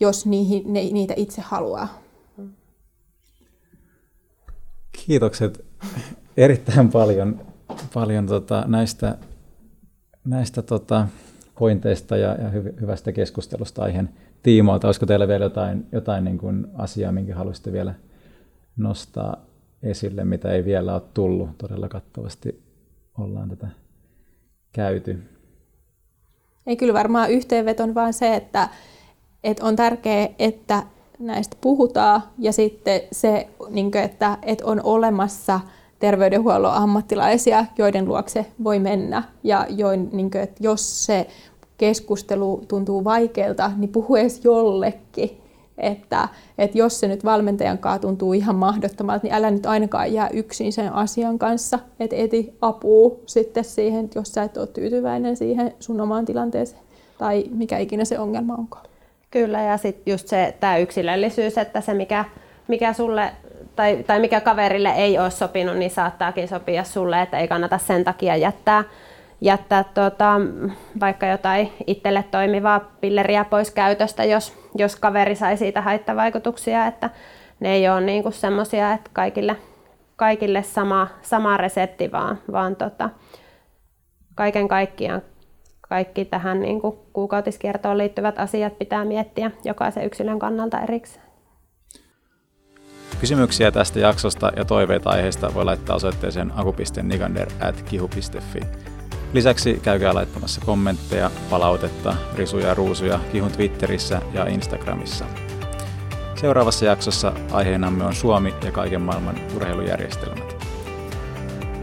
jos 0.01 0.27
niihin, 0.27 0.73
ne, 0.73 0.81
niitä 0.81 1.15
itse 1.17 1.41
haluaa. 1.41 1.89
Kiitokset 4.93 5.66
erittäin 6.37 6.89
paljon, 6.89 7.41
paljon 7.95 8.27
tota 8.27 8.65
näistä, 8.67 9.19
näistä 10.25 10.63
tota 10.63 11.09
pointeista 11.59 12.17
ja, 12.17 12.35
ja 12.35 12.49
hy, 12.49 12.75
hyvästä 12.81 13.13
keskustelusta 13.13 13.83
aiheen 13.83 14.11
tiimoilta. 14.43 14.89
Olisiko 14.89 15.07
teillä 15.07 15.29
vielä 15.29 15.45
jotain, 15.45 15.87
jotain 15.93 16.25
niin 16.25 16.39
kuin 16.39 16.67
asiaa, 16.75 17.13
minkä 17.13 17.35
haluaisitte 17.35 17.73
vielä 17.73 17.95
nostaa 18.77 19.37
esille, 19.83 20.25
mitä 20.25 20.53
ei 20.53 20.65
vielä 20.65 20.95
ole 20.95 21.03
tullut? 21.15 21.59
Todella 21.59 21.89
kattavasti 21.89 22.63
ollaan 23.19 23.49
tätä 23.49 23.69
käyty. 24.73 25.23
Ei 26.67 26.77
kyllä 26.77 26.95
varmaan 26.95 27.31
yhteenveton 27.31 27.95
vaan 27.95 28.13
se, 28.13 28.37
että, 28.37 28.69
että 29.45 29.65
on 29.65 29.77
tärkeää, 29.77 30.29
että 30.39 30.83
näistä 31.19 31.57
puhutaan 31.61 32.23
ja 32.39 32.53
sitten 32.53 33.01
se, 33.13 33.49
niin 33.69 33.97
että, 33.97 34.39
että 34.43 34.67
on 34.67 34.81
olemassa 34.85 35.61
terveydenhuollon 35.99 36.75
ammattilaisia, 36.75 37.67
joiden 37.79 38.05
luokse 38.05 38.47
voi 38.65 38.79
mennä 38.79 39.23
ja 39.45 39.67
join, 39.71 40.09
niin 40.13 40.31
kuin, 40.31 40.43
että 40.43 40.57
jos 40.61 41.07
se 41.07 41.27
keskustelu 41.79 42.65
tuntuu 42.69 43.05
vaikealta, 43.05 43.71
niin 43.77 43.93
puhu 43.93 44.17
edes 44.17 44.45
jollekin. 44.45 45.41
Että, 45.79 46.29
että 46.59 46.79
jos 46.79 47.01
se 47.01 47.09
nyt 47.09 47.25
valmentajan 47.25 47.79
kanssa 47.79 47.99
tuntuu 47.99 48.33
ihan 48.33 48.57
mahdottomalta, 48.57 49.27
niin 49.27 49.35
älä 49.35 49.51
nyt 49.51 49.67
ainakaan 49.67 50.13
jää 50.13 50.29
yksin 50.29 50.73
sen 50.73 50.93
asian 50.93 51.39
kanssa. 51.39 51.79
Että 52.01 52.17
eti 52.17 52.55
apuu 52.61 53.21
sitten 53.27 53.65
siihen, 53.65 54.11
jos 54.15 54.29
sä 54.29 54.43
et 54.43 54.57
ole 54.57 54.67
tyytyväinen 54.67 55.37
siihen 55.37 55.75
sun 55.81 56.01
omaan 56.01 56.25
tilanteeseen 56.25 56.83
tai 57.19 57.45
mikä 57.51 57.79
ikinä 57.79 58.05
se 58.05 58.19
ongelma 58.19 58.55
onkaan. 58.55 58.87
Kyllä, 59.31 59.63
ja 59.63 59.77
sitten 59.77 60.13
just 60.13 60.29
se 60.29 60.55
tämä 60.61 60.77
yksilöllisyys, 60.77 61.59
että 61.59 61.81
se 61.81 61.95
mikä, 61.95 62.25
mikä 62.69 62.93
sulle 62.93 63.33
tai, 63.77 64.05
tai 64.07 64.21
mikä 64.21 64.41
kaverille 64.41 64.89
ei 64.89 65.19
ole 65.19 65.31
sopinut, 65.31 65.77
niin 65.77 65.91
saattaakin 65.91 66.49
sopia 66.49 66.85
sulle, 66.85 67.23
että 67.23 67.39
ei 67.39 67.49
kannata 67.49 67.79
sen 67.79 68.05
takia 68.05 68.37
jättää, 68.37 68.85
jättää 69.41 69.85
tuota, 69.85 70.41
vaikka 71.01 71.27
jotain 71.27 71.73
itselle 71.87 72.25
toimivaa 72.31 72.81
pilleriä 73.01 73.45
pois 73.45 73.71
käytöstä, 73.71 74.25
jos, 74.25 74.55
jos 74.75 74.97
kaveri 74.97 75.35
sai 75.35 75.57
siitä 75.57 75.81
haittavaikutuksia, 75.81 76.87
että 76.87 77.11
ne 77.61 77.73
ei 77.73 77.89
ole 77.89 78.01
niinku 78.01 78.31
semmoisia, 78.31 78.93
että 78.93 79.11
kaikille, 79.13 79.57
kaikille 80.17 80.63
sama, 80.63 81.09
sama 81.23 81.57
resepti, 81.57 82.13
vaan, 82.13 82.39
vaan 82.53 82.77
tota, 82.77 83.11
kaiken 84.35 84.69
kaikkiaan 84.69 85.23
kaikki 85.89 86.25
tähän 86.25 86.61
niin 86.61 86.81
kuin 86.81 86.97
kuukautiskiertoon 87.13 87.99
liittyvät 87.99 88.39
asiat 88.39 88.79
pitää 88.79 89.05
miettiä 89.05 89.51
jokaisen 89.65 90.05
yksilön 90.05 90.39
kannalta 90.39 90.81
erikseen. 90.81 91.27
Kysymyksiä 93.21 93.71
tästä 93.71 94.01
jaksosta 94.01 94.53
ja 94.57 94.65
toiveita 94.65 95.11
aiheesta 95.11 95.55
voi 95.55 95.65
laittaa 95.65 95.97
osoitteeseen 95.97 96.53
aku.nigander.kihu.fi. 96.57 98.61
Lisäksi 99.33 99.81
käykää 99.83 100.15
laittamassa 100.15 100.61
kommentteja, 100.67 101.31
palautetta, 101.51 102.15
risuja 102.35 102.67
ja 102.67 102.75
ruusuja 102.75 103.21
Kihun 103.33 103.53
Twitterissä 103.53 104.21
ja 104.33 104.47
Instagramissa. 104.47 105.25
Seuraavassa 106.35 106.85
jaksossa 106.85 107.33
aiheenamme 107.53 108.05
on 108.05 108.15
Suomi 108.15 108.55
ja 108.65 108.73
kaiken 108.73 109.03
maailman 109.03 109.37
urheilujärjestelmät. 109.57 110.56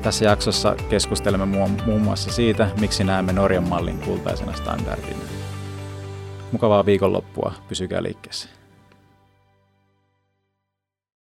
Tässä 0.03 0.25
jaksossa 0.25 0.75
keskustelemme 0.89 1.45
muun 1.85 2.01
muassa 2.01 2.31
siitä, 2.31 2.69
miksi 2.79 3.03
näemme 3.03 3.33
Norjan 3.33 3.69
mallin 3.69 3.99
kultaisena 3.99 4.53
standardina. 4.53 5.19
Mukavaa 6.51 6.85
viikonloppua, 6.85 7.53
pysykää 7.67 8.03
liikkeessä. 8.03 8.49